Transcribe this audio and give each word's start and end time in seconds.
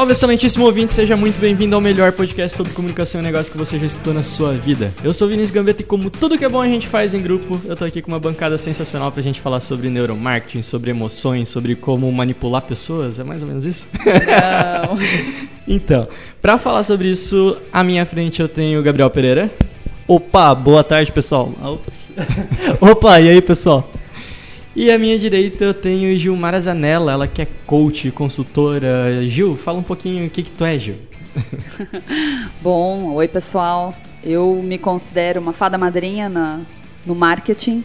Salve, 0.00 0.12
excelentíssimo 0.12 0.64
ouvinte, 0.64 0.94
seja 0.94 1.14
muito 1.14 1.38
bem-vindo 1.38 1.74
ao 1.74 1.80
melhor 1.80 2.10
podcast 2.12 2.56
sobre 2.56 2.72
comunicação 2.72 3.20
e 3.20 3.22
negócio 3.22 3.52
que 3.52 3.58
você 3.58 3.78
já 3.78 3.84
escutou 3.84 4.14
na 4.14 4.22
sua 4.22 4.54
vida. 4.54 4.94
Eu 5.04 5.12
sou 5.12 5.26
o 5.26 5.30
Vinícius 5.30 5.50
Gambetta 5.50 5.82
e 5.82 5.84
como 5.84 6.08
tudo 6.08 6.38
que 6.38 6.44
é 6.46 6.48
bom 6.48 6.58
a 6.58 6.66
gente 6.66 6.88
faz 6.88 7.12
em 7.12 7.20
grupo, 7.20 7.60
eu 7.66 7.76
tô 7.76 7.84
aqui 7.84 8.00
com 8.00 8.10
uma 8.10 8.18
bancada 8.18 8.56
sensacional 8.56 9.12
pra 9.12 9.22
gente 9.22 9.42
falar 9.42 9.60
sobre 9.60 9.90
neuromarketing, 9.90 10.62
sobre 10.62 10.90
emoções, 10.90 11.50
sobre 11.50 11.74
como 11.74 12.10
manipular 12.10 12.62
pessoas, 12.62 13.18
é 13.18 13.24
mais 13.24 13.42
ou 13.42 13.48
menos 13.48 13.66
isso? 13.66 13.86
Não. 13.92 14.98
então, 15.68 16.08
pra 16.40 16.56
falar 16.56 16.82
sobre 16.82 17.10
isso, 17.10 17.58
à 17.70 17.84
minha 17.84 18.06
frente 18.06 18.40
eu 18.40 18.48
tenho 18.48 18.80
o 18.80 18.82
Gabriel 18.82 19.10
Pereira. 19.10 19.50
Opa, 20.08 20.54
boa 20.54 20.82
tarde, 20.82 21.12
pessoal. 21.12 21.52
Ops. 21.62 22.00
Opa, 22.80 23.20
e 23.20 23.28
aí, 23.28 23.42
pessoal? 23.42 23.86
E 24.74 24.88
à 24.88 24.96
minha 24.96 25.18
direita 25.18 25.64
eu 25.64 25.74
tenho 25.74 26.16
Gilmara 26.16 26.60
Zanella, 26.60 27.10
ela 27.10 27.26
que 27.26 27.42
é 27.42 27.48
coach, 27.66 28.08
consultora. 28.12 29.26
Gil, 29.26 29.56
fala 29.56 29.78
um 29.78 29.82
pouquinho 29.82 30.24
o 30.24 30.30
que 30.30 30.44
que 30.44 30.50
tu 30.52 30.64
é, 30.64 30.78
Gil. 30.78 30.94
Bom, 32.62 33.14
oi 33.14 33.26
pessoal. 33.26 33.92
Eu 34.22 34.62
me 34.62 34.78
considero 34.78 35.40
uma 35.40 35.52
fada 35.52 35.76
madrinha 35.76 36.28
na, 36.28 36.60
no 37.04 37.16
marketing, 37.16 37.82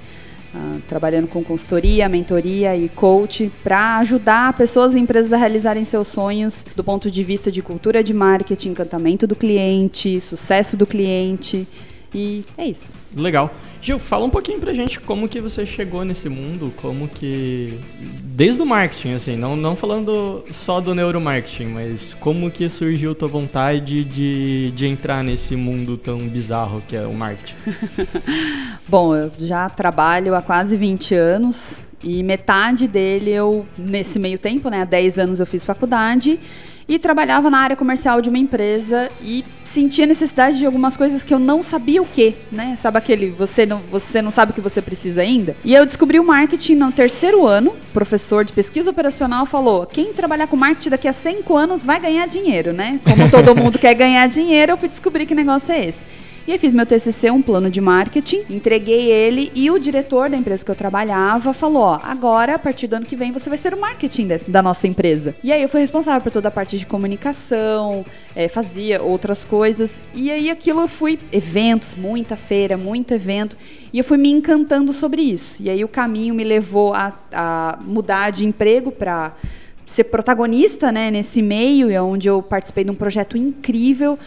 ah, 0.53 0.75
trabalhando 0.87 1.27
com 1.27 1.43
consultoria, 1.43 2.07
mentoria 2.07 2.77
e 2.77 2.87
coach 2.87 3.51
para 3.63 3.97
ajudar 3.97 4.53
pessoas 4.53 4.93
e 4.93 4.99
empresas 4.99 5.33
a 5.33 5.37
realizarem 5.37 5.83
seus 5.85 6.07
sonhos 6.07 6.63
do 6.75 6.83
ponto 6.83 7.09
de 7.09 7.23
vista 7.23 7.51
de 7.51 7.63
cultura 7.63 8.03
de 8.03 8.13
marketing, 8.13 8.69
encantamento 8.69 9.25
do 9.25 9.35
cliente, 9.35 10.21
sucesso 10.21 10.77
do 10.77 10.85
cliente. 10.85 11.67
E 12.15 12.45
é 12.57 12.65
isso. 12.65 12.95
Legal. 13.13 13.51
Gil, 13.81 13.99
fala 13.99 14.25
um 14.25 14.29
pouquinho 14.29 14.59
pra 14.59 14.73
gente 14.73 15.01
como 15.01 15.27
que 15.27 15.41
você 15.41 15.65
chegou 15.65 16.05
nesse 16.05 16.29
mundo, 16.29 16.73
como 16.77 17.09
que... 17.09 17.77
Desde 18.23 18.61
o 18.61 18.65
marketing, 18.65 19.13
assim, 19.13 19.35
não, 19.35 19.55
não 19.55 19.75
falando 19.75 20.43
só 20.49 20.79
do 20.79 20.95
neuromarketing, 20.95 21.67
mas 21.67 22.13
como 22.13 22.49
que 22.49 22.69
surgiu 22.69 23.13
tua 23.13 23.27
vontade 23.27 24.03
de, 24.05 24.71
de 24.71 24.87
entrar 24.87 25.23
nesse 25.23 25.55
mundo 25.55 25.97
tão 25.97 26.19
bizarro 26.19 26.81
que 26.87 26.95
é 26.95 27.05
o 27.05 27.13
marketing? 27.13 27.55
Bom, 28.87 29.15
eu 29.15 29.29
já 29.37 29.69
trabalho 29.69 30.35
há 30.35 30.41
quase 30.41 30.77
20 30.77 31.13
anos 31.13 31.84
e 32.05 32.21
metade 32.21 32.87
dele 32.87 33.31
eu, 33.31 33.65
nesse 33.75 34.19
meio 34.19 34.37
tempo, 34.37 34.69
né, 34.69 34.81
há 34.81 34.85
10 34.85 35.17
anos 35.17 35.39
eu 35.39 35.45
fiz 35.47 35.65
faculdade 35.65 36.39
e 36.87 36.99
trabalhava 36.99 37.49
na 37.49 37.57
área 37.57 37.75
comercial 37.75 38.21
de 38.21 38.29
uma 38.29 38.37
empresa 38.37 39.09
e 39.23 39.43
sentia 39.63 40.05
necessidade 40.05 40.59
de 40.59 40.65
algumas 40.67 40.95
coisas 40.95 41.23
que 41.23 41.33
eu 41.33 41.39
não 41.39 41.63
sabia 41.63 41.99
o 41.99 42.05
que, 42.05 42.35
né? 42.51 42.77
Sabe 42.79 42.99
aquele 42.99 43.31
você 43.31 43.65
não, 43.65 43.79
você 43.91 44.21
não 44.21 44.29
sabe 44.29 44.51
o 44.51 44.53
que 44.53 44.61
você 44.61 44.83
precisa 44.83 45.21
ainda? 45.21 45.55
E 45.65 45.73
eu 45.73 45.83
descobri 45.83 46.19
o 46.19 46.23
marketing 46.23 46.75
no 46.75 46.91
terceiro 46.91 47.47
ano. 47.47 47.71
O 47.71 47.93
professor 47.93 48.45
de 48.45 48.53
pesquisa 48.53 48.91
operacional 48.91 49.47
falou: 49.47 49.87
quem 49.87 50.13
trabalhar 50.13 50.45
com 50.45 50.55
marketing 50.55 50.91
daqui 50.91 51.07
a 51.07 51.13
5 51.13 51.57
anos 51.57 51.83
vai 51.83 51.99
ganhar 51.99 52.27
dinheiro, 52.27 52.71
né? 52.71 52.99
Como 53.03 53.29
todo 53.31 53.55
mundo 53.55 53.79
quer 53.79 53.95
ganhar 53.95 54.27
dinheiro, 54.27 54.73
eu 54.73 54.77
fui 54.77 54.87
descobrir 54.87 55.25
que 55.25 55.33
negócio 55.33 55.73
é 55.73 55.87
esse. 55.87 56.05
E 56.47 56.51
aí 56.51 56.59
fiz 56.59 56.75
meu 56.75 56.85
TCC, 56.85 57.31
um 57.31 57.41
plano 57.41 57.71
de 57.71 57.81
marketing, 57.81 58.43
entreguei 58.51 59.11
ele 59.11 59.51
e 59.55 59.71
o 59.71 59.79
diretor 59.79 60.29
da 60.29 60.37
empresa 60.37 60.63
que 60.63 60.69
eu 60.69 60.75
trabalhava 60.75 61.53
falou, 61.55 61.81
ó, 61.81 61.99
agora, 62.03 62.53
a 62.53 62.59
partir 62.59 62.85
do 62.85 62.95
ano 62.97 63.05
que 63.05 63.15
vem, 63.15 63.31
você 63.31 63.49
vai 63.49 63.57
ser 63.57 63.73
o 63.73 63.81
marketing 63.81 64.27
desse- 64.27 64.51
da 64.51 64.61
nossa 64.61 64.85
empresa. 64.85 65.35
E 65.43 65.51
aí 65.51 65.63
eu 65.63 65.67
fui 65.67 65.81
responsável 65.81 66.21
por 66.21 66.31
toda 66.31 66.49
a 66.49 66.51
parte 66.51 66.77
de 66.77 66.85
comunicação, 66.85 68.05
eh, 68.35 68.47
fazia 68.47 69.01
outras 69.01 69.43
coisas. 69.43 69.99
E 70.13 70.29
aí 70.29 70.51
aquilo 70.51 70.81
eu 70.81 70.87
fui, 70.87 71.17
eventos, 71.31 71.95
muita 71.95 72.35
feira, 72.37 72.77
muito 72.77 73.11
evento, 73.11 73.57
e 73.91 73.97
eu 73.97 74.03
fui 74.03 74.17
me 74.17 74.29
encantando 74.29 74.93
sobre 74.93 75.23
isso. 75.23 75.63
E 75.63 75.69
aí 75.71 75.83
o 75.83 75.87
caminho 75.87 76.35
me 76.35 76.43
levou 76.43 76.93
a, 76.93 77.11
a 77.33 77.79
mudar 77.83 78.29
de 78.29 78.45
emprego 78.45 78.91
para 78.91 79.33
ser 79.87 80.03
protagonista 80.05 80.91
né, 80.91 81.09
nesse 81.09 81.41
meio, 81.41 81.89
é 81.89 81.99
onde 81.99 82.27
eu 82.27 82.43
participei 82.43 82.83
de 82.83 82.91
um 82.91 82.95
projeto 82.95 83.35
incrível 83.35 84.19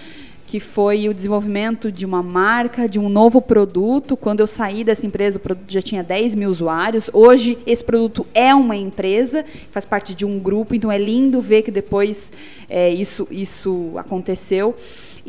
que 0.48 0.58
foi 0.58 1.10
o 1.10 1.12
desenvolvimento 1.12 1.92
de 1.92 2.06
uma 2.06 2.22
marca, 2.22 2.88
de 2.88 2.98
um 2.98 3.10
novo 3.10 3.38
produto. 3.38 4.16
Quando 4.16 4.40
eu 4.40 4.46
saí 4.46 4.82
dessa 4.82 5.04
empresa, 5.04 5.36
o 5.36 5.40
produto 5.40 5.70
já 5.70 5.82
tinha 5.82 6.02
10 6.02 6.34
mil 6.34 6.48
usuários. 6.48 7.10
Hoje, 7.12 7.58
esse 7.66 7.84
produto 7.84 8.26
é 8.32 8.54
uma 8.54 8.74
empresa, 8.74 9.44
faz 9.70 9.84
parte 9.84 10.14
de 10.14 10.24
um 10.24 10.38
grupo, 10.38 10.74
então 10.74 10.90
é 10.90 10.96
lindo 10.96 11.42
ver 11.42 11.60
que 11.64 11.70
depois 11.70 12.32
é, 12.66 12.88
isso, 12.88 13.28
isso 13.30 13.92
aconteceu. 13.98 14.74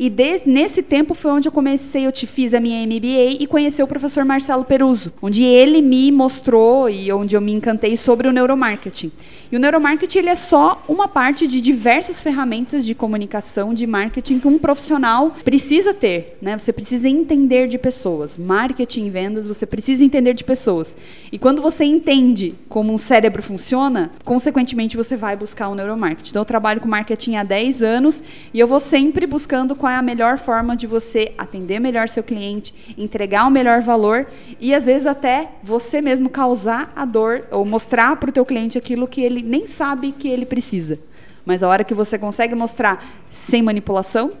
E 0.02 0.10
nesse 0.46 0.82
tempo 0.82 1.12
foi 1.12 1.30
onde 1.30 1.46
eu 1.46 1.52
comecei, 1.52 2.06
eu 2.06 2.10
te 2.10 2.26
fiz 2.26 2.54
a 2.54 2.58
minha 2.58 2.86
MBA 2.86 3.36
e 3.38 3.46
conheci 3.46 3.82
o 3.82 3.86
professor 3.86 4.24
Marcelo 4.24 4.64
Peruso, 4.64 5.12
onde 5.20 5.44
ele 5.44 5.82
me 5.82 6.10
mostrou 6.10 6.88
e 6.88 7.12
onde 7.12 7.36
eu 7.36 7.40
me 7.42 7.52
encantei 7.52 7.98
sobre 7.98 8.26
o 8.26 8.32
neuromarketing. 8.32 9.12
E 9.52 9.56
o 9.56 9.58
neuromarketing 9.58 10.18
ele 10.20 10.30
é 10.30 10.36
só 10.36 10.82
uma 10.88 11.08
parte 11.08 11.46
de 11.48 11.60
diversas 11.60 12.22
ferramentas 12.22 12.86
de 12.86 12.94
comunicação, 12.94 13.74
de 13.74 13.84
marketing 13.84 14.38
que 14.38 14.46
um 14.46 14.58
profissional 14.58 15.32
precisa 15.44 15.92
ter. 15.92 16.38
Né? 16.40 16.56
Você 16.56 16.72
precisa 16.72 17.08
entender 17.08 17.66
de 17.66 17.76
pessoas. 17.76 18.38
Marketing 18.38 19.06
e 19.06 19.10
vendas, 19.10 19.48
você 19.48 19.66
precisa 19.66 20.04
entender 20.04 20.34
de 20.34 20.44
pessoas. 20.44 20.96
E 21.32 21.38
quando 21.38 21.60
você 21.60 21.84
entende 21.84 22.54
como 22.68 22.94
um 22.94 22.98
cérebro 22.98 23.42
funciona, 23.42 24.12
consequentemente 24.24 24.96
você 24.96 25.16
vai 25.16 25.36
buscar 25.36 25.68
o 25.68 25.74
neuromarketing. 25.74 26.30
Então 26.30 26.42
eu 26.42 26.46
trabalho 26.46 26.80
com 26.80 26.88
marketing 26.88 27.34
há 27.34 27.42
10 27.42 27.82
anos 27.82 28.22
e 28.54 28.60
eu 28.60 28.68
vou 28.68 28.78
sempre 28.78 29.26
buscando 29.26 29.74
qual 29.90 29.96
é 29.96 29.98
a 29.98 30.02
melhor 30.02 30.38
forma 30.38 30.76
de 30.76 30.86
você 30.86 31.32
atender 31.36 31.80
melhor 31.80 32.08
seu 32.08 32.22
cliente, 32.22 32.72
entregar 32.96 33.44
o 33.46 33.50
melhor 33.50 33.80
valor 33.82 34.24
e 34.60 34.72
às 34.72 34.86
vezes 34.86 35.04
até 35.04 35.48
você 35.64 36.00
mesmo 36.00 36.28
causar 36.28 36.92
a 36.94 37.04
dor 37.04 37.44
ou 37.50 37.64
mostrar 37.64 38.14
para 38.16 38.30
o 38.30 38.32
teu 38.32 38.44
cliente 38.46 38.78
aquilo 38.78 39.08
que 39.08 39.20
ele 39.20 39.42
nem 39.42 39.66
sabe 39.66 40.12
que 40.12 40.28
ele 40.28 40.46
precisa. 40.46 40.96
Mas 41.44 41.62
a 41.64 41.68
hora 41.68 41.82
que 41.82 41.92
você 41.92 42.16
consegue 42.16 42.54
mostrar 42.54 43.04
sem 43.28 43.62
manipulação, 43.62 44.32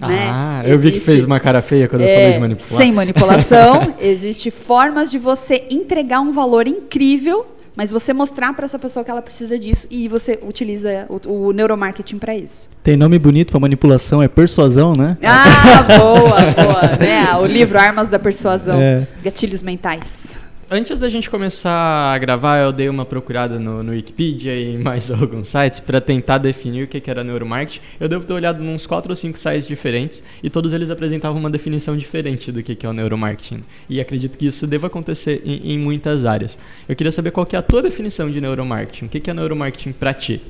né? 0.00 0.28
Ah, 0.30 0.62
eu 0.64 0.78
vi 0.78 0.92
que 0.92 0.96
Existe- 0.96 1.10
fez 1.10 1.24
uma 1.24 1.38
cara 1.38 1.60
feia 1.60 1.86
quando 1.86 2.00
eu 2.02 2.08
é, 2.08 2.14
falei 2.14 2.32
de 2.32 2.38
manipular. 2.40 2.82
Sem 2.82 2.92
manipulação, 2.92 3.94
existe 4.00 4.50
formas 4.50 5.10
de 5.10 5.18
você 5.18 5.66
entregar 5.70 6.20
um 6.20 6.32
valor 6.32 6.66
incrível, 6.66 7.44
mas 7.76 7.90
você 7.90 8.12
mostrar 8.12 8.52
para 8.54 8.64
essa 8.64 8.78
pessoa 8.78 9.04
que 9.04 9.10
ela 9.10 9.22
precisa 9.22 9.58
disso 9.58 9.86
e 9.90 10.08
você 10.08 10.38
utiliza 10.46 11.06
o, 11.08 11.48
o 11.48 11.52
neuromarketing 11.52 12.18
para 12.18 12.34
isso. 12.34 12.68
Tem 12.82 12.96
nome 12.96 13.18
bonito 13.18 13.50
pra 13.50 13.60
manipulação, 13.60 14.22
é 14.22 14.28
persuasão, 14.28 14.94
né? 14.94 15.16
Ah, 15.22 15.98
boa, 15.98 16.20
boa. 16.20 16.96
Né? 16.98 17.36
O 17.36 17.46
livro 17.46 17.78
Armas 17.78 18.08
da 18.08 18.18
Persuasão, 18.18 18.80
É. 18.80 19.06
Gatilhos 19.22 19.62
Mentais. 19.62 20.29
Antes 20.72 21.00
da 21.00 21.08
gente 21.08 21.28
começar 21.28 22.14
a 22.14 22.16
gravar, 22.16 22.58
eu 22.58 22.70
dei 22.70 22.88
uma 22.88 23.04
procurada 23.04 23.58
no, 23.58 23.82
no 23.82 23.90
Wikipedia 23.90 24.54
e 24.54 24.78
mais 24.78 25.10
alguns 25.10 25.48
sites 25.48 25.80
para 25.80 26.00
tentar 26.00 26.38
definir 26.38 26.84
o 26.84 26.86
que 26.86 27.00
que 27.00 27.10
era 27.10 27.24
neuromarketing. 27.24 27.80
Eu 27.98 28.08
devo 28.08 28.24
ter 28.24 28.32
olhado 28.32 28.62
uns 28.62 28.86
4 28.86 29.10
ou 29.10 29.16
5 29.16 29.36
sites 29.36 29.66
diferentes 29.66 30.22
e 30.40 30.48
todos 30.48 30.72
eles 30.72 30.88
apresentavam 30.88 31.40
uma 31.40 31.50
definição 31.50 31.96
diferente 31.96 32.52
do 32.52 32.62
que 32.62 32.76
que 32.76 32.86
é 32.86 32.88
o 32.88 32.92
neuromarketing. 32.92 33.62
E 33.88 34.00
acredito 34.00 34.38
que 34.38 34.46
isso 34.46 34.64
deva 34.64 34.86
acontecer 34.86 35.42
em, 35.44 35.72
em 35.72 35.76
muitas 35.76 36.24
áreas. 36.24 36.56
Eu 36.88 36.94
queria 36.94 37.10
saber 37.10 37.32
qual 37.32 37.44
que 37.44 37.56
é 37.56 37.58
a 37.58 37.62
tua 37.62 37.82
definição 37.82 38.30
de 38.30 38.40
neuromarketing. 38.40 39.06
O 39.06 39.08
que 39.08 39.18
que 39.18 39.28
é 39.28 39.34
neuromarketing 39.34 39.90
para 39.90 40.14
ti? 40.14 40.40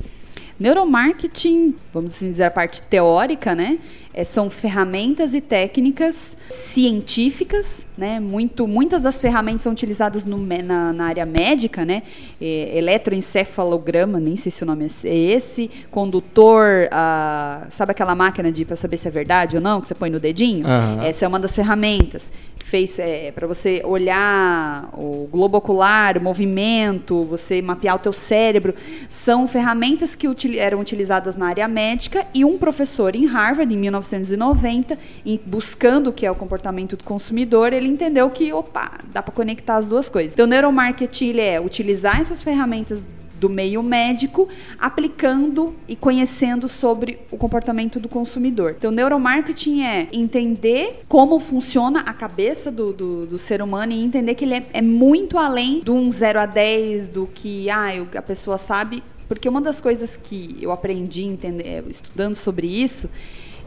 Neuromarketing, 0.59 1.73
vamos 1.91 2.13
assim 2.13 2.29
dizer 2.29 2.43
a 2.43 2.51
parte 2.51 2.83
teórica, 2.83 3.55
né? 3.55 3.79
É, 4.13 4.23
são 4.23 4.49
ferramentas 4.49 5.33
e 5.33 5.39
técnicas 5.39 6.35
científicas, 6.49 7.85
né? 7.97 8.19
Muito, 8.19 8.67
muitas 8.67 9.01
das 9.01 9.19
ferramentas 9.19 9.61
são 9.61 9.71
utilizadas 9.71 10.23
no 10.23 10.37
na, 10.37 10.91
na 10.91 11.05
área 11.05 11.25
médica, 11.25 11.85
né? 11.85 12.03
É, 12.41 12.77
eletroencefalograma, 12.77 14.19
nem 14.19 14.35
sei 14.35 14.51
se 14.51 14.63
o 14.63 14.65
nome 14.65 14.87
é 15.05 15.15
esse, 15.15 15.69
condutor, 15.89 16.89
ah, 16.91 17.65
sabe 17.69 17.91
aquela 17.91 18.13
máquina 18.15 18.51
de 18.51 18.65
para 18.65 18.75
saber 18.75 18.97
se 18.97 19.07
é 19.07 19.11
verdade 19.11 19.55
ou 19.55 19.61
não 19.61 19.79
que 19.79 19.87
você 19.87 19.95
põe 19.95 20.09
no 20.09 20.19
dedinho? 20.19 20.65
Aham. 20.65 21.03
Essa 21.05 21.25
é 21.25 21.27
uma 21.27 21.39
das 21.39 21.55
ferramentas. 21.55 22.31
Fez 22.63 22.99
é, 22.99 23.31
para 23.31 23.47
você 23.47 23.81
olhar 23.83 24.89
o 24.93 25.27
globo 25.31 25.57
ocular, 25.57 26.17
o 26.17 26.21
movimento, 26.21 27.23
você 27.23 27.61
mapear 27.61 27.95
o 27.95 27.99
teu 27.99 28.13
cérebro, 28.13 28.73
são 29.09 29.47
ferramentas 29.47 30.15
que 30.15 30.27
util- 30.27 30.59
eram 30.59 30.79
utilizadas 30.79 31.35
na 31.35 31.47
área 31.47 31.67
médica 31.67 32.25
e 32.33 32.45
um 32.45 32.57
professor 32.57 33.15
em 33.15 33.25
Harvard 33.25 33.73
em 33.73 33.77
1990, 34.01 34.97
e 35.25 35.39
buscando 35.45 36.09
o 36.09 36.13
que 36.13 36.25
é 36.25 36.31
o 36.31 36.35
comportamento 36.35 36.97
do 36.97 37.03
consumidor, 37.03 37.73
ele 37.73 37.87
entendeu 37.87 38.29
que, 38.29 38.51
opa, 38.51 38.99
dá 39.11 39.21
para 39.21 39.33
conectar 39.33 39.77
as 39.77 39.87
duas 39.87 40.09
coisas. 40.09 40.33
Então, 40.33 40.47
neuromarketing 40.47 41.27
ele 41.27 41.41
é 41.41 41.59
utilizar 41.59 42.19
essas 42.19 42.41
ferramentas 42.41 43.03
do 43.41 43.49
meio 43.49 43.81
médico, 43.81 44.47
aplicando 44.77 45.73
e 45.87 45.95
conhecendo 45.95 46.69
sobre 46.69 47.17
o 47.31 47.37
comportamento 47.37 47.99
do 47.99 48.07
consumidor. 48.07 48.75
Então, 48.77 48.91
neuromarketing 48.91 49.83
é 49.83 50.07
entender 50.13 51.01
como 51.07 51.39
funciona 51.39 52.01
a 52.01 52.13
cabeça 52.13 52.69
do, 52.69 52.93
do, 52.93 53.25
do 53.25 53.39
ser 53.39 53.63
humano 53.63 53.93
e 53.93 54.03
entender 54.03 54.35
que 54.35 54.45
ele 54.45 54.53
é, 54.53 54.65
é, 54.73 54.81
muito 54.81 55.39
além 55.39 55.79
do 55.79 55.95
um 55.95 56.11
0 56.11 56.39
a 56.39 56.45
10, 56.45 57.07
do 57.07 57.25
que 57.25 57.67
ah, 57.71 57.87
a 58.15 58.21
pessoa 58.21 58.59
sabe. 58.59 59.01
Porque 59.27 59.49
uma 59.49 59.61
das 59.61 59.81
coisas 59.81 60.15
que 60.15 60.57
eu 60.61 60.71
aprendi 60.71 61.23
entender, 61.23 61.83
estudando 61.89 62.35
sobre 62.35 62.67
isso 62.67 63.09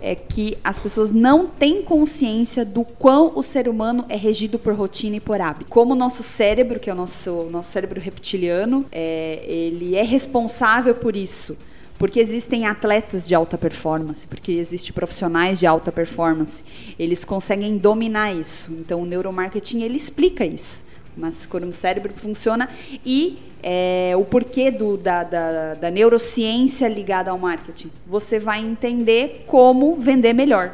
é 0.04 0.14
que 0.14 0.58
as 0.62 0.78
pessoas 0.78 1.10
não 1.10 1.46
têm 1.46 1.82
consciência 1.82 2.62
do 2.62 2.84
quão 2.84 3.32
o 3.34 3.42
ser 3.42 3.70
humano 3.70 4.04
é 4.10 4.16
regido 4.16 4.58
por 4.58 4.74
rotina 4.74 5.16
e 5.16 5.20
por 5.20 5.40
hábito. 5.40 5.70
Como 5.70 5.94
o 5.94 5.96
nosso 5.96 6.22
cérebro, 6.22 6.78
que 6.78 6.90
é 6.90 6.92
o 6.92 6.96
nosso, 6.96 7.48
nosso 7.50 7.72
cérebro 7.72 7.98
reptiliano, 7.98 8.84
é, 8.92 9.42
ele 9.46 9.96
é 9.96 10.02
responsável 10.02 10.94
por 10.94 11.16
isso. 11.16 11.56
Porque 11.98 12.20
existem 12.20 12.66
atletas 12.66 13.26
de 13.26 13.34
alta 13.34 13.56
performance, 13.56 14.26
porque 14.26 14.52
existem 14.52 14.92
profissionais 14.92 15.58
de 15.58 15.66
alta 15.66 15.90
performance. 15.90 16.62
Eles 16.98 17.24
conseguem 17.24 17.78
dominar 17.78 18.34
isso. 18.34 18.72
Então, 18.72 19.00
o 19.00 19.06
neuromarketing 19.06 19.82
ele 19.82 19.96
explica 19.96 20.44
isso. 20.44 20.84
Mas 21.16 21.46
como 21.46 21.66
o 21.66 21.72
cérebro 21.72 22.12
funciona 22.14 22.68
e 23.04 23.38
é, 23.62 24.12
o 24.16 24.24
porquê 24.24 24.70
do, 24.70 24.96
da, 24.96 25.22
da, 25.22 25.74
da 25.74 25.90
neurociência 25.90 26.86
ligada 26.86 27.30
ao 27.30 27.38
marketing. 27.38 27.90
Você 28.06 28.38
vai 28.38 28.60
entender 28.60 29.44
como 29.46 29.96
vender 29.96 30.32
melhor. 30.32 30.72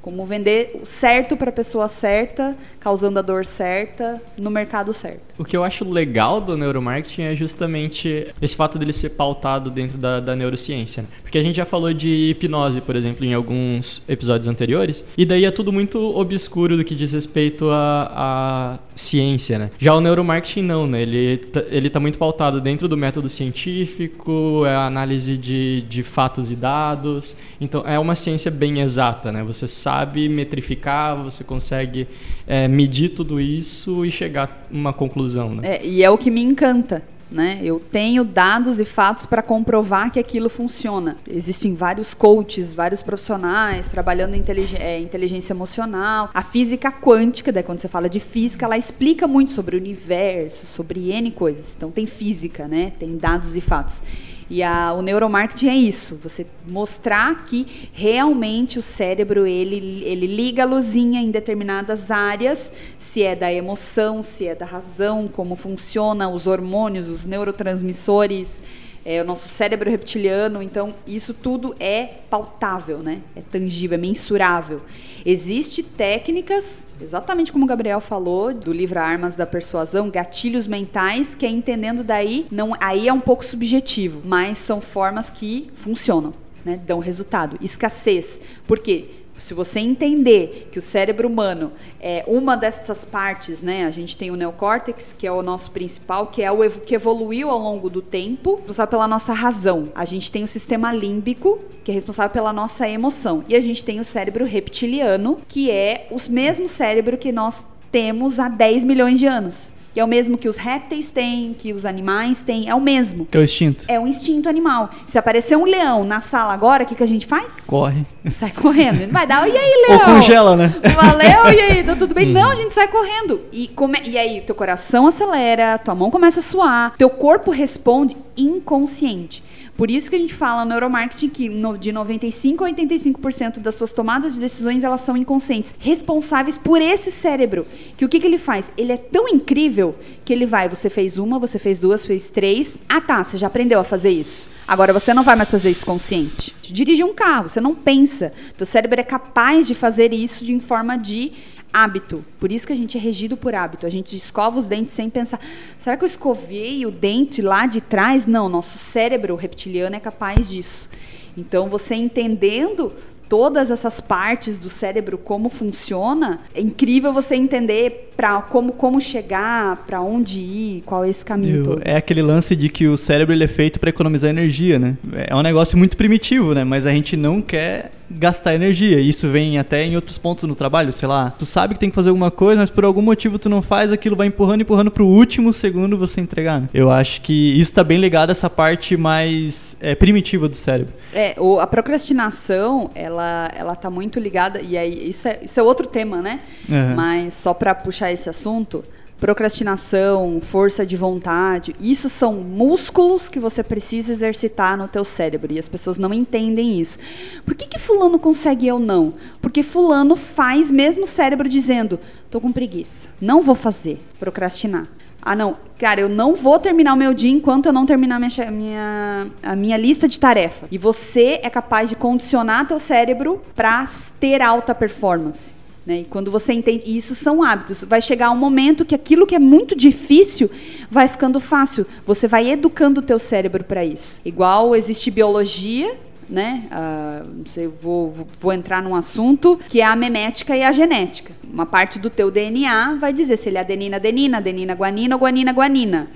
Como 0.00 0.24
vender 0.24 0.80
certo 0.84 1.36
para 1.36 1.50
a 1.50 1.52
pessoa 1.52 1.86
certa, 1.86 2.56
causando 2.78 3.18
a 3.18 3.22
dor 3.22 3.44
certa, 3.44 4.22
no 4.38 4.50
mercado 4.50 4.94
certo. 4.94 5.29
O 5.40 5.44
que 5.44 5.56
eu 5.56 5.64
acho 5.64 5.88
legal 5.88 6.38
do 6.38 6.54
neuromarketing 6.54 7.22
é 7.22 7.34
justamente 7.34 8.26
esse 8.42 8.54
fato 8.54 8.78
dele 8.78 8.92
ser 8.92 9.08
pautado 9.08 9.70
dentro 9.70 9.96
da, 9.96 10.20
da 10.20 10.36
neurociência. 10.36 11.02
Né? 11.02 11.08
Porque 11.22 11.38
a 11.38 11.42
gente 11.42 11.56
já 11.56 11.64
falou 11.64 11.94
de 11.94 12.28
hipnose, 12.28 12.82
por 12.82 12.94
exemplo, 12.94 13.24
em 13.24 13.32
alguns 13.32 14.02
episódios 14.06 14.48
anteriores, 14.48 15.02
e 15.16 15.24
daí 15.24 15.46
é 15.46 15.50
tudo 15.50 15.72
muito 15.72 15.98
obscuro 16.14 16.76
do 16.76 16.84
que 16.84 16.94
diz 16.94 17.12
respeito 17.12 17.70
à, 17.70 18.78
ciência, 18.94 19.58
né? 19.58 19.70
Já 19.78 19.94
o 19.94 20.00
neuromarketing 20.00 20.60
não, 20.60 20.86
né? 20.86 21.00
Ele, 21.00 21.38
tá, 21.38 21.62
ele 21.70 21.88
tá 21.88 21.98
muito 21.98 22.18
pautado 22.18 22.60
dentro 22.60 22.86
do 22.86 22.98
método 22.98 23.30
científico, 23.30 24.64
é 24.66 24.74
a 24.74 24.84
análise 24.84 25.38
de, 25.38 25.80
de 25.88 26.02
fatos 26.02 26.50
e 26.50 26.56
dados, 26.56 27.34
então 27.58 27.82
é 27.86 27.98
uma 27.98 28.14
ciência 28.14 28.50
bem 28.50 28.80
exata, 28.80 29.32
né? 29.32 29.42
Você 29.44 29.66
sabe 29.66 30.28
metrificar, 30.28 31.16
você 31.16 31.42
consegue 31.42 32.06
é, 32.46 32.68
medir 32.68 33.10
tudo 33.10 33.40
isso 33.40 34.04
e 34.04 34.10
chegar 34.10 34.44
a 34.44 34.76
uma 34.76 34.92
conclusão. 34.92 35.29
Né? 35.56 35.76
É, 35.76 35.86
e 35.86 36.02
é 36.02 36.10
o 36.10 36.18
que 36.18 36.30
me 36.30 36.42
encanta. 36.42 37.02
Né? 37.30 37.60
Eu 37.62 37.78
tenho 37.78 38.24
dados 38.24 38.80
e 38.80 38.84
fatos 38.84 39.24
para 39.24 39.40
comprovar 39.40 40.10
que 40.10 40.18
aquilo 40.18 40.48
funciona. 40.48 41.16
Existem 41.28 41.74
vários 41.74 42.12
coaches, 42.12 42.74
vários 42.74 43.02
profissionais 43.02 43.86
trabalhando 43.86 44.34
em 44.34 44.42
é, 44.80 44.98
inteligência 44.98 45.52
emocional. 45.52 46.30
A 46.34 46.42
física 46.42 46.90
quântica, 46.90 47.52
daí 47.52 47.62
quando 47.62 47.80
você 47.80 47.86
fala 47.86 48.08
de 48.08 48.18
física, 48.18 48.66
ela 48.66 48.76
explica 48.76 49.28
muito 49.28 49.52
sobre 49.52 49.76
o 49.76 49.78
universo, 49.78 50.66
sobre 50.66 51.12
N 51.12 51.30
coisas. 51.30 51.72
Então 51.76 51.92
tem 51.92 52.04
física, 52.04 52.66
né? 52.66 52.92
tem 52.98 53.16
dados 53.16 53.54
e 53.54 53.60
fatos. 53.60 54.02
E 54.50 54.64
a, 54.64 54.92
o 54.92 55.00
neuromarketing 55.00 55.68
é 55.68 55.76
isso, 55.76 56.18
você 56.20 56.44
mostrar 56.66 57.44
que 57.44 57.88
realmente 57.92 58.80
o 58.80 58.82
cérebro 58.82 59.46
ele, 59.46 60.02
ele 60.04 60.26
liga 60.26 60.64
a 60.64 60.66
luzinha 60.66 61.20
em 61.20 61.30
determinadas 61.30 62.10
áreas, 62.10 62.72
se 62.98 63.22
é 63.22 63.36
da 63.36 63.52
emoção, 63.52 64.24
se 64.24 64.48
é 64.48 64.54
da 64.56 64.66
razão, 64.66 65.28
como 65.28 65.54
funciona 65.54 66.28
os 66.28 66.48
hormônios, 66.48 67.08
os 67.08 67.24
neurotransmissores, 67.24 68.60
é, 69.10 69.20
o 69.20 69.24
nosso 69.24 69.48
cérebro 69.48 69.90
reptiliano, 69.90 70.62
então 70.62 70.94
isso 71.04 71.34
tudo 71.34 71.74
é 71.80 72.04
pautável, 72.30 72.98
né? 72.98 73.22
É 73.34 73.40
tangível, 73.40 73.96
é 73.96 74.00
mensurável. 74.00 74.82
Existem 75.26 75.84
técnicas, 75.84 76.86
exatamente 77.02 77.52
como 77.52 77.64
o 77.64 77.68
Gabriel 77.68 78.00
falou, 78.00 78.54
do 78.54 78.72
livro 78.72 79.00
Armas 79.00 79.34
da 79.34 79.44
Persuasão, 79.44 80.08
gatilhos 80.08 80.68
mentais, 80.68 81.34
que 81.34 81.44
é 81.44 81.48
entendendo 81.48 82.04
daí, 82.04 82.46
não, 82.52 82.72
aí 82.80 83.08
é 83.08 83.12
um 83.12 83.18
pouco 83.18 83.44
subjetivo, 83.44 84.22
mas 84.24 84.58
são 84.58 84.80
formas 84.80 85.28
que 85.28 85.68
funcionam. 85.74 86.32
Né, 86.62 86.78
dão 86.86 86.98
resultado. 86.98 87.56
Escassez. 87.62 88.38
Por 88.66 88.80
quê? 88.80 89.06
Se 89.40 89.54
você 89.54 89.80
entender 89.80 90.68
que 90.70 90.78
o 90.78 90.82
cérebro 90.82 91.26
humano 91.26 91.72
é 91.98 92.22
uma 92.26 92.56
dessas 92.56 93.04
partes, 93.04 93.60
né? 93.60 93.86
A 93.86 93.90
gente 93.90 94.16
tem 94.16 94.30
o 94.30 94.36
neocórtex, 94.36 95.14
que 95.16 95.26
é 95.26 95.32
o 95.32 95.42
nosso 95.42 95.70
principal, 95.70 96.26
que 96.26 96.42
é 96.42 96.52
o 96.52 96.70
que 96.70 96.94
evoluiu 96.94 97.50
ao 97.50 97.58
longo 97.58 97.88
do 97.88 98.02
tempo, 98.02 98.56
responsável 98.56 98.90
pela 98.90 99.08
nossa 99.08 99.32
razão. 99.32 99.88
A 99.94 100.04
gente 100.04 100.30
tem 100.30 100.44
o 100.44 100.48
sistema 100.48 100.92
límbico, 100.92 101.58
que 101.82 101.90
é 101.90 101.94
responsável 101.94 102.30
pela 102.30 102.52
nossa 102.52 102.88
emoção. 102.88 103.42
E 103.48 103.56
a 103.56 103.60
gente 103.60 103.82
tem 103.82 103.98
o 103.98 104.04
cérebro 104.04 104.44
reptiliano, 104.44 105.40
que 105.48 105.70
é 105.70 106.06
o 106.10 106.18
mesmo 106.30 106.68
cérebro 106.68 107.16
que 107.16 107.32
nós 107.32 107.64
temos 107.90 108.38
há 108.38 108.48
10 108.48 108.84
milhões 108.84 109.18
de 109.18 109.26
anos 109.26 109.70
que 110.00 110.02
é 110.02 110.04
o 110.06 110.08
mesmo 110.08 110.38
que 110.38 110.48
os 110.48 110.56
répteis 110.56 111.10
têm, 111.10 111.54
que 111.58 111.74
os 111.74 111.84
animais 111.84 112.40
têm, 112.40 112.70
é 112.70 112.74
o 112.74 112.80
mesmo. 112.80 113.26
Que 113.26 113.36
é 113.36 113.40
o 113.40 113.44
instinto. 113.44 113.84
É 113.86 114.00
o 114.00 114.06
instinto 114.06 114.48
animal. 114.48 114.88
Se 115.06 115.18
aparecer 115.18 115.56
um 115.58 115.66
leão 115.66 116.04
na 116.04 116.20
sala 116.20 116.54
agora, 116.54 116.84
o 116.84 116.86
que, 116.86 116.94
que 116.94 117.02
a 117.02 117.06
gente 117.06 117.26
faz? 117.26 117.52
Corre. 117.66 118.06
Sai 118.30 118.50
correndo. 118.50 119.00
Não 119.02 119.10
vai 119.10 119.26
dar, 119.26 119.46
e 119.46 119.54
aí, 119.54 119.86
leão? 119.86 119.98
Ou 119.98 120.14
congela, 120.14 120.56
né? 120.56 120.74
Valeu, 120.94 121.52
e 121.52 121.60
aí, 121.60 121.84
tá 121.84 121.94
tudo 121.94 122.14
bem? 122.14 122.28
Hum. 122.28 122.32
Não, 122.32 122.50
a 122.50 122.54
gente 122.54 122.72
sai 122.72 122.88
correndo. 122.88 123.42
E, 123.52 123.68
come... 123.68 123.98
e 124.02 124.16
aí, 124.16 124.40
teu 124.40 124.54
coração 124.54 125.06
acelera, 125.06 125.76
tua 125.76 125.94
mão 125.94 126.10
começa 126.10 126.40
a 126.40 126.42
suar, 126.42 126.94
teu 126.96 127.10
corpo 127.10 127.50
responde 127.50 128.16
inconsciente. 128.34 129.44
Por 129.80 129.90
isso 129.90 130.10
que 130.10 130.16
a 130.16 130.18
gente 130.18 130.34
fala 130.34 130.62
no 130.62 130.68
neuromarketing 130.72 131.30
que 131.30 131.48
no, 131.48 131.78
de 131.78 131.90
95 131.90 132.66
a 132.66 132.70
85% 132.70 133.60
das 133.60 133.76
suas 133.76 133.90
tomadas 133.90 134.34
de 134.34 134.40
decisões 134.40 134.84
elas 134.84 135.00
são 135.00 135.16
inconscientes, 135.16 135.74
responsáveis 135.78 136.58
por 136.58 136.82
esse 136.82 137.10
cérebro. 137.10 137.66
Que 137.96 138.04
o 138.04 138.08
que, 138.10 138.20
que 138.20 138.26
ele 138.26 138.36
faz? 138.36 138.70
Ele 138.76 138.92
é 138.92 138.98
tão 138.98 139.26
incrível 139.26 139.96
que 140.22 140.34
ele 140.34 140.44
vai, 140.44 140.68
você 140.68 140.90
fez 140.90 141.16
uma, 141.16 141.38
você 141.38 141.58
fez 141.58 141.78
duas, 141.78 142.04
fez 142.04 142.28
três. 142.28 142.76
Ah 142.86 143.00
tá, 143.00 143.24
você 143.24 143.38
já 143.38 143.46
aprendeu 143.46 143.80
a 143.80 143.84
fazer 143.84 144.10
isso. 144.10 144.46
Agora 144.68 144.92
você 144.92 145.14
não 145.14 145.22
vai 145.22 145.34
mais 145.34 145.50
fazer 145.50 145.70
isso 145.70 145.86
consciente. 145.86 146.54
Dirigir 146.62 147.06
um 147.06 147.14
carro, 147.14 147.48
você 147.48 147.58
não 147.58 147.74
pensa. 147.74 148.32
Teu 148.58 148.66
cérebro 148.66 149.00
é 149.00 149.02
capaz 149.02 149.66
de 149.66 149.74
fazer 149.74 150.12
isso 150.12 150.44
de 150.44 150.60
forma 150.60 150.98
de 150.98 151.32
hábito. 151.72 152.24
Por 152.38 152.50
isso 152.50 152.66
que 152.66 152.72
a 152.72 152.76
gente 152.76 152.96
é 152.96 153.00
regido 153.00 153.36
por 153.36 153.54
hábito. 153.54 153.86
A 153.86 153.90
gente 153.90 154.16
escova 154.16 154.58
os 154.58 154.66
dentes 154.66 154.92
sem 154.92 155.08
pensar. 155.08 155.40
Será 155.78 155.96
que 155.96 156.04
eu 156.04 156.06
escovei 156.06 156.84
o 156.86 156.90
dente 156.90 157.42
lá 157.42 157.66
de 157.66 157.80
trás? 157.80 158.26
Não, 158.26 158.48
nosso 158.48 158.78
cérebro 158.78 159.34
reptiliano 159.36 159.96
é 159.96 160.00
capaz 160.00 160.48
disso. 160.48 160.88
Então, 161.36 161.68
você 161.68 161.94
entendendo 161.94 162.92
todas 163.30 163.70
essas 163.70 164.00
partes 164.00 164.58
do 164.58 164.68
cérebro 164.68 165.16
como 165.16 165.48
funciona, 165.48 166.40
é 166.52 166.60
incrível 166.60 167.12
você 167.12 167.36
entender 167.36 168.10
para 168.16 168.42
como 168.42 168.72
como 168.72 169.00
chegar, 169.00 169.76
para 169.86 170.02
onde 170.02 170.40
ir, 170.40 170.82
qual 170.84 171.04
é 171.04 171.08
esse 171.08 171.24
caminho. 171.24 171.80
É 171.82 171.96
aquele 171.96 172.20
lance 172.20 172.56
de 172.56 172.68
que 172.68 172.88
o 172.88 172.96
cérebro 172.96 173.32
ele 173.32 173.44
é 173.44 173.48
feito 173.48 173.78
para 173.78 173.88
economizar 173.88 174.28
energia, 174.28 174.80
né? 174.80 174.98
É 175.28 175.34
um 175.34 175.42
negócio 175.42 175.78
muito 175.78 175.96
primitivo, 175.96 176.52
né? 176.52 176.64
Mas 176.64 176.84
a 176.84 176.90
gente 176.90 177.16
não 177.16 177.40
quer 177.40 177.92
gastar 178.10 178.54
energia. 178.54 179.00
Isso 179.00 179.28
vem 179.28 179.58
até 179.58 179.84
em 179.84 179.94
outros 179.94 180.18
pontos 180.18 180.44
no 180.44 180.54
trabalho, 180.54 180.92
sei 180.92 181.06
lá. 181.06 181.32
Tu 181.38 181.46
sabe 181.46 181.74
que 181.74 181.80
tem 181.80 181.90
que 181.90 181.94
fazer 181.94 182.08
alguma 182.08 182.30
coisa, 182.30 182.60
mas 182.60 182.70
por 182.70 182.84
algum 182.84 183.02
motivo 183.02 183.38
tu 183.38 183.48
não 183.48 183.62
faz, 183.62 183.92
aquilo 183.92 184.16
vai 184.16 184.26
empurrando, 184.26 184.62
empurrando 184.62 184.90
pro 184.90 185.06
último 185.06 185.52
segundo 185.52 185.96
você 185.96 186.20
entregar. 186.20 186.60
Né? 186.60 186.68
Eu 186.74 186.90
acho 186.90 187.20
que 187.20 187.52
isso 187.58 187.72
tá 187.72 187.84
bem 187.84 187.98
ligado 187.98 188.30
a 188.30 188.32
essa 188.32 188.50
parte 188.50 188.96
mais 188.96 189.76
é, 189.80 189.94
primitiva 189.94 190.48
do 190.48 190.56
cérebro. 190.56 190.92
É, 191.14 191.34
o, 191.38 191.60
a 191.60 191.66
procrastinação, 191.66 192.90
ela, 192.94 193.19
ela 193.54 193.74
tá 193.74 193.90
muito 193.90 194.18
ligada, 194.18 194.60
e 194.60 194.76
aí 194.76 195.08
isso 195.08 195.28
é, 195.28 195.40
isso 195.42 195.58
é 195.58 195.62
outro 195.62 195.86
tema, 195.86 196.20
né? 196.20 196.40
Uhum. 196.68 196.94
Mas 196.94 197.34
só 197.34 197.52
para 197.54 197.74
puxar 197.74 198.12
esse 198.12 198.28
assunto, 198.28 198.82
procrastinação, 199.20 200.40
força 200.40 200.84
de 200.84 200.96
vontade, 200.96 201.76
isso 201.78 202.08
são 202.08 202.32
músculos 202.34 203.28
que 203.28 203.38
você 203.38 203.62
precisa 203.62 204.12
exercitar 204.12 204.78
no 204.78 204.88
teu 204.88 205.04
cérebro 205.04 205.52
e 205.52 205.58
as 205.58 205.68
pessoas 205.68 205.98
não 205.98 206.12
entendem 206.14 206.80
isso. 206.80 206.98
Por 207.44 207.54
que 207.54 207.66
que 207.66 207.78
fulano 207.78 208.18
consegue 208.18 208.64
e 208.64 208.68
eu 208.68 208.78
não? 208.78 209.12
Porque 209.40 209.62
fulano 209.62 210.16
faz 210.16 210.70
mesmo 210.70 211.04
o 211.04 211.06
cérebro 211.06 211.48
dizendo: 211.48 212.00
"Tô 212.30 212.40
com 212.40 212.50
preguiça, 212.50 213.08
não 213.20 213.42
vou 213.42 213.54
fazer", 213.54 214.00
procrastinar. 214.18 214.86
Ah, 215.22 215.36
não, 215.36 215.56
cara, 215.78 216.00
eu 216.00 216.08
não 216.08 216.34
vou 216.34 216.58
terminar 216.58 216.94
o 216.94 216.96
meu 216.96 217.12
dia 217.12 217.30
enquanto 217.30 217.66
eu 217.66 217.72
não 217.72 217.84
terminar 217.84 218.18
minha, 218.18 218.50
minha, 218.50 219.26
a 219.42 219.54
minha 219.54 219.76
lista 219.76 220.08
de 220.08 220.18
tarefa. 220.18 220.66
E 220.70 220.78
você 220.78 221.40
é 221.42 221.50
capaz 221.50 221.88
de 221.88 221.96
condicionar 221.96 222.66
teu 222.66 222.78
cérebro 222.78 223.42
para 223.54 223.86
ter 224.18 224.40
alta 224.40 224.74
performance. 224.74 225.60
Né? 225.84 226.00
E 226.00 226.04
quando 226.04 226.30
você 226.30 226.52
entende, 226.52 226.84
isso 226.86 227.14
são 227.14 227.42
hábitos. 227.42 227.84
Vai 227.84 228.00
chegar 228.00 228.30
um 228.30 228.36
momento 228.36 228.84
que 228.84 228.94
aquilo 228.94 229.26
que 229.26 229.34
é 229.34 229.38
muito 229.38 229.74
difícil 229.74 230.50
vai 230.90 231.08
ficando 231.08 231.40
fácil. 231.40 231.86
Você 232.06 232.26
vai 232.26 232.50
educando 232.50 233.00
o 233.00 233.02
teu 233.02 233.18
cérebro 233.18 233.64
para 233.64 233.84
isso. 233.84 234.20
Igual 234.24 234.76
existe 234.76 235.10
biologia, 235.10 235.94
né? 236.30 236.62
Ah, 236.70 237.22
não 237.26 237.44
sei, 237.46 237.66
vou, 237.66 238.10
vou, 238.10 238.26
vou 238.38 238.52
entrar 238.52 238.82
num 238.82 238.94
assunto 238.94 239.58
que 239.68 239.80
é 239.80 239.84
a 239.84 239.96
memética 239.96 240.56
e 240.56 240.62
a 240.62 240.70
genética. 240.70 241.34
Uma 241.52 241.66
parte 241.66 241.98
do 241.98 242.08
teu 242.08 242.30
DNA 242.30 242.96
vai 243.00 243.12
dizer 243.12 243.36
se 243.36 243.48
ele 243.48 243.58
é 243.58 243.60
adenina, 243.60 243.96
adenina, 243.96 244.38
adenina, 244.38 244.74
guanina 244.74 245.16
ou 245.16 245.20
guanina, 245.20 245.52
guanina. 245.52 246.08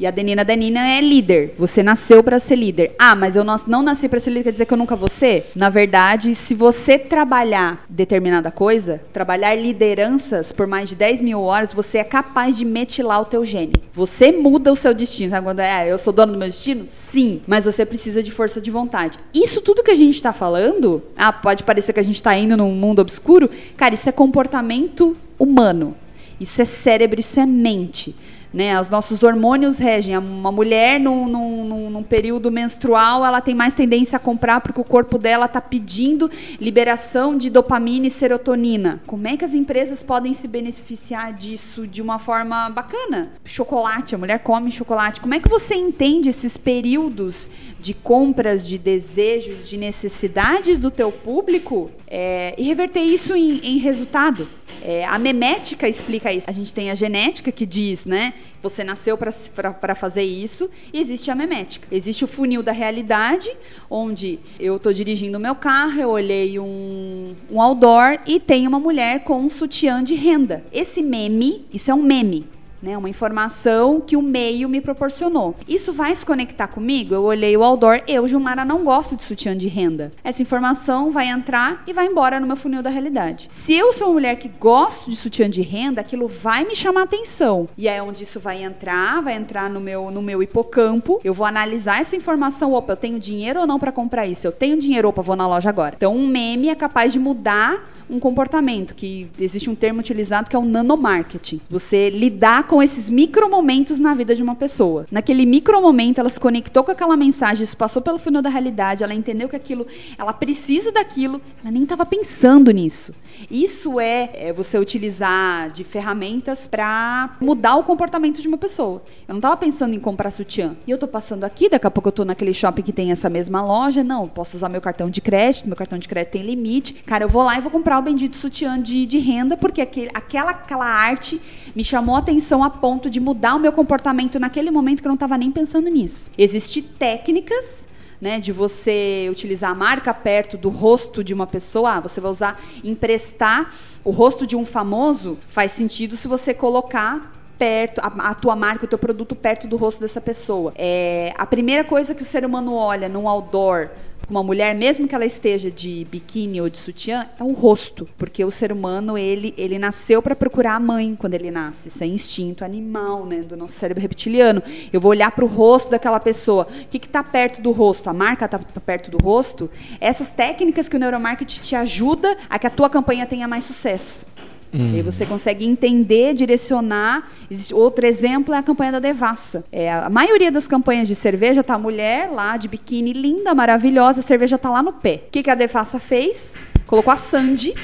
E 0.00 0.06
a 0.06 0.10
adenina, 0.10 0.42
adenina 0.42 0.88
é 0.88 1.00
líder. 1.00 1.54
Você 1.58 1.82
nasceu 1.82 2.22
para 2.22 2.38
ser 2.38 2.54
líder. 2.54 2.94
Ah, 2.96 3.16
mas 3.16 3.34
eu 3.34 3.42
não, 3.42 3.56
não 3.66 3.82
nasci 3.82 4.08
para 4.08 4.20
ser 4.20 4.30
líder, 4.30 4.44
quer 4.44 4.52
dizer 4.52 4.64
que 4.66 4.72
eu 4.72 4.78
nunca 4.78 4.94
vou 4.94 5.08
ser? 5.08 5.50
Na 5.56 5.68
verdade, 5.68 6.36
se 6.36 6.54
você 6.54 6.96
trabalhar 6.98 7.84
determinada 7.88 8.50
coisa, 8.52 9.00
trabalhar 9.12 9.56
lideranças 9.56 10.52
por 10.52 10.68
mais 10.68 10.88
de 10.88 10.94
10 10.94 11.20
mil 11.20 11.40
horas, 11.40 11.72
você 11.72 11.98
é 11.98 12.04
capaz 12.04 12.56
de 12.56 12.64
metilar 12.64 13.20
o 13.20 13.24
teu 13.24 13.44
gene. 13.44 13.72
Você 13.92 14.30
muda 14.30 14.72
o 14.72 14.76
seu 14.76 14.94
destino. 14.94 15.30
Sabe 15.30 15.44
quando 15.44 15.60
é, 15.60 15.72
ah, 15.72 15.86
eu 15.86 15.98
sou 15.98 16.12
dono 16.12 16.32
do 16.32 16.38
meu 16.38 16.48
destino? 16.48 16.86
Sim, 16.86 17.40
mas 17.44 17.64
você 17.64 17.84
precisa 17.84 18.22
de 18.22 18.30
força 18.30 18.60
de 18.60 18.70
vontade. 18.70 19.18
Isso 19.34 19.60
tudo 19.60 19.82
que 19.82 19.90
a 19.90 19.96
gente 19.96 20.14
está 20.14 20.32
falando, 20.32 21.02
ah, 21.16 21.32
pode 21.32 21.64
parecer 21.64 21.92
que 21.92 22.00
a 22.00 22.04
gente 22.04 22.16
está 22.16 22.36
indo 22.38 22.56
num 22.56 22.70
mundo 22.70 23.00
obscuro. 23.00 23.50
Cara, 23.76 23.94
isso 23.94 24.08
é 24.08 24.12
comportamento 24.12 25.16
humano. 25.36 25.96
Isso 26.40 26.62
é 26.62 26.64
cérebro, 26.64 27.18
isso 27.18 27.40
é 27.40 27.46
mente. 27.46 28.14
Né? 28.52 28.78
Os 28.80 28.88
nossos 28.88 29.22
hormônios 29.22 29.78
regem. 29.78 30.16
Uma 30.16 30.50
mulher, 30.50 30.98
num, 30.98 31.26
num, 31.28 31.90
num, 31.90 32.02
período 32.02 32.50
menstrual, 32.50 33.24
ela 33.24 33.40
tem 33.40 33.54
mais 33.54 33.74
tendência 33.74 34.16
a 34.16 34.18
comprar 34.18 34.60
porque 34.60 34.80
o 34.80 34.84
corpo 34.84 35.18
dela 35.18 35.46
está 35.46 35.60
pedindo 35.60 36.30
liberação 36.60 37.36
de 37.36 37.50
dopamina 37.50 38.06
e 38.06 38.10
serotonina. 38.10 39.00
Como 39.06 39.28
é 39.28 39.36
que 39.36 39.44
as 39.44 39.52
empresas 39.52 40.02
podem 40.02 40.32
se 40.32 40.48
beneficiar 40.48 41.32
disso 41.32 41.86
de 41.86 42.00
uma 42.00 42.18
forma 42.18 42.70
bacana? 42.70 43.30
Chocolate, 43.44 44.14
a 44.14 44.18
mulher 44.18 44.38
come 44.38 44.70
chocolate. 44.70 45.20
Como 45.20 45.34
é 45.34 45.40
que 45.40 45.48
você 45.48 45.74
entende 45.74 46.28
esses 46.28 46.56
períodos 46.56 47.50
de 47.80 47.94
compras, 47.94 48.66
de 48.66 48.76
desejos, 48.76 49.68
de 49.68 49.76
necessidades 49.76 50.78
do 50.78 50.90
teu 50.90 51.12
público 51.12 51.90
é, 52.06 52.54
e 52.58 52.62
reverter 52.64 53.00
isso 53.00 53.34
em, 53.36 53.58
em 53.58 53.78
resultado. 53.78 54.48
É, 54.82 55.04
a 55.04 55.18
memética 55.18 55.88
explica 55.88 56.32
isso. 56.32 56.48
A 56.48 56.52
gente 56.52 56.72
tem 56.72 56.90
a 56.90 56.94
genética 56.94 57.50
que 57.50 57.66
diz, 57.66 58.04
né? 58.04 58.34
Você 58.62 58.84
nasceu 58.84 59.16
para 59.16 59.94
fazer 59.94 60.22
isso. 60.22 60.70
E 60.92 60.98
existe 60.98 61.30
a 61.30 61.34
memética. 61.34 61.88
Existe 61.90 62.24
o 62.24 62.28
funil 62.28 62.62
da 62.62 62.72
realidade, 62.72 63.50
onde 63.88 64.38
eu 64.58 64.76
estou 64.76 64.92
dirigindo 64.92 65.38
o 65.38 65.40
meu 65.40 65.54
carro, 65.54 66.00
eu 66.00 66.10
olhei 66.10 66.58
um, 66.58 67.34
um 67.50 67.60
outdoor 67.60 68.18
e 68.26 68.38
tem 68.38 68.66
uma 68.66 68.78
mulher 68.78 69.24
com 69.24 69.40
um 69.40 69.50
sutiã 69.50 70.02
de 70.02 70.14
renda. 70.14 70.64
Esse 70.72 71.02
meme, 71.02 71.66
isso 71.72 71.90
é 71.90 71.94
um 71.94 72.02
meme 72.02 72.46
né? 72.82 72.96
Uma 72.96 73.08
informação 73.08 74.00
que 74.00 74.16
o 74.16 74.22
meio 74.22 74.68
me 74.68 74.80
proporcionou. 74.80 75.54
Isso 75.66 75.92
vai 75.92 76.14
se 76.14 76.24
conectar 76.24 76.68
comigo? 76.68 77.14
Eu 77.14 77.22
olhei 77.22 77.56
o 77.56 77.62
outdoor, 77.62 78.02
eu, 78.06 78.26
Gilmara, 78.26 78.64
não 78.64 78.84
gosto 78.84 79.16
de 79.16 79.24
sutiã 79.24 79.56
de 79.56 79.68
renda. 79.68 80.10
Essa 80.22 80.42
informação 80.42 81.10
vai 81.10 81.28
entrar 81.28 81.82
e 81.86 81.92
vai 81.92 82.06
embora 82.06 82.40
no 82.40 82.46
meu 82.46 82.56
funil 82.56 82.82
da 82.82 82.90
realidade. 82.90 83.46
Se 83.48 83.74
eu 83.74 83.92
sou 83.92 84.08
uma 84.08 84.14
mulher 84.14 84.36
que 84.36 84.48
gosto 84.48 85.10
de 85.10 85.16
sutiã 85.16 85.48
de 85.48 85.62
renda, 85.62 86.00
aquilo 86.00 86.28
vai 86.28 86.64
me 86.64 86.74
chamar 86.74 87.02
atenção. 87.02 87.68
E 87.76 87.88
é 87.88 88.02
onde 88.02 88.22
isso 88.22 88.40
vai 88.40 88.62
entrar, 88.62 89.22
vai 89.22 89.34
entrar 89.34 89.68
no 89.70 89.80
meu, 89.80 90.10
no 90.10 90.22
meu 90.22 90.42
hipocampo. 90.42 91.20
Eu 91.24 91.34
vou 91.34 91.46
analisar 91.46 92.00
essa 92.00 92.16
informação. 92.16 92.72
Opa, 92.72 92.92
eu 92.92 92.96
tenho 92.96 93.18
dinheiro 93.18 93.60
ou 93.60 93.66
não 93.66 93.78
para 93.78 93.92
comprar 93.92 94.26
isso? 94.26 94.46
Eu 94.46 94.52
tenho 94.52 94.78
dinheiro, 94.78 95.08
opa, 95.08 95.22
vou 95.22 95.36
na 95.36 95.46
loja 95.46 95.68
agora. 95.68 95.94
Então, 95.96 96.14
um 96.16 96.26
meme 96.26 96.68
é 96.68 96.74
capaz 96.74 97.12
de 97.12 97.18
mudar 97.18 97.97
um 98.10 98.18
comportamento, 98.18 98.94
que 98.94 99.28
existe 99.38 99.68
um 99.68 99.74
termo 99.74 100.00
utilizado 100.00 100.48
que 100.48 100.56
é 100.56 100.58
o 100.58 100.64
nanomarketing. 100.64 101.60
Você 101.68 102.10
lidar 102.10 102.66
com 102.66 102.82
esses 102.82 103.08
micromomentos 103.10 103.98
na 103.98 104.14
vida 104.14 104.34
de 104.34 104.42
uma 104.42 104.54
pessoa. 104.54 105.06
Naquele 105.10 105.44
micromomento, 105.44 106.20
ela 106.20 106.28
se 106.28 106.40
conectou 106.40 106.84
com 106.84 106.90
aquela 106.90 107.16
mensagem, 107.16 107.64
isso 107.64 107.76
passou 107.76 108.00
pelo 108.02 108.18
final 108.18 108.42
da 108.42 108.48
realidade, 108.48 109.04
ela 109.04 109.14
entendeu 109.14 109.48
que 109.48 109.56
aquilo, 109.56 109.86
ela 110.16 110.32
precisa 110.32 110.90
daquilo, 110.90 111.40
ela 111.62 111.70
nem 111.70 111.82
estava 111.82 112.06
pensando 112.06 112.70
nisso. 112.70 113.12
Isso 113.50 114.00
é, 114.00 114.30
é, 114.34 114.52
você 114.52 114.78
utilizar 114.78 115.70
de 115.70 115.84
ferramentas 115.84 116.66
para 116.66 117.36
mudar 117.40 117.76
o 117.76 117.84
comportamento 117.84 118.40
de 118.40 118.48
uma 118.48 118.58
pessoa. 118.58 119.02
Eu 119.26 119.34
não 119.34 119.38
estava 119.38 119.56
pensando 119.56 119.94
em 119.94 120.00
comprar 120.00 120.30
sutiã. 120.30 120.76
E 120.86 120.90
eu 120.90 120.96
estou 120.96 121.08
passando 121.08 121.44
aqui, 121.44 121.68
daqui 121.68 121.86
a 121.86 121.90
pouco 121.90 122.08
eu 122.08 122.10
estou 122.10 122.24
naquele 122.24 122.52
shopping 122.52 122.82
que 122.82 122.92
tem 122.92 123.12
essa 123.12 123.28
mesma 123.28 123.62
loja. 123.62 124.02
Não, 124.02 124.28
posso 124.28 124.56
usar 124.56 124.68
meu 124.68 124.80
cartão 124.80 125.08
de 125.08 125.20
crédito, 125.20 125.66
meu 125.66 125.76
cartão 125.76 125.98
de 125.98 126.08
crédito 126.08 126.32
tem 126.32 126.42
limite. 126.42 126.94
Cara, 127.06 127.24
eu 127.24 127.28
vou 127.28 127.42
lá 127.42 127.56
e 127.56 127.60
vou 127.60 127.70
comprar 127.70 127.97
o 127.98 128.02
bendito 128.02 128.36
sutiã 128.36 128.80
de, 128.80 129.06
de 129.06 129.18
renda, 129.18 129.56
porque 129.56 129.80
aquele, 129.80 130.10
aquela, 130.14 130.50
aquela 130.50 130.86
arte 130.86 131.40
me 131.74 131.84
chamou 131.84 132.16
a 132.16 132.18
atenção 132.18 132.62
a 132.62 132.70
ponto 132.70 133.10
de 133.10 133.20
mudar 133.20 133.54
o 133.54 133.58
meu 133.58 133.72
comportamento 133.72 134.38
naquele 134.38 134.70
momento 134.70 135.00
que 135.00 135.06
eu 135.06 135.10
não 135.10 135.14
estava 135.14 135.36
nem 135.36 135.50
pensando 135.50 135.88
nisso. 135.88 136.30
Existem 136.36 136.82
técnicas 136.82 137.86
né, 138.20 138.40
de 138.40 138.52
você 138.52 139.28
utilizar 139.30 139.70
a 139.70 139.74
marca 139.74 140.12
perto 140.12 140.56
do 140.56 140.68
rosto 140.68 141.22
de 141.22 141.32
uma 141.32 141.46
pessoa, 141.46 141.94
ah, 141.94 142.00
você 142.00 142.20
vai 142.20 142.30
usar, 142.30 142.60
emprestar 142.82 143.72
o 144.04 144.10
rosto 144.10 144.46
de 144.46 144.56
um 144.56 144.66
famoso, 144.66 145.38
faz 145.48 145.72
sentido 145.72 146.16
se 146.16 146.26
você 146.26 146.52
colocar 146.52 147.32
perto, 147.58 148.00
a, 148.00 148.30
a, 148.30 148.34
tua 148.34 148.54
marca, 148.54 148.84
o 148.84 148.88
teu 148.88 148.98
produto 148.98 149.34
perto 149.34 149.66
do 149.66 149.76
rosto 149.76 150.00
dessa 150.00 150.20
pessoa. 150.20 150.72
É, 150.76 151.34
a 151.36 151.44
primeira 151.44 151.82
coisa 151.82 152.14
que 152.14 152.22
o 152.22 152.24
ser 152.24 152.44
humano 152.44 152.74
olha 152.74 153.08
num 153.08 153.28
outdoor 153.28 153.90
uma 154.28 154.42
mulher, 154.42 154.74
mesmo 154.74 155.08
que 155.08 155.14
ela 155.14 155.24
esteja 155.24 155.70
de 155.70 156.06
biquíni 156.10 156.60
ou 156.60 156.68
de 156.68 156.78
sutiã, 156.78 157.26
é 157.38 157.42
o 157.42 157.52
rosto, 157.52 158.08
porque 158.18 158.44
o 158.44 158.50
ser 158.50 158.70
humano 158.70 159.16
ele 159.16 159.54
ele 159.56 159.78
nasceu 159.78 160.20
para 160.20 160.36
procurar 160.36 160.74
a 160.74 160.80
mãe 160.80 161.16
quando 161.16 161.34
ele 161.34 161.50
nasce. 161.50 161.88
Isso 161.88 162.04
é 162.04 162.06
instinto 162.06 162.64
animal, 162.64 163.24
né, 163.24 163.38
do 163.38 163.56
nosso 163.56 163.74
cérebro 163.74 164.02
reptiliano. 164.02 164.62
Eu 164.92 165.00
vou 165.00 165.10
olhar 165.10 165.30
para 165.30 165.44
o 165.44 165.48
rosto 165.48 165.90
daquela 165.90 166.20
pessoa. 166.20 166.68
O 166.82 166.88
que 166.88 166.98
está 166.98 167.22
perto 167.22 167.60
do 167.60 167.70
rosto? 167.70 168.10
A 168.10 168.12
marca 168.12 168.44
está 168.44 168.58
perto 168.58 169.10
do 169.10 169.18
rosto. 169.18 169.70
Essas 170.00 170.28
técnicas 170.30 170.88
que 170.88 170.96
o 170.96 170.98
neuromarketing 170.98 171.60
te 171.60 171.74
ajuda 171.74 172.36
a 172.48 172.58
que 172.58 172.66
a 172.66 172.70
tua 172.70 172.90
campanha 172.90 173.26
tenha 173.26 173.48
mais 173.48 173.64
sucesso. 173.64 174.26
Hum. 174.72 174.92
E 174.92 174.96
aí 174.96 175.02
você 175.02 175.24
consegue 175.24 175.64
entender, 175.64 176.34
direcionar. 176.34 177.28
Existe 177.50 177.74
outro 177.74 178.06
exemplo 178.06 178.54
é 178.54 178.58
a 178.58 178.62
campanha 178.62 178.92
da 178.92 178.98
Devassa. 178.98 179.64
É, 179.72 179.92
a 179.92 180.10
maioria 180.10 180.50
das 180.50 180.66
campanhas 180.66 181.08
de 181.08 181.14
cerveja 181.14 181.62
tá 181.64 181.74
a 181.74 181.78
mulher 181.78 182.30
lá 182.30 182.56
de 182.56 182.68
biquíni 182.68 183.12
linda, 183.12 183.54
maravilhosa, 183.54 184.20
a 184.20 184.22
cerveja 184.22 184.58
tá 184.58 184.70
lá 184.70 184.82
no 184.82 184.92
pé. 184.92 185.22
O 185.26 185.30
que, 185.30 185.42
que 185.42 185.50
a 185.50 185.54
Devassa 185.54 185.98
fez? 185.98 186.54
Colocou 186.86 187.12
a 187.12 187.16
Sandy, 187.16 187.74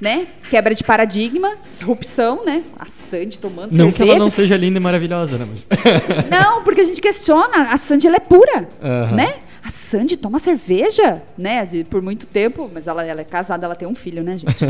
né? 0.00 0.26
Quebra 0.50 0.74
de 0.74 0.82
paradigma, 0.82 1.52
disrupção, 1.70 2.44
né? 2.44 2.64
A 2.78 2.86
Sandy 2.86 3.38
tomando 3.38 3.70
não 3.72 3.76
cerveja. 3.78 3.84
Não 3.84 3.92
que 3.92 4.02
ela 4.02 4.18
não 4.18 4.30
seja 4.30 4.56
linda 4.56 4.78
e 4.78 4.80
maravilhosa, 4.80 5.38
né? 5.38 5.46
Mas... 5.48 5.66
não, 6.30 6.62
porque 6.62 6.80
a 6.80 6.84
gente 6.84 7.00
questiona. 7.00 7.72
A 7.72 7.76
Sandy 7.76 8.06
ela 8.06 8.16
é 8.16 8.20
pura, 8.20 8.68
né? 9.14 9.34
A 9.64 9.70
Sandy 9.70 10.18
toma 10.18 10.38
cerveja, 10.38 11.22
né? 11.38 11.64
De, 11.64 11.84
por 11.84 12.02
muito 12.02 12.26
tempo, 12.26 12.70
mas 12.72 12.86
ela, 12.86 13.02
ela 13.02 13.22
é 13.22 13.24
casada, 13.24 13.64
ela 13.64 13.74
tem 13.74 13.88
um 13.88 13.94
filho, 13.94 14.22
né, 14.22 14.36
gente? 14.36 14.62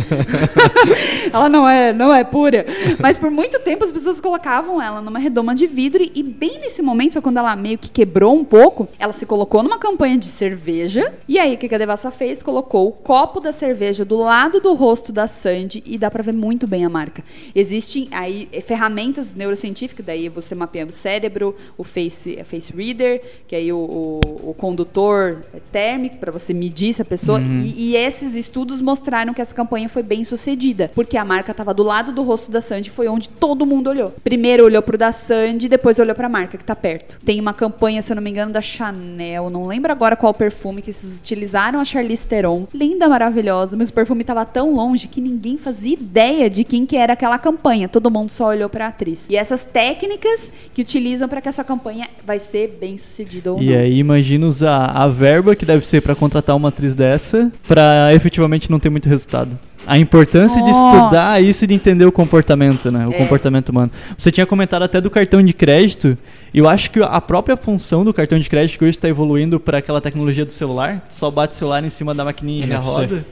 ela 1.33 1.49
não 1.49 1.69
é, 1.69 1.93
não 1.93 2.15
é 2.15 2.23
pura. 2.23 2.65
Mas 3.01 3.19
por 3.19 3.29
muito 3.29 3.59
tempo 3.59 3.83
as 3.83 3.91
pessoas 3.91 4.21
colocavam 4.21 4.81
ela 4.81 5.03
numa 5.03 5.19
redoma 5.19 5.53
de 5.53 5.67
vidro 5.67 6.01
e, 6.01 6.13
e 6.15 6.23
bem 6.23 6.61
nesse 6.61 6.81
momento 6.81 7.15
foi 7.15 7.23
quando 7.23 7.39
ela 7.39 7.57
meio 7.57 7.77
que 7.77 7.91
quebrou 7.91 8.37
um 8.37 8.45
pouco, 8.45 8.89
ela 8.97 9.13
se 9.13 9.27
colocou 9.27 9.65
numa 9.65 9.79
campanha 9.79 10.17
de 10.17 10.27
cerveja 10.27 11.13
e 11.27 11.41
aí 11.41 11.55
o 11.55 11.59
que 11.59 11.75
a 11.75 11.79
Devassa 11.79 12.13
fez? 12.13 12.41
Colocou 12.41 12.87
o 12.87 12.93
copo 12.93 13.41
da 13.41 13.53
cerveja 13.53 14.05
do 14.05 14.17
lado 14.17 14.61
do 14.61 14.75
rosto 14.75 15.11
da 15.13 15.27
Sandy 15.27 15.83
e 15.85 15.99
dá 15.99 16.09
para 16.09 16.23
ver 16.23 16.35
muito 16.35 16.69
bem 16.69 16.85
a 16.85 16.89
marca. 16.89 17.25
Existem 17.53 18.09
aí 18.13 18.49
ferramentas 18.65 19.35
neurocientíficas, 19.35 20.07
daí 20.07 20.29
você 20.29 20.55
mapeia 20.55 20.87
o 20.87 20.93
cérebro, 20.93 21.57
o 21.77 21.83
face, 21.83 22.39
face 22.45 22.73
reader, 22.73 23.21
que 23.49 23.57
aí 23.57 23.73
o, 23.73 24.21
o, 24.25 24.51
o 24.51 24.55
condutor 24.55 24.84
condutor 24.85 25.41
térmico 25.73 26.19
para 26.19 26.31
você 26.31 26.53
medir 26.53 26.93
se 26.93 27.03
a 27.03 27.05
pessoa. 27.05 27.39
Uhum. 27.39 27.61
E, 27.61 27.93
e, 27.93 27.97
esses 27.97 28.35
estudos 28.35 28.81
mostraram 28.81 29.33
que 29.33 29.41
essa 29.41 29.55
campanha 29.55 29.89
foi 29.89 30.03
bem 30.03 30.25
sucedida, 30.25 30.91
porque 30.95 31.17
a 31.17 31.25
marca 31.25 31.51
estava 31.51 31.73
do 31.73 31.83
lado 31.83 32.13
do 32.13 32.23
rosto 32.23 32.51
da 32.51 32.61
Sandy, 32.61 32.91
foi 32.91 33.09
onde 33.09 33.29
todo 33.29 33.67
mundo 33.67 33.89
olhou. 33.89 34.13
Primeiro 34.23 34.65
olhou 34.65 34.83
pro 34.83 34.99
da 34.99 35.13
Sandy, 35.13 35.69
depois 35.69 35.99
olhou 35.99 36.15
para 36.15 36.27
a 36.27 36.31
marca 36.31 36.57
que 36.57 36.63
está 36.63 36.77
perto. 36.77 37.19
Tem 37.25 37.41
uma 37.41 37.55
campanha, 37.55 38.03
se 38.03 38.13
eu 38.13 38.17
não 38.17 38.23
me 38.23 38.31
engano, 38.31 38.53
da 38.53 38.61
Chanel, 38.61 39.51
não 39.51 39.67
lembro 39.67 39.91
agora 39.91 40.17
qual 40.17 40.35
perfume 40.35 40.83
que 40.83 40.91
eles 40.91 41.19
utilizaram 41.21 41.81
a 41.81 41.85
Charlize 41.85 42.27
Theron, 42.27 42.67
linda, 42.73 43.09
maravilhosa, 43.09 43.77
mas 43.77 43.89
o 43.89 43.93
perfume 43.93 44.23
estava 44.23 44.45
tão 44.45 44.75
longe 44.75 45.09
que 45.09 45.21
ninguém 45.21 45.57
fazia 45.57 45.95
ideia 45.95 46.51
de 46.51 46.65
quem 46.65 46.85
que 46.87 46.97
era 46.97 47.15
aquela 47.15 47.39
campanha. 47.39 47.89
Todo 47.89 48.11
mundo 48.11 48.31
só 48.31 48.49
olhou 48.49 48.69
para 48.69 48.87
a 48.87 48.89
atriz. 48.89 49.27
E 49.29 49.37
essas 49.37 49.65
técnicas 49.65 50.53
que 50.73 50.83
utilizam 50.83 51.29
para 51.29 51.41
que 51.41 51.49
essa 51.49 51.65
campanha 51.65 52.09
vai 52.25 52.39
ser 52.39 52.77
bem 52.81 52.99
sucedida 52.99 53.53
ou 53.53 53.61
e 53.61 53.67
não. 53.67 53.73
E 53.73 53.77
aí 53.77 53.99
imagina 53.99 54.47
usar 54.47 54.74
a, 54.75 55.09
verba 55.09 55.55
que 55.55 55.65
deve 55.65 55.87
ser 55.87 56.01
para 56.01 56.15
contratar 56.15 56.57
uma 56.57 56.69
atriz 56.69 56.95
dessa 56.95 57.51
para 57.67 58.13
efetivamente 58.15 58.71
não 58.71 58.79
ter 58.79 58.91
muito 58.91 59.09
resultado. 59.09 59.59
A 59.87 59.99
importância 59.99 60.61
Nossa. 60.61 60.73
de 60.73 60.97
estudar 60.97 61.43
isso 61.43 61.65
e 61.65 61.67
de 61.67 61.75
entender 61.75 62.07
o 62.07 62.13
comportamento, 62.13 62.91
né? 62.91 63.07
O 63.07 63.13
é. 63.13 63.19
comportamento 63.19 63.69
humano. 63.69 63.91
Você 64.17 64.33
tinha 64.33 64.47
comentado 64.47 64.83
até 64.83 65.01
do 65.01 65.11
cartão 65.11 65.43
de 65.43 65.53
crédito. 65.53 66.17
E 66.55 66.59
eu 66.59 66.69
acho 66.69 66.91
que 66.91 67.03
a 67.03 67.21
própria 67.21 67.57
função 67.57 68.05
do 68.05 68.15
cartão 68.15 68.39
de 68.39 68.49
crédito 68.49 68.79
que 68.79 68.85
hoje 68.85 68.97
está 68.97 69.09
evoluindo 69.09 69.61
para 69.61 69.79
aquela 69.79 70.01
tecnologia 70.01 70.45
do 70.45 70.53
celular, 70.53 71.05
só 71.11 71.31
bate 71.31 71.55
o 71.55 71.57
celular 71.57 71.85
em 71.85 71.91
cima 71.91 72.15
da 72.15 72.25
maquininha 72.25 72.65
e 72.65 72.69
já 72.69 72.79
roda. 72.79 73.25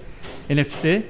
NFC 0.49 1.03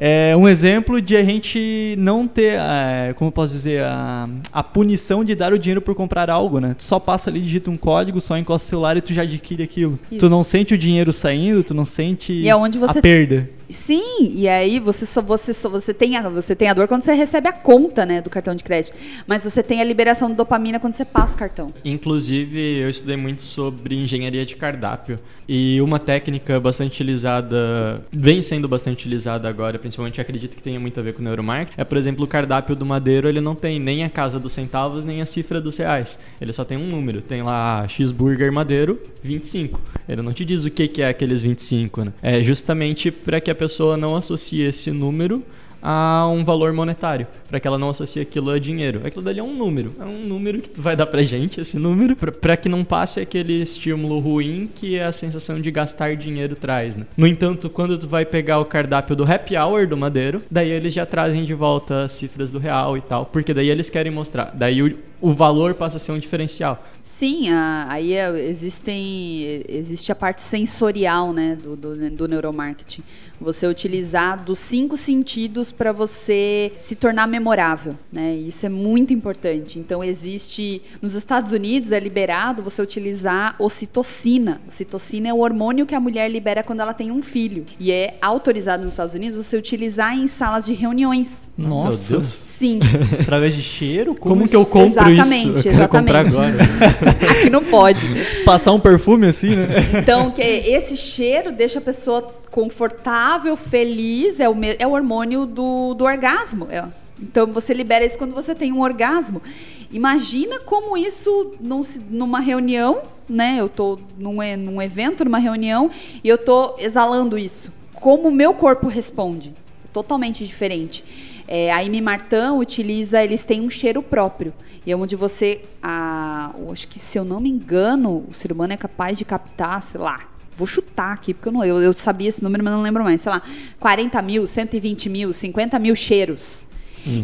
é 0.00 0.36
um 0.36 0.48
exemplo 0.48 1.02
de 1.02 1.16
a 1.16 1.24
gente 1.24 1.96
não 1.98 2.26
ter, 2.28 2.54
é, 2.58 3.12
como 3.14 3.28
eu 3.28 3.32
posso 3.32 3.52
dizer, 3.52 3.82
a, 3.82 4.28
a 4.52 4.62
punição 4.62 5.24
de 5.24 5.34
dar 5.34 5.52
o 5.52 5.58
dinheiro 5.58 5.82
por 5.82 5.94
comprar 5.94 6.30
algo, 6.30 6.60
né? 6.60 6.74
Tu 6.78 6.84
só 6.84 7.00
passa 7.00 7.28
ali, 7.28 7.40
digita 7.40 7.68
um 7.70 7.76
código, 7.76 8.20
só 8.20 8.38
encosta 8.38 8.66
o 8.66 8.68
celular 8.70 8.96
e 8.96 9.00
tu 9.00 9.12
já 9.12 9.22
adquire 9.22 9.62
aquilo. 9.62 9.98
Isso. 10.10 10.20
Tu 10.20 10.30
não 10.30 10.44
sente 10.44 10.72
o 10.74 10.78
dinheiro 10.78 11.12
saindo, 11.12 11.64
tu 11.64 11.74
não 11.74 11.84
sente 11.84 12.32
E 12.32 12.48
é 12.48 12.54
onde 12.54 12.78
você- 12.78 12.98
a 12.98 13.02
perda. 13.02 13.50
Sim, 13.70 14.32
e 14.34 14.48
aí 14.48 14.78
você 14.78 15.04
só 15.04 15.20
você 15.20 15.52
só 15.52 15.68
você 15.68 15.92
tem 15.92 16.16
a, 16.16 16.28
você 16.28 16.54
tem 16.54 16.68
a 16.68 16.74
dor 16.74 16.88
quando 16.88 17.02
você 17.02 17.12
recebe 17.12 17.48
a 17.48 17.52
conta, 17.52 18.06
né, 18.06 18.20
do 18.20 18.30
cartão 18.30 18.54
de 18.54 18.64
crédito. 18.64 18.94
Mas 19.26 19.44
você 19.44 19.62
tem 19.62 19.80
a 19.80 19.84
liberação 19.84 20.30
de 20.30 20.36
dopamina 20.36 20.80
quando 20.80 20.94
você 20.94 21.04
passa 21.04 21.34
o 21.34 21.38
cartão. 21.38 21.72
Inclusive, 21.84 22.78
eu 22.78 22.88
estudei 22.88 23.16
muito 23.16 23.42
sobre 23.42 23.94
engenharia 23.94 24.44
de 24.44 24.56
cardápio. 24.56 25.18
E 25.48 25.80
uma 25.80 25.98
técnica 25.98 26.60
bastante 26.60 26.92
utilizada, 26.92 28.02
vem 28.12 28.42
sendo 28.42 28.68
bastante 28.68 28.98
utilizada 28.98 29.48
agora, 29.48 29.78
principalmente 29.78 30.20
acredito 30.20 30.56
que 30.56 30.62
tenha 30.62 30.78
muito 30.78 30.98
a 31.00 31.02
ver 31.02 31.14
com 31.14 31.20
o 31.20 31.24
neuromarketing, 31.24 31.80
é, 31.80 31.84
por 31.84 31.96
exemplo, 31.96 32.24
o 32.24 32.28
cardápio 32.28 32.76
do 32.76 32.84
Madeiro, 32.84 33.28
ele 33.28 33.40
não 33.40 33.54
tem 33.54 33.78
nem 33.78 34.04
a 34.04 34.10
casa 34.10 34.38
dos 34.38 34.52
centavos, 34.52 35.04
nem 35.04 35.20
a 35.20 35.26
cifra 35.26 35.60
dos 35.60 35.76
reais. 35.76 36.18
Ele 36.40 36.52
só 36.52 36.64
tem 36.64 36.76
um 36.76 36.86
número. 36.88 37.22
Tem 37.22 37.42
lá 37.42 37.86
cheeseburger 37.88 38.52
Madeiro, 38.52 38.98
25. 39.22 39.80
Ele 40.08 40.22
não 40.22 40.32
te 40.32 40.44
diz 40.44 40.64
o 40.64 40.70
que 40.70 40.88
que 40.88 41.02
é 41.02 41.08
aqueles 41.08 41.42
25, 41.42 42.04
né? 42.04 42.12
É 42.22 42.42
justamente 42.42 43.10
para 43.10 43.40
que 43.40 43.50
a 43.50 43.54
pessoa 43.58 43.96
não 43.96 44.14
associe 44.16 44.62
esse 44.62 44.90
número 44.90 45.42
a 45.80 46.26
um 46.28 46.44
valor 46.44 46.72
monetário, 46.72 47.24
para 47.48 47.60
que 47.60 47.68
ela 47.68 47.78
não 47.78 47.90
associe 47.90 48.20
aquilo 48.20 48.50
a 48.50 48.58
dinheiro. 48.58 49.00
Aquilo 49.04 49.22
dali 49.22 49.38
é 49.38 49.42
um 49.44 49.54
número, 49.54 49.92
é 50.00 50.04
um 50.04 50.24
número 50.26 50.60
que 50.60 50.68
tu 50.68 50.82
vai 50.82 50.96
dar 50.96 51.06
pra 51.06 51.22
gente, 51.22 51.60
esse 51.60 51.78
número, 51.78 52.16
para 52.16 52.56
que 52.56 52.68
não 52.68 52.82
passe 52.82 53.20
aquele 53.20 53.62
estímulo 53.62 54.18
ruim 54.18 54.68
que 54.74 54.98
a 54.98 55.12
sensação 55.12 55.60
de 55.60 55.70
gastar 55.70 56.16
dinheiro 56.16 56.56
traz, 56.56 56.96
né? 56.96 57.06
No 57.16 57.28
entanto, 57.28 57.70
quando 57.70 57.96
tu 57.96 58.08
vai 58.08 58.24
pegar 58.24 58.58
o 58.58 58.64
cardápio 58.64 59.14
do 59.14 59.22
Happy 59.22 59.56
Hour 59.56 59.86
do 59.86 59.96
Madeiro, 59.96 60.42
daí 60.50 60.68
eles 60.68 60.92
já 60.92 61.06
trazem 61.06 61.44
de 61.44 61.54
volta 61.54 62.02
as 62.02 62.12
cifras 62.12 62.50
do 62.50 62.58
real 62.58 62.96
e 62.96 63.00
tal, 63.00 63.26
porque 63.26 63.54
daí 63.54 63.70
eles 63.70 63.88
querem 63.88 64.10
mostrar, 64.10 64.50
daí 64.56 64.82
o, 64.82 64.98
o 65.20 65.32
valor 65.32 65.74
passa 65.74 65.96
a 65.96 66.00
ser 66.00 66.10
um 66.10 66.18
diferencial. 66.18 66.84
Sim, 67.04 67.50
a- 67.50 67.86
aí 67.88 68.14
é- 68.14 68.48
existem 68.48 69.62
existe 69.68 70.10
a 70.12 70.14
parte 70.14 70.42
sensorial, 70.42 71.32
né, 71.32 71.56
do, 71.60 71.74
do, 71.76 72.10
do 72.10 72.28
neuromarketing. 72.28 73.02
Você 73.40 73.66
utilizar 73.66 74.42
dos 74.42 74.58
cinco 74.58 74.96
sentidos 74.96 75.70
para 75.70 75.92
você 75.92 76.72
se 76.78 76.96
tornar 76.96 77.26
memorável, 77.26 77.94
né? 78.12 78.34
Isso 78.34 78.66
é 78.66 78.68
muito 78.68 79.12
importante. 79.12 79.78
Então 79.78 80.02
existe 80.02 80.82
nos 81.00 81.14
Estados 81.14 81.52
Unidos 81.52 81.92
é 81.92 82.00
liberado 82.00 82.62
você 82.62 82.82
utilizar 82.82 83.54
ocitocina. 83.58 84.60
Ocitocina 84.66 85.28
é 85.28 85.32
o 85.32 85.38
hormônio 85.38 85.86
que 85.86 85.94
a 85.94 86.00
mulher 86.00 86.30
libera 86.30 86.62
quando 86.62 86.80
ela 86.80 86.94
tem 86.94 87.10
um 87.10 87.22
filho 87.22 87.64
e 87.78 87.92
é 87.92 88.16
autorizado 88.20 88.84
nos 88.84 88.94
Estados 88.94 89.14
Unidos 89.14 89.36
você 89.36 89.56
utilizar 89.56 90.16
em 90.16 90.26
salas 90.26 90.66
de 90.66 90.72
reuniões. 90.72 91.48
Nossa. 91.56 92.12
Meu 92.12 92.20
Deus. 92.20 92.48
Sim, 92.58 92.80
Através 93.20 93.54
de 93.54 93.62
cheiro? 93.62 94.14
Como 94.16 94.48
que 94.48 94.56
eu 94.56 94.66
compro 94.66 95.08
Exatamente, 95.08 95.58
isso? 95.58 95.68
Eu 95.68 95.72
quero 95.72 95.88
comprar 95.88 96.26
exatamente. 96.26 96.60
agora. 96.60 97.10
aqui 97.38 97.50
não 97.50 97.64
pode. 97.64 98.06
Passar 98.44 98.72
um 98.72 98.80
perfume 98.80 99.28
assim, 99.28 99.54
né? 99.54 99.68
Então, 99.96 100.30
que 100.32 100.42
esse 100.42 100.96
cheiro 100.96 101.52
deixa 101.52 101.78
a 101.78 101.82
pessoa 101.82 102.34
confortável, 102.50 103.56
feliz, 103.56 104.40
é 104.40 104.48
o, 104.48 104.54
é 104.78 104.86
o 104.86 104.92
hormônio 104.92 105.46
do, 105.46 105.94
do 105.94 106.04
orgasmo. 106.04 106.68
é. 106.70 106.84
Então, 107.20 107.46
você 107.48 107.74
libera 107.74 108.04
isso 108.04 108.16
quando 108.16 108.32
você 108.32 108.54
tem 108.54 108.72
um 108.72 108.80
orgasmo. 108.80 109.42
Imagina 109.90 110.60
como 110.60 110.96
isso 110.96 111.54
num 111.60 111.82
numa 112.08 112.40
reunião, 112.40 113.02
né? 113.28 113.56
Eu 113.58 113.68
tô 113.68 113.98
num, 114.16 114.36
num 114.56 114.80
evento, 114.80 115.24
numa 115.24 115.38
reunião, 115.38 115.90
e 116.22 116.28
eu 116.28 116.38
tô 116.38 116.76
exalando 116.78 117.36
isso. 117.36 117.72
Como 117.94 118.28
o 118.28 118.32
meu 118.32 118.54
corpo 118.54 118.86
responde. 118.86 119.52
Totalmente 119.92 120.46
diferente. 120.46 121.04
É, 121.48 121.72
a 121.72 121.78
Amy 121.78 122.00
Martin 122.00 122.56
utiliza, 122.56 123.24
eles 123.24 123.44
têm 123.44 123.62
um 123.62 123.70
cheiro 123.70 124.02
próprio. 124.02 124.52
E 124.86 124.92
é 124.92 124.96
onde 124.96 125.16
você, 125.16 125.62
a, 125.82 126.54
acho 126.70 126.86
que 126.86 127.00
se 127.00 127.18
eu 127.18 127.24
não 127.24 127.40
me 127.40 127.50
engano, 127.50 128.24
o 128.28 128.34
ser 128.34 128.52
humano 128.52 128.74
é 128.74 128.76
capaz 128.76 129.18
de 129.18 129.24
captar, 129.24 129.82
sei 129.82 130.00
lá, 130.00 130.20
vou 130.58 130.66
chutar 130.66 131.12
aqui, 131.12 131.32
porque 131.32 131.48
eu 131.48 131.52
não, 131.52 131.64
eu, 131.64 131.80
eu 131.80 131.92
sabia 131.92 132.28
esse 132.28 132.42
número, 132.42 132.62
mas 132.64 132.74
não 132.74 132.82
lembro 132.82 133.04
mais, 133.04 133.20
sei 133.20 133.30
lá, 133.30 133.40
40 133.78 134.20
mil, 134.22 134.46
120 134.46 135.08
mil, 135.08 135.32
50 135.32 135.78
mil 135.78 135.94
cheiros. 135.94 136.66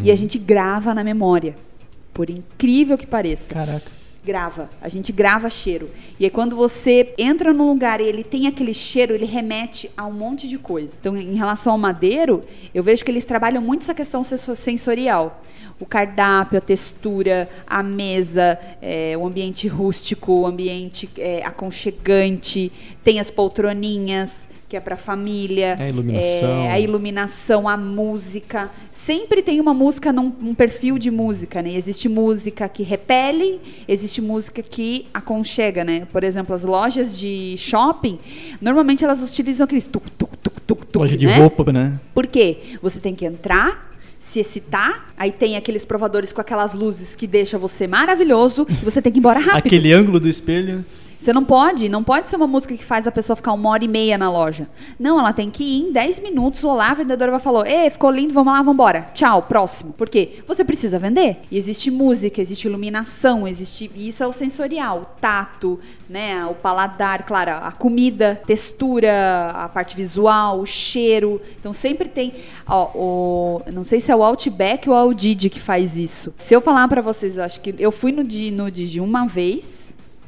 E 0.02 0.10
a 0.10 0.16
gente 0.16 0.38
grava 0.38 0.94
na 0.94 1.04
memória. 1.04 1.54
Por 2.14 2.30
incrível 2.30 2.96
que 2.96 3.06
pareça 3.06 3.52
Caraca. 3.52 3.90
Grava. 4.24 4.68
A 4.80 4.88
gente 4.88 5.12
grava 5.12 5.48
cheiro. 5.50 5.90
E 6.18 6.24
aí 6.24 6.30
quando 6.30 6.56
você 6.56 7.14
entra 7.18 7.52
num 7.52 7.68
lugar 7.68 8.00
e 8.00 8.04
ele 8.04 8.24
tem 8.24 8.46
aquele 8.46 8.72
cheiro, 8.74 9.14
ele 9.14 9.26
remete 9.26 9.90
a 9.96 10.06
um 10.06 10.12
monte 10.12 10.48
de 10.48 10.58
coisa. 10.58 10.94
Então, 10.98 11.16
em 11.16 11.34
relação 11.34 11.72
ao 11.72 11.78
madeiro, 11.78 12.40
eu 12.74 12.82
vejo 12.82 13.04
que 13.04 13.10
eles 13.10 13.24
trabalham 13.24 13.62
muito 13.62 13.82
essa 13.82 13.94
questão 13.94 14.24
senso- 14.24 14.56
sensorial. 14.56 15.42
O 15.78 15.84
cardápio, 15.84 16.56
a 16.56 16.60
textura, 16.60 17.48
a 17.66 17.82
mesa, 17.82 18.58
é, 18.80 19.16
o 19.18 19.26
ambiente 19.26 19.66
rústico, 19.66 20.32
o 20.32 20.46
ambiente 20.46 21.10
é, 21.18 21.44
aconchegante, 21.44 22.70
tem 23.02 23.18
as 23.18 23.30
poltroninhas, 23.30 24.48
que 24.74 24.78
é 24.78 24.80
para 24.80 24.96
família. 24.96 25.76
A 25.78 25.88
iluminação. 25.88 26.64
é, 26.64 26.72
a 26.72 26.80
iluminação, 26.80 27.68
a 27.68 27.76
música. 27.76 28.68
Sempre 28.90 29.40
tem 29.40 29.60
uma 29.60 29.72
música 29.72 30.12
num 30.12 30.32
um 30.42 30.52
perfil 30.52 30.98
de 30.98 31.12
música, 31.12 31.62
né? 31.62 31.74
Existe 31.74 32.08
música 32.08 32.68
que 32.68 32.82
repele, 32.82 33.60
existe 33.87 34.20
música 34.20 34.62
que 34.62 35.06
aconchega, 35.14 35.84
né? 35.84 36.08
Por 36.10 36.24
exemplo, 36.24 36.52
as 36.52 36.64
lojas 36.64 37.16
de 37.16 37.54
shopping, 37.56 38.18
normalmente 38.60 39.04
elas 39.04 39.22
utilizam 39.22 39.64
aqueles 39.64 39.87
tuc, 39.87 40.10
tuc, 40.18 40.30
tuc, 40.38 40.60
tuc, 40.66 40.87
tuc, 40.87 40.96
Loja 40.98 41.16
de 41.16 41.26
né? 41.26 41.38
roupa, 41.38 41.72
né? 41.72 41.92
Por 42.12 42.26
quê? 42.26 42.58
Você 42.82 42.98
tem 42.98 43.14
que 43.14 43.24
entrar, 43.24 43.96
se 44.18 44.40
excitar, 44.40 45.06
aí 45.16 45.30
tem 45.30 45.56
aqueles 45.56 45.84
provadores 45.84 46.32
com 46.32 46.40
aquelas 46.40 46.74
luzes 46.74 47.14
que 47.14 47.28
deixa 47.28 47.56
você 47.58 47.87
maravilhoso 47.87 48.66
e 48.68 48.84
você 48.84 49.00
tem 49.00 49.12
que 49.12 49.18
ir 49.18 49.20
embora 49.20 49.38
rápido. 49.38 49.66
Aquele 49.66 49.92
ângulo 49.92 50.18
do 50.18 50.28
espelho. 50.28 50.84
Você 51.24 51.32
não 51.32 51.42
pode, 51.42 51.88
não 51.88 52.04
pode 52.04 52.28
ser 52.28 52.37
uma 52.37 52.46
música 52.46 52.76
que 52.76 52.84
faz 52.84 53.06
a 53.06 53.10
pessoa 53.10 53.34
ficar 53.34 53.54
uma 53.54 53.70
hora 53.70 53.82
e 53.82 53.88
meia 53.88 54.18
na 54.18 54.30
loja. 54.30 54.68
Não, 55.00 55.18
ela 55.18 55.32
tem 55.32 55.48
que 55.48 55.64
ir 55.64 55.88
em 55.88 55.90
10 55.90 56.20
minutos, 56.20 56.62
olá, 56.62 56.90
a 56.90 56.94
vendedora 56.94 57.30
vai 57.30 57.40
falar, 57.40 57.66
ei, 57.66 57.88
ficou 57.88 58.10
lindo, 58.10 58.34
vamos 58.34 58.52
lá, 58.52 58.58
vamos 58.58 58.74
embora. 58.74 59.06
Tchau, 59.14 59.40
próximo. 59.40 59.94
Por 59.94 60.06
quê? 60.10 60.40
Você 60.46 60.62
precisa 60.62 60.98
vender. 60.98 61.38
E 61.50 61.56
existe 61.56 61.90
música, 61.90 62.42
existe 62.42 62.66
iluminação, 62.68 63.48
existe. 63.48 63.90
Isso 63.96 64.22
é 64.22 64.26
o 64.26 64.34
sensorial, 64.34 64.98
o 64.98 65.18
tato, 65.18 65.80
né? 66.10 66.44
O 66.44 66.54
paladar, 66.56 67.22
claro, 67.24 67.52
a 67.52 67.72
comida, 67.72 68.38
textura, 68.46 69.50
a 69.54 69.66
parte 69.66 69.96
visual, 69.96 70.60
o 70.60 70.66
cheiro. 70.66 71.40
Então 71.58 71.72
sempre 71.72 72.06
tem. 72.06 72.34
Ó, 72.66 72.90
o, 72.94 73.62
não 73.72 73.82
sei 73.82 73.98
se 73.98 74.12
é 74.12 74.14
o 74.14 74.22
Outback 74.22 74.90
ou 74.90 75.08
o 75.08 75.14
Didi 75.14 75.48
que 75.48 75.58
faz 75.58 75.96
isso. 75.96 76.34
Se 76.37 76.52
eu 76.54 76.60
falar 76.60 76.87
pra 76.87 77.00
vocês, 77.00 77.38
acho 77.38 77.62
que 77.62 77.74
eu 77.78 77.90
fui 77.90 78.12
no, 78.12 78.22
Di- 78.22 78.50
no 78.50 78.70
Didi 78.70 79.00
uma 79.00 79.26
vez. 79.26 79.84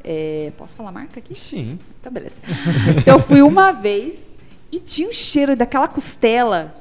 É, 0.06 0.52
posso 0.56 0.74
falar 0.76 0.90
a 0.90 0.92
marca 0.92 1.18
aqui? 1.18 1.34
Sim. 1.34 1.78
Então, 2.00 2.12
beleza. 2.12 2.40
Então, 2.98 3.16
eu 3.16 3.20
fui 3.20 3.42
uma 3.42 3.72
vez 3.72 4.14
e 4.70 4.78
tinha 4.78 5.08
o 5.08 5.12
cheiro 5.12 5.56
daquela 5.56 5.88
costela 5.88 6.72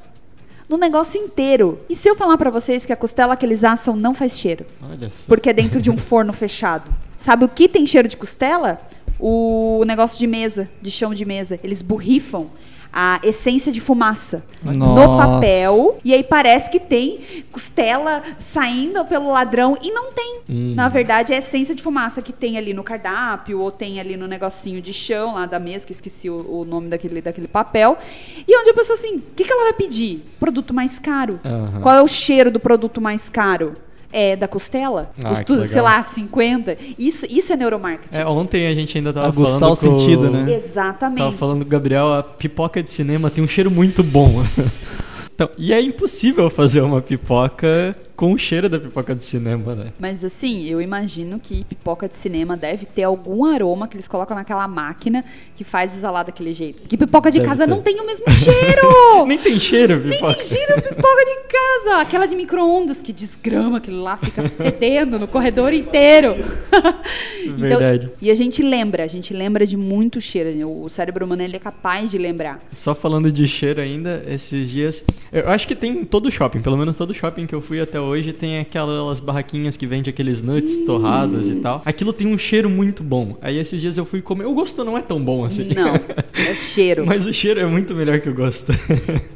no 0.68 0.76
negócio 0.76 1.20
inteiro. 1.20 1.80
E 1.88 1.94
se 1.94 2.08
eu 2.08 2.14
falar 2.14 2.38
pra 2.38 2.50
vocês 2.50 2.86
que 2.86 2.92
a 2.92 2.96
costela 2.96 3.36
que 3.36 3.44
eles 3.44 3.64
assam 3.64 3.96
não 3.96 4.14
faz 4.14 4.38
cheiro? 4.38 4.64
Olha 4.82 5.10
só. 5.10 5.26
Porque 5.26 5.50
é 5.50 5.52
dentro 5.52 5.82
de 5.82 5.90
um 5.90 5.98
forno 5.98 6.32
fechado. 6.32 6.92
Sabe 7.18 7.44
o 7.44 7.48
que 7.48 7.68
tem 7.68 7.86
cheiro 7.86 8.06
de 8.08 8.16
costela? 8.16 8.80
O 9.18 9.82
negócio 9.86 10.18
de 10.18 10.26
mesa, 10.26 10.68
de 10.80 10.90
chão 10.90 11.14
de 11.14 11.24
mesa. 11.24 11.58
Eles 11.64 11.82
borrifam 11.82 12.48
a 12.92 13.20
essência 13.22 13.70
de 13.70 13.80
fumaça 13.80 14.42
no 14.62 14.72
Nossa. 14.72 15.26
papel 15.26 15.98
e 16.04 16.14
aí 16.14 16.22
parece 16.22 16.70
que 16.70 16.80
tem 16.80 17.44
costela 17.52 18.22
saindo 18.38 19.04
pelo 19.04 19.30
ladrão 19.30 19.76
e 19.82 19.90
não 19.90 20.12
tem. 20.12 20.40
Hum. 20.48 20.74
Na 20.74 20.88
verdade, 20.88 21.32
é 21.32 21.36
a 21.36 21.38
essência 21.38 21.74
de 21.74 21.82
fumaça 21.82 22.22
que 22.22 22.32
tem 22.32 22.56
ali 22.56 22.72
no 22.72 22.82
cardápio 22.82 23.60
ou 23.60 23.70
tem 23.70 24.00
ali 24.00 24.16
no 24.16 24.26
negocinho 24.26 24.80
de 24.80 24.92
chão 24.92 25.34
lá 25.34 25.46
da 25.46 25.58
mesa, 25.58 25.86
que 25.86 25.92
esqueci 25.92 26.30
o, 26.30 26.60
o 26.60 26.64
nome 26.64 26.88
daquele, 26.88 27.20
daquele 27.20 27.48
papel. 27.48 27.98
E 28.46 28.58
onde 28.58 28.70
a 28.70 28.74
pessoa 28.74 28.96
assim, 28.96 29.16
o 29.16 29.22
que, 29.34 29.44
que 29.44 29.52
ela 29.52 29.64
vai 29.64 29.72
pedir? 29.72 30.24
Produto 30.38 30.72
mais 30.72 30.98
caro. 30.98 31.40
Aham. 31.44 31.80
Qual 31.80 31.94
é 31.94 32.02
o 32.02 32.08
cheiro 32.08 32.50
do 32.50 32.60
produto 32.60 33.00
mais 33.00 33.28
caro? 33.28 33.74
É 34.18 34.34
da 34.34 34.48
costela. 34.48 35.10
Ah, 35.22 35.32
Os 35.32 35.38
que 35.40 35.44
tudo, 35.44 35.60
legal. 35.60 35.72
sei 35.74 35.82
lá, 35.82 36.02
50. 36.02 36.78
Isso, 36.98 37.26
isso 37.28 37.52
é 37.52 37.56
neuromarketing. 37.56 38.16
É, 38.16 38.24
ontem 38.26 38.66
a 38.66 38.74
gente 38.74 38.96
ainda 38.96 39.12
tava 39.12 39.26
Aguçar 39.26 39.58
falando 39.58 39.74
o 39.74 39.76
com 39.76 39.98
sentido, 39.98 40.30
né? 40.30 40.54
Exatamente. 40.54 41.18
Tava 41.18 41.36
falando 41.36 41.58
com 41.58 41.66
o 41.66 41.68
Gabriel, 41.68 42.14
a 42.14 42.22
pipoca 42.22 42.82
de 42.82 42.90
cinema 42.90 43.28
tem 43.28 43.44
um 43.44 43.48
cheiro 43.48 43.70
muito 43.70 44.02
bom. 44.02 44.42
então, 45.34 45.50
e 45.58 45.70
é 45.70 45.82
impossível 45.82 46.48
fazer 46.48 46.80
uma 46.80 47.02
pipoca 47.02 47.94
com 48.16 48.32
o 48.32 48.38
cheiro 48.38 48.68
da 48.68 48.78
pipoca 48.80 49.14
de 49.14 49.24
cinema, 49.24 49.74
né? 49.74 49.92
Mas 49.98 50.24
assim, 50.24 50.64
eu 50.66 50.80
imagino 50.80 51.38
que 51.38 51.64
pipoca 51.64 52.08
de 52.08 52.16
cinema 52.16 52.56
deve 52.56 52.86
ter 52.86 53.02
algum 53.02 53.44
aroma 53.44 53.86
que 53.86 53.96
eles 53.96 54.08
colocam 54.08 54.34
naquela 54.36 54.66
máquina 54.66 55.24
que 55.54 55.62
faz 55.64 55.94
exalar 55.96 56.24
daquele 56.24 56.52
jeito. 56.52 56.82
Que 56.88 56.96
pipoca 56.96 57.30
de 57.30 57.38
Deve 57.38 57.48
casa 57.50 57.64
ter. 57.64 57.70
não 57.70 57.82
tem 57.82 58.00
o 58.00 58.06
mesmo 58.06 58.24
cheiro! 58.30 59.26
Nem 59.28 59.38
tem 59.38 59.58
cheiro, 59.58 59.98
Nem 60.00 60.12
pipoca. 60.18 60.32
tem 60.34 60.42
cheiro 60.42 60.74
pipoca 60.82 61.24
de 61.24 61.36
casa! 61.48 62.00
Aquela 62.00 62.26
de 62.26 62.34
micro-ondas 62.34 63.02
que 63.02 63.12
desgrama, 63.12 63.78
aquilo 63.78 64.02
lá 64.02 64.16
fica 64.16 64.48
fedendo 64.48 65.18
no 65.18 65.28
corredor 65.28 65.72
inteiro. 65.72 66.34
Então, 67.46 67.56
Verdade. 67.78 68.10
e 68.20 68.28
a 68.28 68.34
gente 68.34 68.60
lembra, 68.60 69.04
a 69.04 69.06
gente 69.06 69.32
lembra 69.32 69.64
de 69.64 69.76
muito 69.76 70.20
cheiro. 70.20 70.68
O 70.68 70.88
cérebro 70.88 71.24
humano 71.24 71.42
ele 71.42 71.54
é 71.54 71.58
capaz 71.60 72.10
de 72.10 72.18
lembrar. 72.18 72.60
Só 72.72 72.92
falando 72.92 73.30
de 73.30 73.46
cheiro 73.46 73.80
ainda, 73.80 74.22
esses 74.26 74.68
dias. 74.68 75.04
Eu 75.30 75.48
acho 75.48 75.66
que 75.68 75.76
tem 75.76 75.92
em 76.00 76.04
todo 76.04 76.28
shopping, 76.28 76.60
pelo 76.60 76.76
menos 76.76 76.96
todo 76.96 77.14
shopping 77.14 77.46
que 77.46 77.54
eu 77.54 77.60
fui 77.60 77.80
até 77.80 78.00
hoje 78.06 78.32
tem 78.32 78.58
aquelas 78.58 79.20
barraquinhas 79.20 79.76
que 79.76 79.86
vende 79.86 80.10
aqueles 80.10 80.42
nuts 80.42 80.78
torrados 80.84 81.48
e 81.48 81.56
tal. 81.56 81.82
Aquilo 81.84 82.12
tem 82.12 82.26
um 82.26 82.38
cheiro 82.38 82.68
muito 82.70 83.02
bom. 83.02 83.36
Aí 83.40 83.58
esses 83.58 83.80
dias 83.80 83.96
eu 83.96 84.04
fui 84.04 84.22
comer. 84.22 84.46
O 84.46 84.54
gosto 84.54 84.84
não 84.84 84.96
é 84.96 85.02
tão 85.02 85.22
bom 85.22 85.44
assim. 85.44 85.74
Não, 85.74 85.94
é 85.94 86.54
cheiro. 86.56 87.04
Mas 87.06 87.26
o 87.26 87.32
cheiro 87.32 87.60
é 87.60 87.66
muito 87.66 87.94
melhor 87.94 88.20
que 88.20 88.28
o 88.28 88.34
gosto. 88.34 88.72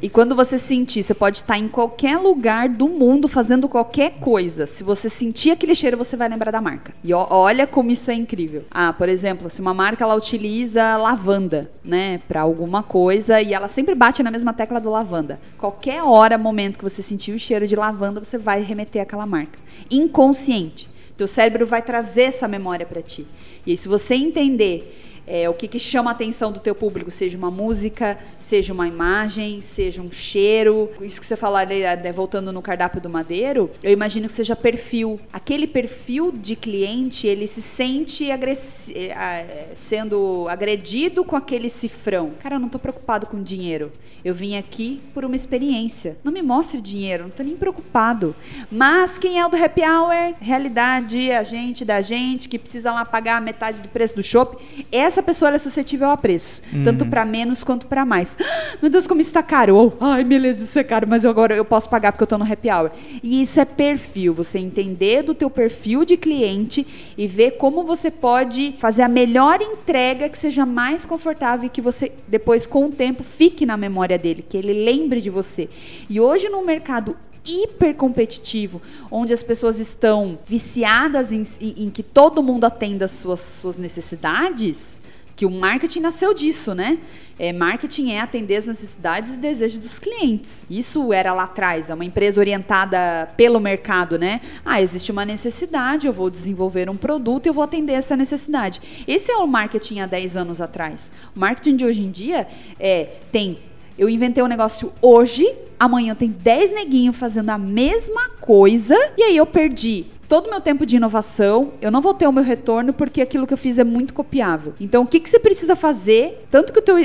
E 0.01 0.09
quando 0.09 0.35
você 0.35 0.57
sentir, 0.57 1.03
você 1.03 1.13
pode 1.13 1.37
estar 1.37 1.57
em 1.57 1.67
qualquer 1.67 2.17
lugar 2.17 2.69
do 2.69 2.87
mundo 2.87 3.27
fazendo 3.27 3.67
qualquer 3.67 4.13
coisa. 4.19 4.65
Se 4.65 4.83
você 4.83 5.09
sentir 5.09 5.51
aquele 5.51 5.75
cheiro, 5.75 5.97
você 5.97 6.17
vai 6.17 6.27
lembrar 6.27 6.51
da 6.51 6.61
marca. 6.61 6.93
E 7.03 7.13
olha 7.13 7.67
como 7.67 7.91
isso 7.91 8.09
é 8.09 8.13
incrível. 8.13 8.63
Ah, 8.71 8.93
por 8.93 9.09
exemplo, 9.09 9.49
se 9.49 9.61
uma 9.61 9.73
marca 9.73 10.03
ela 10.03 10.15
utiliza 10.15 10.97
lavanda, 10.97 11.69
né, 11.83 12.19
para 12.27 12.41
alguma 12.41 12.83
coisa 12.83 13.41
e 13.41 13.53
ela 13.53 13.67
sempre 13.67 13.95
bate 13.95 14.23
na 14.23 14.31
mesma 14.31 14.53
tecla 14.53 14.79
do 14.79 14.89
lavanda. 14.89 15.39
Qualquer 15.57 16.03
hora, 16.03 16.37
momento 16.37 16.77
que 16.77 16.83
você 16.83 17.01
sentir 17.01 17.31
o 17.31 17.39
cheiro 17.39 17.67
de 17.67 17.75
lavanda, 17.75 18.23
você 18.23 18.37
vai 18.37 18.60
remeter 18.63 19.01
àquela 19.01 19.25
marca. 19.25 19.59
Inconsciente. 19.89 20.89
Teu 21.17 21.27
cérebro 21.27 21.65
vai 21.65 21.81
trazer 21.81 22.23
essa 22.23 22.47
memória 22.47 22.85
para 22.85 23.01
ti. 23.01 23.25
E 23.65 23.71
aí, 23.71 23.77
se 23.77 23.87
você 23.87 24.15
entender 24.15 25.10
é, 25.25 25.49
o 25.49 25.53
que, 25.53 25.67
que 25.67 25.79
chama 25.79 26.11
a 26.11 26.13
atenção 26.13 26.51
do 26.51 26.59
teu 26.59 26.73
público, 26.73 27.11
seja 27.11 27.37
uma 27.37 27.51
música, 27.51 28.17
seja 28.39 28.73
uma 28.73 28.87
imagem, 28.87 29.61
seja 29.61 30.01
um 30.01 30.11
cheiro. 30.11 30.89
Isso 31.01 31.19
que 31.19 31.25
você 31.25 31.35
falou 31.35 31.59
né, 31.59 32.11
voltando 32.11 32.51
no 32.51 32.61
cardápio 32.61 33.01
do 33.01 33.09
Madeiro, 33.09 33.69
eu 33.83 33.91
imagino 33.91 34.27
que 34.27 34.33
seja 34.33 34.55
perfil. 34.55 35.19
Aquele 35.31 35.67
perfil 35.67 36.31
de 36.31 36.55
cliente, 36.55 37.27
ele 37.27 37.47
se 37.47 37.61
sente 37.61 38.29
ah, 38.31 38.37
eh, 38.37 39.69
sendo 39.75 40.47
agredido 40.49 41.23
com 41.23 41.35
aquele 41.35 41.69
cifrão. 41.69 42.31
Cara, 42.41 42.55
eu 42.55 42.59
não 42.59 42.69
tô 42.69 42.79
preocupado 42.79 43.27
com 43.27 43.41
dinheiro. 43.41 43.91
Eu 44.23 44.35
vim 44.35 44.55
aqui 44.55 45.01
por 45.13 45.25
uma 45.25 45.35
experiência. 45.35 46.17
Não 46.23 46.31
me 46.31 46.41
mostre 46.41 46.79
dinheiro, 46.79 47.23
não 47.23 47.31
tô 47.31 47.43
nem 47.43 47.55
preocupado. 47.55 48.35
Mas 48.71 49.17
quem 49.17 49.39
é 49.39 49.45
o 49.45 49.49
do 49.49 49.57
happy 49.57 49.81
hour? 49.81 50.35
Realidade, 50.39 51.31
a 51.31 51.43
gente 51.43 51.83
da 51.83 52.01
gente 52.01 52.47
que 52.47 52.59
precisa 52.59 52.91
lá 52.91 53.03
pagar 53.03 53.41
metade 53.41 53.81
do 53.81 53.89
preço 53.89 54.15
do 54.15 54.23
shopping. 54.23 54.85
Essa 54.91 55.10
pessoa 55.21 55.49
ela 55.49 55.55
é 55.55 55.59
suscetível 55.59 56.09
a 56.11 56.15
preço, 56.17 56.61
tanto 56.83 57.05
para 57.05 57.25
menos 57.25 57.63
quanto 57.63 57.87
para 57.87 58.05
mais. 58.05 58.37
Ah, 58.39 58.77
Meu 58.81 58.89
Deus, 58.91 59.07
como 59.07 59.19
isso 59.19 59.33
tá 59.33 59.41
caro. 59.43 59.75
Ou, 59.75 59.97
Ai, 59.99 60.23
beleza, 60.23 60.63
isso 60.63 60.77
é 60.77 60.83
caro, 60.83 61.07
mas 61.09 61.23
eu 61.23 61.29
agora 61.31 61.55
eu 61.55 61.65
posso 61.65 61.89
pagar 61.89 62.11
porque 62.11 62.23
eu 62.23 62.27
tô 62.27 62.37
no 62.37 62.45
happy 62.49 62.69
hour. 62.69 62.91
E 63.23 63.41
isso 63.41 63.59
é 63.59 63.65
perfil, 63.65 64.33
você 64.33 64.59
entender 64.59 65.23
do 65.23 65.33
teu 65.33 65.49
perfil 65.49 66.05
de 66.05 66.15
cliente 66.17 66.85
e 67.17 67.25
ver 67.27 67.57
como 67.57 67.83
você 67.83 68.11
pode 68.11 68.75
fazer 68.79 69.01
a 69.01 69.07
melhor 69.07 69.59
entrega 69.61 70.29
que 70.29 70.37
seja 70.37 70.65
mais 70.65 71.05
confortável 71.05 71.65
e 71.65 71.69
que 71.69 71.81
você 71.81 72.11
depois 72.27 72.67
com 72.67 72.85
o 72.85 72.89
tempo 72.91 73.23
fique 73.23 73.65
na 73.65 73.75
memória 73.75 74.17
dele, 74.17 74.45
que 74.47 74.55
ele 74.55 74.73
lembre 74.73 75.19
de 75.19 75.29
você. 75.31 75.67
E 76.09 76.19
hoje 76.19 76.47
no 76.47 76.63
mercado 76.63 77.17
hiper 77.43 77.95
competitivo, 77.95 78.79
onde 79.09 79.33
as 79.33 79.41
pessoas 79.41 79.79
estão 79.79 80.37
viciadas 80.45 81.31
em, 81.31 81.41
em- 81.59 81.85
em 81.85 81.89
que 81.89 82.03
todo 82.03 82.43
mundo 82.43 82.65
atenda 82.65 83.05
as 83.05 83.11
suas, 83.11 83.39
suas 83.39 83.77
necessidades, 83.77 85.00
que 85.41 85.45
o 85.47 85.49
marketing 85.49 86.01
nasceu 86.01 86.35
disso, 86.35 86.75
né? 86.75 86.99
É, 87.39 87.51
marketing 87.51 88.11
é 88.11 88.19
atender 88.19 88.57
as 88.57 88.67
necessidades 88.67 89.33
e 89.33 89.37
desejos 89.37 89.79
dos 89.79 89.97
clientes. 89.97 90.67
Isso 90.69 91.11
era 91.11 91.33
lá 91.33 91.45
atrás, 91.45 91.89
é 91.89 91.95
uma 91.95 92.05
empresa 92.05 92.39
orientada 92.39 93.27
pelo 93.35 93.59
mercado, 93.59 94.19
né? 94.19 94.39
Ah, 94.63 94.79
existe 94.79 95.11
uma 95.11 95.25
necessidade, 95.25 96.05
eu 96.05 96.13
vou 96.13 96.29
desenvolver 96.29 96.91
um 96.91 96.95
produto 96.95 97.47
e 97.47 97.49
eu 97.49 97.55
vou 97.55 97.63
atender 97.63 97.93
essa 97.93 98.15
necessidade. 98.15 98.79
Esse 99.07 99.31
é 99.31 99.37
o 99.37 99.47
marketing 99.47 100.01
há 100.01 100.05
10 100.05 100.37
anos 100.37 100.61
atrás. 100.61 101.11
O 101.35 101.39
marketing 101.39 101.75
de 101.75 101.85
hoje 101.85 102.03
em 102.03 102.11
dia 102.11 102.47
é, 102.79 103.05
tem 103.31 103.57
eu 103.97 104.07
inventei 104.07 104.43
um 104.43 104.47
negócio 104.47 104.93
hoje, 105.01 105.51
amanhã 105.79 106.15
tem 106.15 106.29
10 106.29 106.71
neguinhos 106.71 107.17
fazendo 107.17 107.49
a 107.49 107.57
mesma 107.57 108.29
coisa, 108.39 108.95
e 109.17 109.23
aí 109.23 109.37
eu 109.37 109.45
perdi 109.45 110.05
todo 110.31 110.47
o 110.47 110.49
meu 110.49 110.61
tempo 110.61 110.85
de 110.85 110.95
inovação, 110.95 111.73
eu 111.81 111.91
não 111.91 111.99
vou 111.99 112.13
ter 112.13 112.25
o 112.25 112.31
meu 112.31 112.41
retorno 112.41 112.93
porque 112.93 113.19
aquilo 113.19 113.45
que 113.45 113.53
eu 113.53 113.57
fiz 113.57 113.77
é 113.77 113.83
muito 113.83 114.13
copiável. 114.13 114.73
Então, 114.79 115.03
o 115.03 115.05
que, 115.05 115.19
que 115.19 115.29
você 115.29 115.37
precisa 115.37 115.75
fazer, 115.75 116.45
tanto 116.49 116.71
que 116.71 116.79
o, 116.79 116.81
teu, 116.81 116.95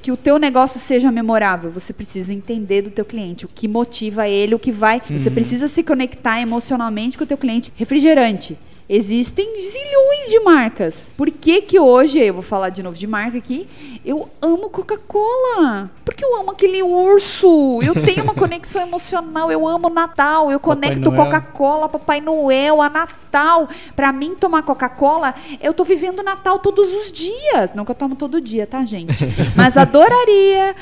que 0.00 0.10
o 0.10 0.16
teu 0.16 0.38
negócio 0.38 0.80
seja 0.80 1.12
memorável, 1.12 1.70
você 1.70 1.92
precisa 1.92 2.32
entender 2.32 2.80
do 2.80 2.90
teu 2.90 3.04
cliente, 3.04 3.44
o 3.44 3.48
que 3.54 3.68
motiva 3.68 4.26
ele, 4.26 4.54
o 4.54 4.58
que 4.58 4.72
vai... 4.72 5.02
Você 5.10 5.30
precisa 5.30 5.68
se 5.68 5.82
conectar 5.82 6.40
emocionalmente 6.40 7.18
com 7.18 7.24
o 7.24 7.26
teu 7.26 7.36
cliente. 7.36 7.70
Refrigerante. 7.76 8.56
Existem 8.94 9.58
zilhões 9.58 10.28
de 10.28 10.38
marcas. 10.40 11.14
Por 11.16 11.30
que 11.30 11.62
que 11.62 11.80
hoje, 11.80 12.18
eu 12.18 12.34
vou 12.34 12.42
falar 12.42 12.68
de 12.68 12.82
novo 12.82 12.94
de 12.94 13.06
marca 13.06 13.38
aqui, 13.38 13.66
eu 14.04 14.28
amo 14.42 14.68
Coca-Cola? 14.68 15.90
Porque 16.04 16.22
eu 16.22 16.38
amo 16.38 16.50
aquele 16.50 16.82
urso. 16.82 17.80
Eu 17.82 17.94
tenho 17.94 18.22
uma 18.22 18.34
conexão 18.36 18.82
emocional. 18.82 19.50
Eu 19.50 19.66
amo 19.66 19.88
Natal. 19.88 20.52
Eu 20.52 20.60
conecto. 20.60 21.10
Coca-Cola, 21.10 21.88
Papai 21.88 22.20
Noel, 22.20 22.82
a 22.82 22.90
Natal. 22.90 23.66
Pra 23.96 24.12
mim, 24.12 24.34
tomar 24.34 24.62
Coca-Cola, 24.62 25.34
eu 25.62 25.72
tô 25.72 25.84
vivendo 25.84 26.22
Natal 26.22 26.58
todos 26.58 26.92
os 26.92 27.10
dias. 27.10 27.72
Não 27.74 27.86
que 27.86 27.92
eu 27.92 27.94
tomo 27.94 28.14
todo 28.14 28.42
dia, 28.42 28.66
tá, 28.66 28.84
gente? 28.84 29.24
Mas 29.56 29.74
adoraria. 29.74 30.76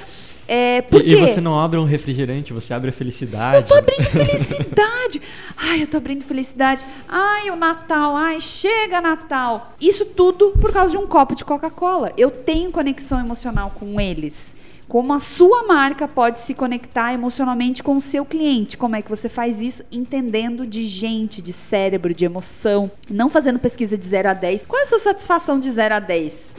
É, 0.53 0.83
por 0.83 1.01
E, 1.01 1.13
e 1.13 1.15
você 1.15 1.41
não 1.41 1.57
abre 1.57 1.79
um 1.79 1.85
refrigerante, 1.85 2.53
você 2.53 2.75
abre 2.75 2.91
a 2.91 2.93
felicidade. 2.93 3.59
Eu 3.59 3.63
tô 3.63 3.75
abrindo 3.75 4.03
felicidade. 4.11 5.23
Ai, 5.57 5.83
eu 5.83 5.87
tô 5.87 5.97
abrindo 5.97 6.25
felicidade. 6.25 6.85
Ai, 7.09 7.51
o 7.51 7.55
Natal. 7.55 8.17
Ai, 8.17 8.41
chega 8.41 9.01
Natal. 9.01 9.77
Isso 9.81 10.05
tudo 10.05 10.51
por 10.61 10.73
causa 10.73 10.91
de 10.91 10.97
um 10.97 11.07
copo 11.07 11.37
de 11.37 11.45
Coca-Cola. 11.45 12.13
Eu 12.17 12.33
tenho 12.33 12.73
conexão 12.73 13.21
emocional 13.21 13.71
com 13.79 14.01
eles. 14.01 14.57
Como 14.89 15.13
a 15.13 15.21
sua 15.21 15.63
marca 15.69 16.09
pode 16.09 16.41
se 16.41 16.53
conectar 16.53 17.15
emocionalmente 17.15 17.81
com 17.81 17.97
o 17.97 18.01
seu 18.01 18.25
cliente? 18.25 18.77
Como 18.77 18.97
é 18.97 19.03
que 19.03 19.09
você 19.09 19.29
faz 19.29 19.61
isso? 19.61 19.85
Entendendo 19.93 20.67
de 20.67 20.85
gente, 20.85 21.41
de 21.41 21.53
cérebro, 21.53 22.13
de 22.13 22.25
emoção. 22.25 22.91
Não 23.09 23.31
fazendo 23.31 23.61
pesquisa 23.61 23.97
de 23.97 24.05
0 24.05 24.31
a 24.31 24.35
10. 24.35 24.67
Qual 24.67 24.81
é 24.81 24.83
a 24.83 24.87
sua 24.87 24.99
satisfação 24.99 25.61
de 25.61 25.71
0 25.71 25.95
a 25.95 26.01
10? 26.01 26.57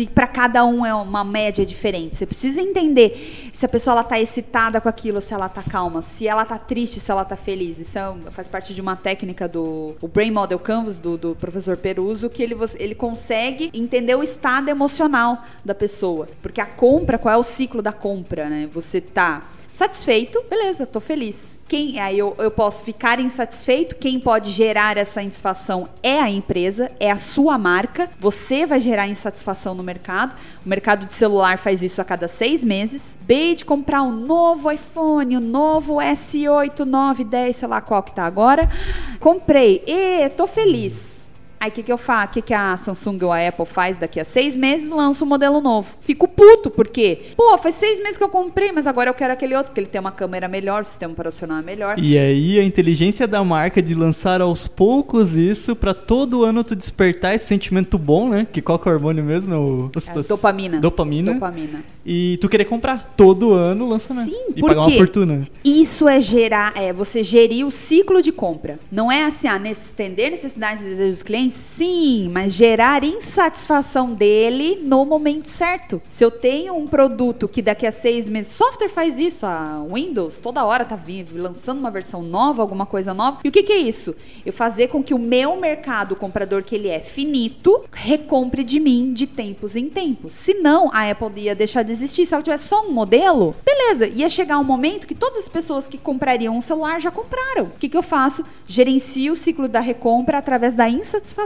Se 0.00 0.06
para 0.06 0.26
cada 0.26 0.64
um 0.64 0.86
é 0.86 0.94
uma 0.94 1.22
média 1.22 1.66
diferente. 1.66 2.16
Você 2.16 2.24
precisa 2.24 2.60
entender 2.62 3.50
se 3.52 3.66
a 3.66 3.68
pessoa 3.68 3.92
ela 3.92 4.04
tá 4.04 4.18
excitada 4.18 4.80
com 4.80 4.88
aquilo, 4.88 5.20
se 5.20 5.34
ela 5.34 5.48
tá 5.48 5.62
calma, 5.62 6.00
se 6.00 6.26
ela 6.26 6.44
tá 6.44 6.58
triste, 6.58 6.98
se 6.98 7.10
ela 7.10 7.22
tá 7.22 7.36
feliz. 7.36 7.78
Isso 7.78 7.98
é 7.98 8.14
faz 8.30 8.48
parte 8.48 8.72
de 8.72 8.80
uma 8.80 8.96
técnica 8.96 9.46
do 9.46 9.94
Brain 10.12 10.30
Model 10.30 10.58
Canvas 10.58 10.98
do, 10.98 11.18
do 11.18 11.36
professor 11.36 11.76
Peruso, 11.76 12.30
que 12.30 12.42
ele, 12.42 12.56
ele 12.78 12.94
consegue 12.94 13.70
entender 13.74 14.14
o 14.14 14.22
estado 14.22 14.70
emocional 14.70 15.44
da 15.62 15.74
pessoa. 15.74 16.26
Porque 16.40 16.62
a 16.62 16.66
compra, 16.66 17.18
qual 17.18 17.34
é 17.34 17.36
o 17.36 17.42
ciclo 17.42 17.82
da 17.82 17.92
compra, 17.92 18.48
né? 18.48 18.68
Você 18.72 19.02
tá 19.02 19.42
satisfeito, 19.70 20.42
beleza, 20.48 20.86
tô 20.86 21.00
feliz. 21.00 21.59
Quem, 21.70 22.00
aí 22.00 22.18
eu, 22.18 22.34
eu 22.38 22.50
posso 22.50 22.82
ficar 22.82 23.20
insatisfeito. 23.20 23.94
Quem 23.94 24.18
pode 24.18 24.50
gerar 24.50 24.96
essa 24.96 25.22
insatisfação 25.22 25.88
é 26.02 26.18
a 26.18 26.28
empresa, 26.28 26.90
é 26.98 27.08
a 27.08 27.16
sua 27.16 27.56
marca. 27.56 28.10
Você 28.18 28.66
vai 28.66 28.80
gerar 28.80 29.06
insatisfação 29.06 29.72
no 29.72 29.80
mercado. 29.80 30.34
O 30.66 30.68
mercado 30.68 31.06
de 31.06 31.14
celular 31.14 31.58
faz 31.58 31.80
isso 31.80 32.00
a 32.00 32.04
cada 32.04 32.26
seis 32.26 32.64
meses. 32.64 33.16
Bem 33.20 33.54
de 33.54 33.64
comprar 33.64 34.02
um 34.02 34.10
novo 34.10 34.68
iPhone, 34.68 35.36
um 35.36 35.40
novo 35.40 35.98
S8, 35.98 36.80
9, 36.80 37.22
10, 37.22 37.54
sei 37.54 37.68
lá 37.68 37.80
qual 37.80 38.02
que 38.02 38.16
tá 38.16 38.24
agora. 38.24 38.68
Comprei, 39.20 39.84
e 39.86 40.28
tô 40.30 40.48
feliz. 40.48 41.09
Aí 41.60 41.68
o 41.68 41.72
que, 41.72 41.82
que 41.82 41.92
eu 41.92 41.98
faço? 41.98 42.30
O 42.30 42.32
que, 42.34 42.42
que 42.42 42.54
a 42.54 42.74
Samsung 42.76 43.22
ou 43.22 43.32
a 43.32 43.46
Apple 43.46 43.66
faz 43.66 43.98
daqui 43.98 44.18
a 44.18 44.24
seis 44.24 44.56
meses? 44.56 44.88
Lança 44.88 45.22
um 45.24 45.28
modelo 45.28 45.60
novo. 45.60 45.88
Fico 46.00 46.26
puto, 46.26 46.70
porque, 46.70 47.18
pô, 47.36 47.56
faz 47.58 47.74
seis 47.74 47.98
meses 47.98 48.16
que 48.16 48.24
eu 48.24 48.30
comprei, 48.30 48.72
mas 48.72 48.86
agora 48.86 49.10
eu 49.10 49.14
quero 49.14 49.32
aquele 49.32 49.54
outro, 49.54 49.68
porque 49.68 49.80
ele 49.80 49.86
tem 49.86 50.00
uma 50.00 50.10
câmera 50.10 50.48
melhor, 50.48 50.82
o 50.82 50.84
sistema 50.86 51.12
operacional 51.12 51.58
é 51.58 51.62
melhor. 51.62 51.98
E 51.98 52.16
aí 52.16 52.58
a 52.58 52.64
inteligência 52.64 53.26
da 53.26 53.44
marca 53.44 53.82
de 53.82 53.94
lançar 53.94 54.40
aos 54.40 54.66
poucos 54.66 55.34
isso 55.34 55.76
pra 55.76 55.92
todo 55.92 56.44
ano 56.44 56.64
tu 56.64 56.74
despertar 56.74 57.34
esse 57.34 57.44
sentimento 57.44 57.98
bom, 57.98 58.28
né? 58.28 58.46
Que 58.50 58.62
qual 58.62 58.78
que 58.78 58.88
é 58.88 58.92
o 58.92 58.94
hormônio 58.94 59.22
mesmo? 59.22 59.52
É 59.52 59.58
o 59.58 59.90
É, 59.94 60.22
dopamina. 60.28 60.80
Dopamina. 60.80 61.34
Dopamina. 61.34 61.84
E 62.04 62.38
tu 62.40 62.48
querer 62.48 62.64
comprar 62.64 63.08
todo 63.16 63.52
ano 63.52 63.84
o 63.84 63.88
lançamento. 63.88 64.30
Sim, 64.30 64.52
e 64.56 64.62
pagar 64.62 64.80
uma 64.80 64.90
fortuna. 64.90 65.46
Isso 65.64 66.08
é 66.08 66.20
gerar, 66.20 66.72
é 66.76 66.92
você 66.92 67.22
gerir 67.22 67.66
o 67.66 67.70
ciclo 67.70 68.22
de 68.22 68.32
compra. 68.32 68.78
Não 68.90 69.12
é 69.12 69.24
assim, 69.24 69.46
ah, 69.46 69.60
entender 69.64 70.30
necessidades 70.30 70.84
e 70.84 70.88
desejos 70.88 71.14
dos 71.16 71.22
clientes, 71.22 71.49
Sim, 71.50 72.28
mas 72.30 72.52
gerar 72.52 73.04
insatisfação 73.04 74.12
dele 74.12 74.80
no 74.82 75.04
momento 75.04 75.48
certo. 75.48 76.00
Se 76.08 76.24
eu 76.24 76.30
tenho 76.30 76.74
um 76.74 76.86
produto 76.86 77.48
que 77.48 77.62
daqui 77.62 77.86
a 77.86 77.92
seis 77.92 78.28
meses. 78.28 78.52
Software 78.52 78.88
faz 78.88 79.18
isso, 79.18 79.46
a 79.46 79.84
Windows 79.90 80.38
toda 80.38 80.64
hora 80.64 80.84
tá 80.84 80.96
vindo, 80.96 81.40
lançando 81.40 81.78
uma 81.78 81.90
versão 81.90 82.22
nova, 82.22 82.62
alguma 82.62 82.86
coisa 82.86 83.12
nova. 83.12 83.38
E 83.44 83.48
o 83.48 83.52
que, 83.52 83.62
que 83.62 83.72
é 83.72 83.78
isso? 83.78 84.14
Eu 84.44 84.52
fazer 84.52 84.88
com 84.88 85.02
que 85.02 85.14
o 85.14 85.18
meu 85.18 85.56
mercado, 85.56 86.12
o 86.12 86.16
comprador 86.16 86.62
que 86.62 86.74
ele 86.74 86.88
é 86.88 87.00
finito, 87.00 87.84
recompre 87.92 88.62
de 88.62 88.78
mim 88.78 89.12
de 89.12 89.26
tempos 89.26 89.76
em 89.76 89.88
tempos. 89.88 90.34
Senão, 90.34 90.90
a 90.92 91.10
Apple 91.10 91.42
ia 91.42 91.54
deixar 91.54 91.82
de 91.82 91.92
existir. 91.92 92.26
Se 92.26 92.34
ela 92.34 92.42
tivesse 92.42 92.68
só 92.68 92.86
um 92.86 92.92
modelo, 92.92 93.54
beleza, 93.64 94.06
ia 94.06 94.28
chegar 94.28 94.58
um 94.58 94.64
momento 94.64 95.06
que 95.06 95.14
todas 95.14 95.38
as 95.38 95.48
pessoas 95.48 95.86
que 95.86 95.98
comprariam 95.98 96.56
um 96.56 96.60
celular 96.60 97.00
já 97.00 97.10
compraram. 97.10 97.64
O 97.64 97.78
que, 97.78 97.88
que 97.88 97.96
eu 97.96 98.02
faço? 98.02 98.44
Gerencio 98.66 99.32
o 99.32 99.36
ciclo 99.36 99.68
da 99.68 99.80
recompra 99.80 100.38
através 100.38 100.74
da 100.74 100.88
insatisfação. 100.88 101.39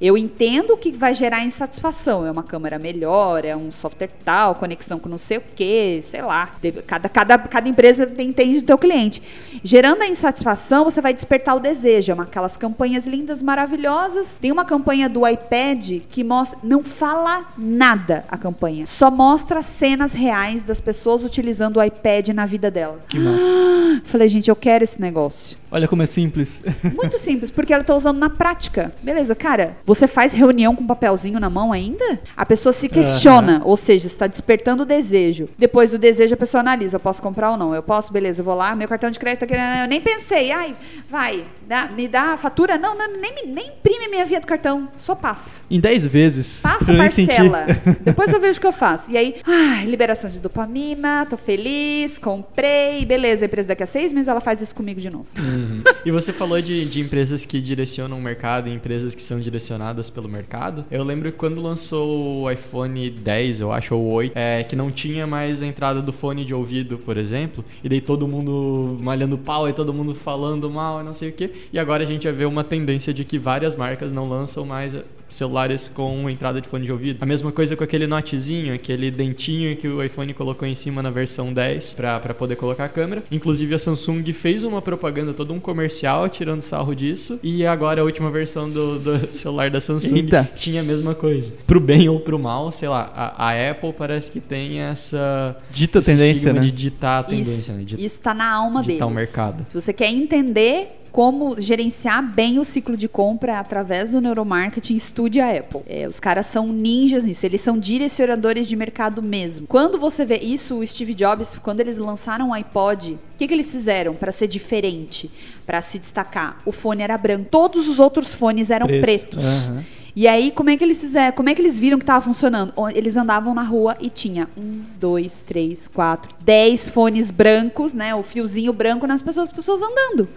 Eu 0.00 0.16
entendo 0.16 0.72
o 0.72 0.76
que 0.76 0.92
vai 0.92 1.14
gerar 1.14 1.44
insatisfação. 1.44 2.26
É 2.26 2.30
uma 2.30 2.42
câmera 2.42 2.78
melhor, 2.78 3.44
é 3.44 3.56
um 3.56 3.70
software 3.70 4.10
tal, 4.24 4.54
conexão 4.54 4.98
com 4.98 5.08
não 5.08 5.18
sei 5.18 5.38
o 5.38 5.42
que, 5.54 6.00
sei 6.02 6.22
lá. 6.22 6.50
Cada, 6.86 7.08
cada, 7.08 7.38
cada 7.38 7.68
empresa 7.68 8.10
entende 8.18 8.58
o 8.58 8.62
teu 8.62 8.78
cliente. 8.78 9.22
Gerando 9.62 10.02
a 10.02 10.08
insatisfação, 10.08 10.84
você 10.84 11.00
vai 11.00 11.12
despertar 11.12 11.56
o 11.56 11.60
desejo. 11.60 12.12
É 12.12 12.14
uma, 12.14 12.24
aquelas 12.24 12.56
campanhas 12.56 13.06
lindas, 13.06 13.42
maravilhosas. 13.42 14.36
Tem 14.40 14.52
uma 14.52 14.64
campanha 14.64 15.08
do 15.08 15.26
iPad 15.26 16.00
que 16.10 16.24
mostra, 16.24 16.58
não 16.62 16.82
fala 16.82 17.46
nada 17.56 18.24
a 18.28 18.36
campanha, 18.36 18.86
só 18.86 19.10
mostra 19.10 19.62
cenas 19.62 20.12
reais 20.12 20.62
das 20.62 20.80
pessoas 20.80 21.24
utilizando 21.24 21.78
o 21.78 21.82
iPad 21.82 22.28
na 22.28 22.46
vida 22.46 22.70
delas. 22.70 23.00
Que 23.08 23.18
massa. 23.18 23.44
Falei, 24.04 24.28
gente, 24.28 24.48
eu 24.48 24.56
quero 24.56 24.84
esse 24.84 25.00
negócio. 25.00 25.56
Olha 25.70 25.86
como 25.86 26.02
é 26.02 26.06
simples. 26.06 26.62
Muito 26.94 27.18
simples, 27.18 27.50
porque 27.50 27.72
ela 27.72 27.84
tá 27.84 27.94
usando 27.94 28.18
na 28.18 28.30
prática. 28.30 28.92
Beleza, 29.02 29.34
cara, 29.34 29.76
você 29.84 30.06
faz 30.06 30.32
reunião 30.32 30.74
com 30.74 30.86
papelzinho 30.86 31.38
na 31.38 31.50
mão 31.50 31.72
ainda? 31.72 32.20
A 32.36 32.46
pessoa 32.46 32.72
se 32.72 32.88
questiona, 32.88 33.60
ou 33.64 33.76
seja, 33.76 34.06
está 34.06 34.26
despertando 34.26 34.82
o 34.82 34.86
desejo. 34.86 35.48
Depois 35.58 35.90
do 35.90 35.98
desejo, 35.98 36.34
a 36.34 36.38
pessoa 36.38 36.60
analisa, 36.60 36.96
eu 36.96 37.00
posso 37.00 37.20
comprar 37.20 37.50
ou 37.50 37.56
não? 37.56 37.74
Eu 37.74 37.82
posso, 37.82 38.12
beleza, 38.12 38.40
eu 38.40 38.44
vou 38.44 38.54
lá, 38.54 38.74
meu 38.74 38.88
cartão 38.88 39.10
de 39.10 39.18
crédito 39.18 39.44
aqui, 39.44 39.54
eu 39.54 39.88
nem 39.88 40.00
pensei, 40.00 40.50
ai, 40.52 40.74
vai, 41.10 41.44
dá- 41.68 41.88
me 41.88 42.08
dá 42.08 42.32
a 42.32 42.36
fatura? 42.36 42.78
Não, 42.78 42.96
não 42.96 43.06
nem, 43.20 43.46
nem 43.46 43.68
imprime 43.68 44.08
minha 44.08 44.24
via 44.24 44.40
do 44.40 44.46
cartão, 44.46 44.88
só 44.96 45.14
passa. 45.14 45.60
Em 45.70 45.78
10 45.78 46.06
vezes. 46.06 46.60
Passa 46.62 46.86
sentir. 47.10 47.26
parcela. 47.26 47.66
Depois 48.00 48.32
eu 48.32 48.40
vejo 48.40 48.58
o 48.58 48.60
que 48.60 48.66
eu 48.66 48.72
faço. 48.72 49.10
E 49.10 49.16
aí, 49.16 49.36
ai, 49.44 49.84
liberação 49.84 50.30
de 50.30 50.40
dopamina, 50.40 51.26
tô 51.28 51.36
feliz, 51.36 52.18
comprei, 52.18 53.04
beleza. 53.04 53.44
A 53.44 53.46
empresa 53.46 53.68
daqui 53.68 53.82
a 53.82 53.86
seis 53.86 54.12
meses 54.12 54.28
ela 54.28 54.40
faz 54.40 54.60
isso 54.60 54.74
comigo 54.74 55.00
de 55.00 55.10
novo. 55.10 55.26
Uhum. 55.38 55.82
E 56.04 56.10
você 56.10 56.32
falou 56.32 56.60
de, 56.60 56.84
de 56.86 57.00
empresas 57.00 57.44
que 57.44 57.60
direcionam 57.60 58.18
o 58.18 58.20
mercado 58.20 58.68
e 58.68 58.72
empresas 58.72 59.14
que 59.14 59.22
são 59.22 59.38
direcionadas 59.38 60.08
pelo 60.08 60.28
mercado. 60.28 60.84
Eu 60.90 61.04
lembro 61.04 61.30
que 61.30 61.38
quando 61.38 61.60
lançou 61.60 62.42
o 62.42 62.50
iPhone 62.50 63.10
10, 63.10 63.60
eu 63.60 63.72
acho, 63.72 63.94
ou 63.94 64.06
8, 64.06 64.32
é, 64.34 64.64
que 64.64 64.74
não 64.74 64.90
tinha 64.90 65.26
mais 65.26 65.60
a 65.62 65.66
entrada 65.66 66.00
do 66.00 66.12
fone 66.12 66.44
de 66.44 66.54
ouvido, 66.54 66.98
por 66.98 67.16
exemplo, 67.16 67.64
e 67.82 67.88
daí 67.88 68.00
todo 68.00 68.26
mundo 68.26 68.98
malhando 69.00 69.36
pau 69.36 69.68
e 69.68 69.72
todo 69.72 69.92
mundo 69.92 70.14
falando 70.14 70.70
mal 70.70 71.00
e 71.00 71.04
não 71.04 71.14
sei 71.14 71.30
o 71.30 71.32
que. 71.32 71.50
E 71.72 71.78
agora 71.78 72.02
a 72.02 72.06
gente 72.06 72.24
já 72.24 72.32
vê 72.32 72.44
uma 72.44 72.64
tendência 72.64 73.12
de 73.12 73.24
que 73.24 73.38
várias 73.38 73.74
marcas 73.76 74.12
não 74.12 74.28
lançam 74.28 74.64
mais 74.64 74.94
eh, 74.94 75.02
celulares 75.28 75.88
com 75.88 76.28
entrada 76.30 76.60
de 76.60 76.68
fone 76.68 76.86
de 76.86 76.92
ouvido. 76.92 77.18
A 77.22 77.26
mesma 77.26 77.52
coisa 77.52 77.76
com 77.76 77.84
aquele 77.84 78.06
notezinho, 78.06 78.74
aquele 78.74 79.10
dentinho 79.10 79.76
que 79.76 79.86
o 79.86 80.02
iPhone 80.02 80.32
colocou 80.34 80.66
em 80.66 80.74
cima 80.74 81.02
na 81.02 81.10
versão 81.10 81.52
10 81.52 81.94
para 81.94 82.34
poder 82.34 82.56
colocar 82.56 82.84
a 82.86 82.88
câmera. 82.88 83.22
Inclusive 83.30 83.74
a 83.74 83.78
Samsung 83.78 84.22
fez 84.32 84.64
uma 84.64 84.80
propaganda, 84.80 85.34
todo 85.34 85.52
um 85.52 85.60
comercial 85.60 86.28
tirando 86.28 86.60
sarro 86.62 86.94
disso. 86.94 87.38
E 87.42 87.66
agora 87.66 88.00
a 88.00 88.04
última 88.04 88.30
versão 88.30 88.68
do, 88.68 88.98
do 88.98 89.26
celular 89.34 89.70
da 89.70 89.80
Samsung 89.80 90.16
Eita. 90.16 90.48
tinha 90.56 90.80
a 90.80 90.84
mesma 90.84 91.14
coisa. 91.14 91.52
Pro 91.66 91.80
bem 91.80 92.08
ou 92.08 92.20
pro 92.20 92.38
mal, 92.38 92.72
sei 92.72 92.88
lá, 92.88 93.10
a, 93.14 93.48
a 93.50 93.70
Apple 93.70 93.92
parece 93.92 94.30
que 94.30 94.40
tem 94.40 94.80
essa 94.80 95.56
Dita 95.70 96.00
tendência, 96.00 96.52
né? 96.52 96.60
de 96.60 96.70
ditar 96.70 97.20
a 97.20 97.22
tendência, 97.24 97.52
Isso, 97.52 97.72
né? 97.72 97.84
De 97.84 98.04
isso 98.04 98.20
tá 98.20 98.32
na 98.32 98.50
alma 98.50 98.80
deles. 98.80 98.94
ditar 98.94 99.06
o 99.06 99.10
mercado. 99.10 99.66
Se 99.68 99.74
você 99.80 99.92
quer 99.92 100.08
entender 100.10 100.94
como 101.18 101.60
gerenciar 101.60 102.22
bem 102.22 102.60
o 102.60 102.64
ciclo 102.64 102.96
de 102.96 103.08
compra 103.08 103.58
através 103.58 104.08
do 104.08 104.20
neuromarketing, 104.20 104.94
estude 104.94 105.40
a 105.40 105.50
Apple. 105.50 105.80
É, 105.88 106.06
os 106.06 106.20
caras 106.20 106.46
são 106.46 106.68
ninjas 106.68 107.24
nisso, 107.24 107.44
eles 107.44 107.60
são 107.60 107.76
direcionadores 107.76 108.68
de 108.68 108.76
mercado 108.76 109.20
mesmo. 109.20 109.66
Quando 109.66 109.98
você 109.98 110.24
vê 110.24 110.36
isso, 110.36 110.76
o 110.76 110.86
Steve 110.86 111.14
Jobs, 111.14 111.58
quando 111.60 111.80
eles 111.80 111.98
lançaram 111.98 112.50
o 112.50 112.54
iPod, 112.54 113.14
o 113.14 113.18
que, 113.36 113.48
que 113.48 113.52
eles 113.52 113.68
fizeram 113.68 114.14
para 114.14 114.30
ser 114.30 114.46
diferente, 114.46 115.28
para 115.66 115.82
se 115.82 115.98
destacar? 115.98 116.58
O 116.64 116.70
fone 116.70 117.02
era 117.02 117.18
branco, 117.18 117.48
todos 117.50 117.88
os 117.88 117.98
outros 117.98 118.32
fones 118.32 118.70
eram 118.70 118.86
Preto. 118.86 119.00
pretos. 119.00 119.44
Aham. 119.44 119.84
E 120.18 120.26
aí, 120.26 120.50
como 120.50 120.68
é 120.68 120.76
que 120.76 120.82
eles 120.82 121.00
fizeram? 121.00 121.30
Como 121.30 121.48
é 121.48 121.54
que 121.54 121.62
eles 121.62 121.78
viram 121.78 121.96
que 121.96 122.02
estava 122.02 122.20
funcionando? 122.20 122.74
Eles 122.92 123.16
andavam 123.16 123.54
na 123.54 123.62
rua 123.62 123.96
e 124.00 124.10
tinha 124.10 124.48
um, 124.58 124.82
dois, 124.98 125.44
três, 125.46 125.86
quatro, 125.86 126.34
dez 126.40 126.90
fones 126.90 127.30
brancos, 127.30 127.94
né? 127.94 128.12
O 128.16 128.24
fiozinho 128.24 128.72
branco 128.72 129.06
nas 129.06 129.22
pessoas, 129.22 129.50
as 129.50 129.54
pessoas 129.54 129.80
andando. 129.80 130.28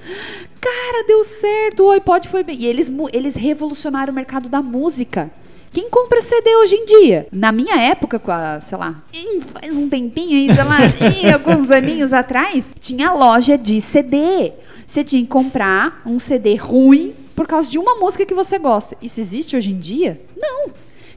Cara, 0.62 1.08
deu 1.08 1.24
certo, 1.24 1.86
o 1.86 1.90
iPod 1.90 2.30
foi 2.30 2.44
bem. 2.44 2.58
E 2.60 2.68
eles, 2.68 2.92
eles 3.12 3.34
revolucionaram 3.34 4.14
o 4.14 4.16
mercado 4.16 4.48
da 4.48 4.62
música. 4.62 5.32
Quem 5.74 5.90
compra 5.90 6.22
CD 6.22 6.56
hoje 6.58 6.76
em 6.76 6.86
dia? 6.86 7.28
Na 7.32 7.52
minha 7.52 7.82
época, 7.82 8.20
com 8.20 8.32
a, 8.32 8.62
sei 8.62 8.78
lá, 8.78 9.02
faz 9.52 9.76
um 9.76 9.90
tempinho 9.90 10.38
aí, 10.38 10.54
sei 10.54 10.64
lá, 10.64 10.78
alguns 11.34 11.72
aninhos 11.72 12.14
atrás, 12.14 12.72
tinha 12.80 13.12
loja 13.14 13.58
de 13.58 13.82
CD. 13.82 14.52
Você 14.86 15.04
tinha 15.04 15.24
que 15.24 15.28
comprar 15.28 16.04
um 16.06 16.20
CD 16.20 16.54
ruim 16.54 17.16
por 17.42 17.48
causa 17.48 17.72
de 17.72 17.80
uma 17.80 17.96
música 17.96 18.24
que 18.24 18.36
você 18.36 18.60
gosta. 18.60 18.96
Isso 19.02 19.20
existe 19.20 19.58
hoje 19.58 19.72
em 19.72 19.80
dia? 19.80 20.22
Não. 20.38 20.70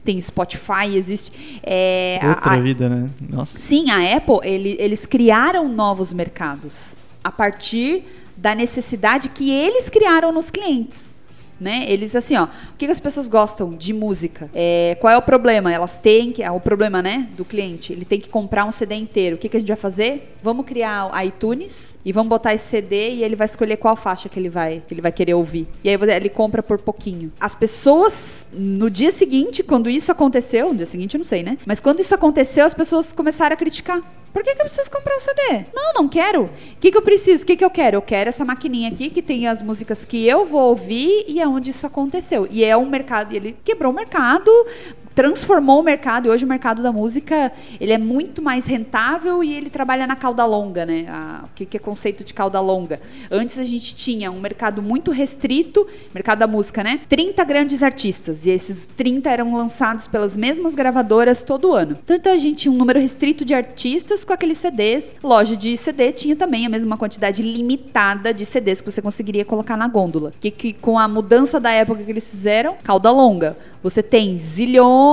Tem 0.03 0.19
Spotify, 0.19 0.95
existe. 0.95 1.59
é, 1.61 2.19
Outra 2.23 2.51
a- 2.53 2.57
vida, 2.59 2.89
né? 2.89 3.07
Nossa. 3.29 3.59
Sim, 3.59 3.91
a 3.91 4.17
Apple, 4.17 4.39
ele- 4.43 4.75
eles 4.79 5.05
criaram 5.05 5.67
novos 5.69 6.11
mercados 6.11 6.95
a 7.23 7.31
partir 7.31 8.03
da 8.35 8.55
necessidade 8.55 9.29
que 9.29 9.51
eles 9.51 9.87
criaram 9.87 10.31
nos 10.31 10.49
clientes. 10.49 11.13
Né? 11.59 11.85
Eles 11.87 12.15
assim, 12.15 12.35
ó, 12.35 12.45
o 12.45 12.49
que, 12.77 12.85
as 12.85 12.99
pessoas 12.99 13.27
gostam 13.27 13.73
de 13.73 13.93
música? 13.93 14.49
É, 14.53 14.97
qual 14.99 15.13
é 15.13 15.17
o 15.17 15.21
problema? 15.21 15.71
Elas 15.71 15.97
têm 15.97 16.31
que, 16.31 16.43
ah, 16.43 16.51
o 16.51 16.59
problema, 16.59 17.01
né, 17.01 17.29
do 17.37 17.45
cliente, 17.45 17.93
ele 17.93 18.03
tem 18.03 18.19
que 18.19 18.27
comprar 18.27 18.65
um 18.65 18.71
CD 18.71 18.95
inteiro. 18.95 19.37
O 19.37 19.39
que, 19.39 19.47
que 19.47 19.55
a 19.55 19.59
gente 19.59 19.69
vai 19.69 19.77
fazer? 19.77 20.35
Vamos 20.43 20.65
criar 20.65 21.11
o 21.13 21.21
iTunes 21.21 21.97
e 22.03 22.11
vamos 22.11 22.29
botar 22.29 22.53
esse 22.53 22.67
CD 22.67 23.15
e 23.15 23.23
ele 23.23 23.35
vai 23.35 23.45
escolher 23.45 23.77
qual 23.77 23.95
faixa 23.95 24.27
que 24.27 24.39
ele 24.39 24.49
vai, 24.49 24.83
que 24.85 24.93
ele 24.93 25.01
vai 25.01 25.11
querer 25.11 25.33
ouvir. 25.33 25.67
E 25.83 25.89
aí 25.89 25.97
ele 26.15 26.29
compra 26.29 26.61
por 26.61 26.79
pouquinho. 26.79 27.31
As 27.39 27.55
pessoas 27.55 28.45
no 28.51 28.89
dia 28.89 29.11
seguinte, 29.11 29.63
quando 29.63 29.89
isso 29.89 30.11
aconteceu, 30.11 30.69
no 30.69 30.75
dia 30.75 30.85
seguinte 30.85 31.15
eu 31.15 31.19
não 31.19 31.25
sei, 31.25 31.41
né? 31.41 31.57
Mas 31.65 31.79
quando 31.79 31.99
isso 32.01 32.13
aconteceu, 32.13 32.65
as 32.65 32.73
pessoas 32.73 33.11
começaram 33.11 33.53
a 33.53 33.57
criticar. 33.57 34.01
Por 34.35 34.43
que, 34.43 34.53
que 34.53 34.61
eu 34.61 34.65
preciso 34.65 34.91
comprar 34.91 35.15
um 35.15 35.19
CD? 35.21 35.65
Não, 35.73 35.93
não 35.93 36.09
quero. 36.09 36.43
O 36.43 36.49
que, 36.81 36.91
que 36.91 36.97
eu 36.97 37.01
preciso? 37.01 37.43
O 37.43 37.47
que, 37.47 37.55
que 37.55 37.63
eu 37.63 37.69
quero? 37.69 37.95
Eu 37.95 38.01
quero 38.01 38.27
essa 38.27 38.43
maquininha 38.43 38.89
aqui 38.89 39.09
que 39.09 39.21
tem 39.21 39.47
as 39.47 39.63
músicas 39.63 40.03
que 40.03 40.27
eu 40.27 40.45
vou 40.45 40.71
ouvir 40.71 41.23
e 41.25 41.39
é 41.39 41.44
onde 41.47 41.69
isso 41.69 41.85
aconteceu. 41.85 42.47
E 42.49 42.63
é 42.63 42.75
um 42.75 42.87
mercado, 42.87 43.33
e 43.33 43.37
ele 43.37 43.57
quebrou 43.63 43.91
o 43.91 43.95
mercado, 43.95 44.51
transformou 45.15 45.79
o 45.79 45.83
mercado 45.83 46.27
e 46.27 46.29
hoje 46.29 46.43
o 46.43 46.47
mercado 46.47 46.83
da 46.83 46.91
música 46.91 47.51
ele 47.79 47.93
é 47.93 47.97
muito 47.97 48.41
mais 48.41 48.65
rentável 48.65 49.41
e 49.41 49.53
ele 49.53 49.69
trabalha 49.69 50.05
na 50.05 50.15
cauda 50.15 50.45
longa, 50.45 50.85
né? 50.85 51.05
O 51.45 51.47
que, 51.55 51.65
que 51.65 51.77
é 51.77 51.79
conceito 51.79 52.23
de 52.23 52.33
cauda 52.33 52.59
longa? 52.59 52.99
Antes 53.31 53.57
a 53.57 53.63
gente 53.63 53.95
tinha 53.95 54.29
um 54.29 54.41
mercado 54.41 54.81
muito 54.81 55.11
restrito, 55.11 55.87
mercado 56.13 56.39
da 56.39 56.47
música, 56.47 56.83
né? 56.83 56.99
30 57.07 57.43
grandes 57.45 57.81
artistas 57.81 58.45
e 58.45 58.49
esses 58.49 58.87
30 58.97 59.29
eram 59.29 59.55
lançados 59.55 60.05
pelas 60.05 60.35
mesmas 60.35 60.75
gravadoras 60.75 61.41
todo 61.41 61.73
ano. 61.73 61.97
Então 62.09 62.33
a 62.33 62.37
gente 62.37 62.63
tinha 62.63 62.71
um 62.71 62.77
número 62.77 62.99
restrito 62.99 63.45
de 63.45 63.53
artistas 63.53 64.25
com 64.25 64.33
aqueles 64.33 64.57
CDs. 64.57 65.15
Loja 65.23 65.55
de 65.55 65.77
CD 65.77 66.11
tinha 66.11 66.35
também 66.35 66.65
a 66.65 66.69
mesma 66.69 66.97
quantidade 66.97 67.41
limitada 67.41 68.33
de 68.33 68.45
CDs 68.45 68.81
que 68.81 68.91
você 68.91 69.01
conseguiria 69.01 69.45
colocar 69.45 69.77
na 69.77 69.87
gôndola. 69.87 70.33
Que, 70.41 70.51
que 70.51 70.73
com 70.73 70.99
a 70.99 71.07
mudança 71.07 71.57
da 71.57 71.71
época 71.71 72.03
que 72.03 72.11
eles 72.11 72.29
fizeram, 72.29 72.75
cauda 72.83 73.09
longa. 73.11 73.57
Você 73.81 74.01
tem 74.01 74.37
zilhões 74.37 75.04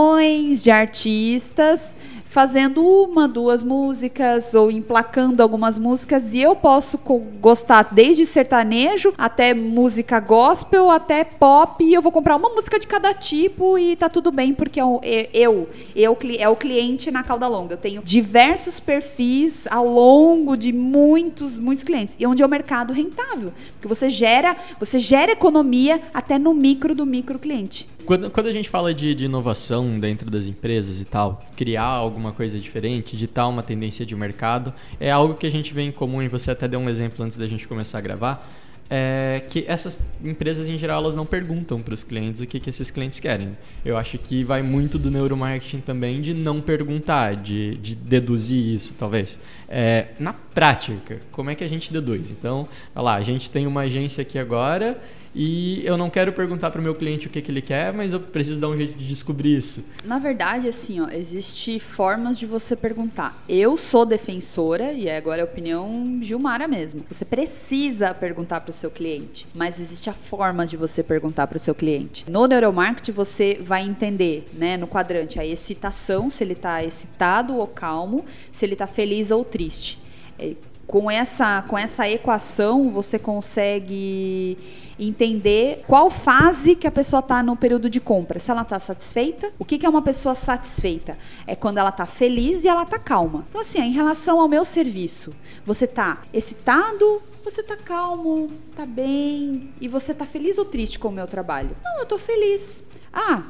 de 0.62 0.70
artistas 0.70 1.94
fazendo 2.24 2.82
uma, 2.82 3.28
duas 3.28 3.62
músicas 3.62 4.54
ou 4.54 4.70
emplacando 4.70 5.42
algumas 5.42 5.78
músicas 5.78 6.32
e 6.32 6.38
eu 6.40 6.56
posso 6.56 6.98
gostar 7.38 7.88
desde 7.92 8.24
sertanejo 8.24 9.12
até 9.18 9.52
música 9.52 10.18
gospel, 10.18 10.88
até 10.90 11.24
pop 11.24 11.84
e 11.84 11.92
eu 11.92 12.00
vou 12.00 12.10
comprar 12.10 12.36
uma 12.36 12.48
música 12.48 12.78
de 12.78 12.86
cada 12.86 13.12
tipo 13.12 13.76
e 13.78 13.96
tá 13.96 14.08
tudo 14.08 14.32
bem 14.32 14.54
porque 14.54 14.80
é 14.80 14.84
é- 15.02 15.28
eu, 15.34 15.68
eu, 15.94 16.16
cli- 16.16 16.38
é 16.38 16.48
o 16.48 16.56
cliente 16.56 17.10
na 17.10 17.22
cauda 17.22 17.46
longa. 17.48 17.74
Eu 17.74 17.78
tenho 17.78 18.00
diversos 18.02 18.80
perfis 18.80 19.66
ao 19.70 19.86
longo 19.86 20.56
de 20.56 20.72
muitos, 20.72 21.58
muitos 21.58 21.84
clientes 21.84 22.16
e 22.18 22.26
onde 22.26 22.42
é 22.42 22.46
o 22.46 22.48
mercado 22.48 22.94
rentável, 22.94 23.52
porque 23.74 23.86
você 23.88 24.08
gera, 24.08 24.56
você 24.80 24.98
gera 24.98 25.32
economia 25.32 26.00
até 26.14 26.38
no 26.38 26.54
micro 26.54 26.94
do 26.94 27.04
micro 27.04 27.38
cliente. 27.38 27.86
Quando, 28.04 28.30
quando 28.30 28.46
a 28.46 28.52
gente 28.52 28.68
fala 28.68 28.92
de, 28.92 29.14
de 29.14 29.24
inovação 29.24 29.98
dentro 29.98 30.30
das 30.30 30.44
empresas 30.44 31.00
e 31.00 31.04
tal, 31.04 31.44
criar 31.56 31.84
alguma 31.84 32.32
coisa 32.32 32.58
diferente, 32.58 33.16
ditar 33.16 33.48
uma 33.48 33.62
tendência 33.62 34.04
de 34.04 34.14
mercado, 34.14 34.72
é 35.00 35.10
algo 35.10 35.34
que 35.34 35.46
a 35.46 35.50
gente 35.50 35.72
vê 35.72 35.82
em 35.82 35.92
comum, 35.92 36.22
e 36.22 36.28
você 36.28 36.50
até 36.50 36.66
deu 36.66 36.80
um 36.80 36.88
exemplo 36.88 37.24
antes 37.24 37.36
da 37.36 37.46
gente 37.46 37.66
começar 37.68 37.98
a 37.98 38.00
gravar, 38.00 38.48
é 38.94 39.42
que 39.48 39.64
essas 39.66 39.96
empresas 40.22 40.68
em 40.68 40.76
geral 40.76 41.00
elas 41.00 41.14
não 41.14 41.24
perguntam 41.24 41.80
para 41.80 41.94
os 41.94 42.04
clientes 42.04 42.42
o 42.42 42.46
que, 42.46 42.60
que 42.60 42.68
esses 42.68 42.90
clientes 42.90 43.18
querem. 43.20 43.56
Eu 43.82 43.96
acho 43.96 44.18
que 44.18 44.44
vai 44.44 44.60
muito 44.60 44.98
do 44.98 45.10
neuromarketing 45.10 45.80
também 45.80 46.20
de 46.20 46.34
não 46.34 46.60
perguntar, 46.60 47.36
de, 47.36 47.76
de 47.76 47.94
deduzir 47.94 48.74
isso, 48.74 48.94
talvez. 48.98 49.38
É, 49.66 50.08
na 50.18 50.34
prática, 50.34 51.20
como 51.30 51.48
é 51.48 51.54
que 51.54 51.64
a 51.64 51.68
gente 51.68 51.90
deduz? 51.90 52.30
Então, 52.30 52.68
olha 52.94 53.02
lá, 53.02 53.14
a 53.14 53.22
gente 53.22 53.50
tem 53.50 53.66
uma 53.66 53.82
agência 53.82 54.20
aqui 54.20 54.38
agora 54.38 55.00
e 55.34 55.84
eu 55.84 55.96
não 55.96 56.10
quero 56.10 56.32
perguntar 56.32 56.70
para 56.70 56.80
o 56.80 56.84
meu 56.84 56.94
cliente 56.94 57.26
o 57.26 57.30
que, 57.30 57.40
que 57.40 57.50
ele 57.50 57.62
quer, 57.62 57.92
mas 57.92 58.12
eu 58.12 58.20
preciso 58.20 58.60
dar 58.60 58.68
um 58.68 58.76
jeito 58.76 58.94
de 58.94 59.06
descobrir 59.06 59.56
isso. 59.56 59.88
Na 60.04 60.18
verdade, 60.18 60.68
assim, 60.68 61.00
ó, 61.00 61.08
existe 61.08 61.78
formas 61.78 62.38
de 62.38 62.44
você 62.44 62.76
perguntar. 62.76 63.42
Eu 63.48 63.76
sou 63.76 64.04
defensora, 64.04 64.92
e 64.92 65.08
agora 65.08 65.38
é 65.38 65.42
a 65.42 65.44
opinião 65.44 66.18
Gilmara 66.20 66.68
mesmo. 66.68 67.04
Você 67.08 67.24
precisa 67.24 68.12
perguntar 68.14 68.60
para 68.60 68.70
o 68.70 68.74
seu 68.74 68.90
cliente, 68.90 69.46
mas 69.54 69.80
existe 69.80 70.10
a 70.10 70.12
forma 70.12 70.66
de 70.66 70.76
você 70.76 71.02
perguntar 71.02 71.46
para 71.46 71.56
o 71.56 71.60
seu 71.60 71.74
cliente. 71.74 72.30
No 72.30 72.46
neuromarketing, 72.46 73.12
você 73.12 73.58
vai 73.60 73.82
entender, 73.82 74.44
né, 74.52 74.76
no 74.76 74.86
quadrante, 74.86 75.40
a 75.40 75.46
excitação, 75.46 76.28
se 76.28 76.44
ele 76.44 76.52
está 76.52 76.84
excitado 76.84 77.56
ou 77.56 77.66
calmo, 77.66 78.24
se 78.52 78.66
ele 78.66 78.74
está 78.74 78.86
feliz 78.86 79.30
ou 79.30 79.44
triste. 79.44 79.98
É, 80.38 80.54
com 80.86 81.10
essa, 81.10 81.62
com 81.62 81.78
essa 81.78 82.08
equação, 82.08 82.90
você 82.90 83.18
consegue 83.18 84.58
entender 85.06 85.82
qual 85.86 86.10
fase 86.10 86.74
que 86.74 86.86
a 86.86 86.90
pessoa 86.90 87.20
está 87.20 87.42
no 87.42 87.56
período 87.56 87.88
de 87.90 88.00
compra. 88.00 88.38
Se 88.40 88.50
ela 88.50 88.62
está 88.62 88.78
satisfeita, 88.78 89.50
o 89.58 89.64
que, 89.64 89.78
que 89.78 89.86
é 89.86 89.88
uma 89.88 90.02
pessoa 90.02 90.34
satisfeita? 90.34 91.16
É 91.46 91.54
quando 91.54 91.78
ela 91.78 91.90
está 91.90 92.06
feliz 92.06 92.64
e 92.64 92.68
ela 92.68 92.82
está 92.82 92.98
calma. 92.98 93.44
Então, 93.48 93.60
assim, 93.60 93.80
em 93.80 93.92
relação 93.92 94.40
ao 94.40 94.48
meu 94.48 94.64
serviço, 94.64 95.32
você 95.64 95.84
está 95.84 96.22
excitado, 96.32 97.22
você 97.44 97.60
está 97.60 97.76
calmo, 97.76 98.50
está 98.70 98.86
bem, 98.86 99.70
e 99.80 99.88
você 99.88 100.12
está 100.12 100.24
feliz 100.24 100.58
ou 100.58 100.64
triste 100.64 100.98
com 100.98 101.08
o 101.08 101.12
meu 101.12 101.26
trabalho? 101.26 101.70
Não, 101.84 101.96
eu 101.98 102.02
estou 102.04 102.18
feliz. 102.18 102.82
Ah, 103.12 103.42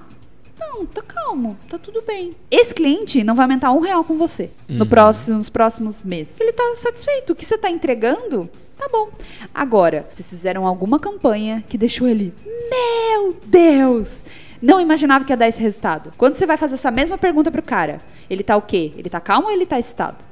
não, 0.58 0.86
tá 0.86 1.02
calmo, 1.02 1.56
tá 1.68 1.78
tudo 1.78 2.02
bem. 2.02 2.30
Esse 2.50 2.72
cliente 2.74 3.24
não 3.24 3.34
vai 3.34 3.44
aumentar 3.44 3.72
um 3.72 3.80
real 3.80 4.04
com 4.04 4.16
você 4.16 4.50
no 4.68 4.84
Uhum. 4.84 4.88
próximo, 4.90 5.38
nos 5.38 5.48
próximos 5.48 6.02
meses. 6.02 6.38
Ele 6.40 6.52
tá 6.52 6.62
satisfeito. 6.76 7.32
O 7.32 7.36
que 7.36 7.44
você 7.44 7.58
tá 7.58 7.68
entregando, 7.70 8.48
tá 8.76 8.88
bom. 8.90 9.10
Agora, 9.54 10.06
vocês 10.12 10.28
fizeram 10.28 10.66
alguma 10.66 10.98
campanha 10.98 11.62
que 11.68 11.78
deixou 11.78 12.08
ele, 12.08 12.34
meu 12.44 13.36
Deus! 13.44 14.22
Não 14.60 14.80
imaginava 14.80 15.24
que 15.24 15.32
ia 15.32 15.36
dar 15.36 15.48
esse 15.48 15.60
resultado. 15.60 16.12
Quando 16.16 16.36
você 16.36 16.46
vai 16.46 16.56
fazer 16.56 16.74
essa 16.74 16.90
mesma 16.90 17.18
pergunta 17.18 17.50
pro 17.50 17.62
cara, 17.62 17.98
ele 18.30 18.44
tá 18.44 18.56
o 18.56 18.62
quê? 18.62 18.92
Ele 18.96 19.10
tá 19.10 19.20
calmo 19.20 19.48
ou 19.48 19.52
ele 19.52 19.66
tá 19.66 19.78
excitado? 19.78 20.31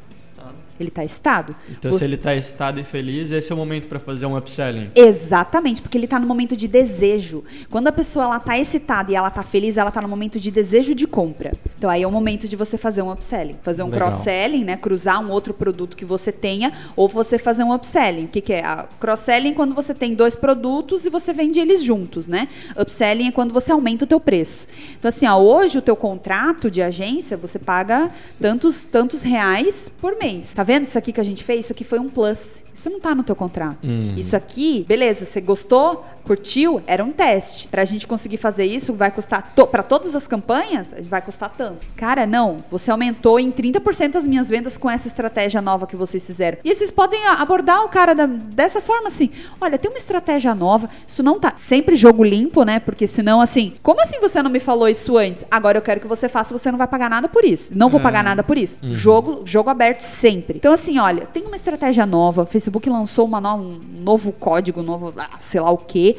Ele 0.81 0.91
tá 0.91 1.05
excitado? 1.05 1.55
Então, 1.69 1.93
Você- 1.93 1.99
se 1.99 2.05
ele 2.05 2.15
está 2.15 2.35
excitado 2.35 2.81
e 2.81 2.85
feliz, 2.85 3.31
esse 3.31 3.53
é 3.53 3.55
o 3.55 3.59
momento 3.59 3.87
para 3.87 3.99
fazer 3.99 4.25
um 4.27 4.37
upselling. 4.37 4.91
Exatamente, 4.95 5.83
porque 5.83 5.99
ele 5.99 6.07
tá 6.07 6.19
no 6.19 6.27
momento 6.27 6.57
de 6.57 6.67
desejo. 6.67 7.45
Quando 7.71 7.89
a 7.89 7.93
pessoa 7.93 8.25
ela 8.25 8.41
tá 8.41 8.59
excitada 8.59 9.13
e 9.13 9.15
ela 9.15 9.31
tá 9.31 9.43
feliz, 9.43 9.77
ela 9.77 9.91
tá 9.91 10.01
no 10.01 10.09
momento 10.09 10.41
de 10.41 10.51
desejo 10.51 10.95
de 10.95 11.07
compra. 11.07 11.53
Então 11.77 11.91
aí 11.91 12.03
é 12.03 12.07
o 12.07 12.11
momento 12.11 12.49
de 12.49 12.57
você 12.57 12.79
fazer 12.79 13.03
um 13.03 13.13
upselling, 13.13 13.57
fazer 13.63 13.83
um 13.83 13.91
cross-selling, 13.91 14.65
né, 14.65 14.77
cruzar 14.77 15.21
um 15.21 15.31
outro 15.31 15.53
produto 15.53 15.97
que 15.97 16.05
você 16.05 16.33
tenha 16.33 16.73
ou 16.97 17.09
você 17.09 17.39
fazer 17.39 17.63
um 17.63 17.75
upselling. 17.75 18.25
O 18.25 18.29
que 18.29 18.41
que 18.41 18.53
é? 18.53 18.63
Cross-selling 18.99 19.51
é 19.51 19.53
quando 19.55 19.75
você 19.75 19.93
tem 19.95 20.15
dois 20.15 20.35
produtos 20.35 21.05
e 21.05 21.11
você 21.11 21.33
vende 21.33 21.59
eles 21.59 21.83
juntos, 21.83 22.27
né? 22.27 22.49
Upselling 22.79 23.29
é 23.29 23.33
quando 23.33 23.53
você 23.53 23.71
aumenta 23.73 24.05
o 24.05 24.09
teu 24.09 24.19
preço. 24.21 24.67
Então 24.99 25.09
assim, 25.09 25.27
ó, 25.27 25.37
hoje 25.37 25.79
o 25.79 25.83
teu 25.83 25.97
contrato 25.97 26.71
de 26.71 26.81
agência, 26.81 27.37
você 27.37 27.59
paga 27.59 28.11
tantos 28.41 28.83
tantos 28.83 29.23
reais 29.23 29.91
por 30.01 30.17
mês. 30.19 30.53
Tá 30.55 30.63
vendo 30.71 30.85
isso 30.85 30.97
aqui 30.97 31.13
que 31.13 31.21
a 31.21 31.25
gente 31.25 31.43
fez? 31.43 31.65
Isso 31.65 31.73
aqui 31.73 31.83
foi 31.83 31.99
um 31.99 32.09
plus. 32.09 32.63
Isso 32.73 32.89
não 32.89 33.01
tá 33.01 33.13
no 33.15 33.23
teu 33.25 33.35
contrato. 33.35 33.79
Hum. 33.85 34.15
Isso 34.17 34.35
aqui, 34.37 34.85
beleza, 34.89 35.27
você 35.27 35.41
gostou, 35.41 36.03
curtiu, 36.25 36.81
era 36.87 37.05
um 37.05 37.11
teste. 37.13 37.67
Pra 37.69 37.85
gente 37.85 38.07
conseguir 38.07 38.37
fazer 38.37 38.65
isso, 38.65 38.95
vai 38.95 39.11
custar, 39.11 39.53
to, 39.55 39.67
pra 39.67 39.83
todas 39.83 40.15
as 40.15 40.27
campanhas, 40.27 40.95
vai 41.03 41.21
custar 41.21 41.51
tanto. 41.51 41.85
Cara, 41.97 42.25
não, 42.27 42.59
você 42.71 42.91
aumentou 42.91 43.39
em 43.41 43.51
30% 43.51 44.15
as 44.17 44.27
minhas 44.27 44.49
vendas 44.49 44.79
com 44.79 44.89
essa 44.89 45.09
estratégia 45.09 45.61
nova 45.61 45.87
que 45.87 45.97
vocês 45.97 46.25
fizeram. 46.25 46.59
E 46.65 46.75
vocês 46.75 46.91
podem 46.91 47.21
abordar 47.27 47.85
o 47.85 47.89
cara 47.89 48.15
da- 48.15 48.27
dessa 48.27 48.81
forma 48.81 49.09
assim, 49.09 49.29
olha, 49.61 49.77
tem 49.77 49.91
uma 49.91 49.99
estratégia 49.99 50.55
nova, 50.55 50.89
isso 51.07 51.23
não 51.23 51.39
tá, 51.41 51.53
sempre 51.57 51.97
jogo 51.97 52.23
limpo, 52.25 52.63
né, 52.65 52.79
porque 52.79 53.07
senão 53.07 53.41
assim, 53.43 53.75
como 53.83 54.01
assim 54.01 54.21
você 54.21 54.41
não 54.43 54.51
me 54.51 54.61
falou 54.61 54.89
isso 54.89 55.19
antes? 55.19 55.45
Agora 55.51 55.77
eu 55.77 55.83
quero 55.83 56.01
que 56.01 56.07
você 56.07 56.29
faça, 56.31 56.57
você 56.57 56.71
não 56.71 56.79
vai 56.79 56.87
pagar 56.87 57.11
nada 57.11 57.29
por 57.29 57.45
isso. 57.45 57.73
Não 57.77 57.91
vou 57.91 58.01
É. 58.01 58.03
pagar 58.03 58.23
nada 58.25 58.43
por 58.43 58.57
isso. 58.57 58.79
Jogo, 58.83 59.43
jogo 59.45 59.69
aberto 59.69 60.01
sempre. 60.03 60.60
Então 60.61 60.75
assim, 60.75 60.99
olha, 60.99 61.25
tem 61.25 61.43
uma 61.47 61.57
estratégia 61.57 62.05
nova, 62.05 62.43
o 62.43 62.47
Facebook 62.47 62.87
lançou 62.91 63.25
uma 63.25 63.41
no- 63.41 63.55
um 63.57 63.81
novo 64.03 64.31
código, 64.31 64.83
novo, 64.83 65.11
ah, 65.17 65.39
sei 65.41 65.59
lá 65.59 65.71
o 65.71 65.79
quê. 65.79 66.19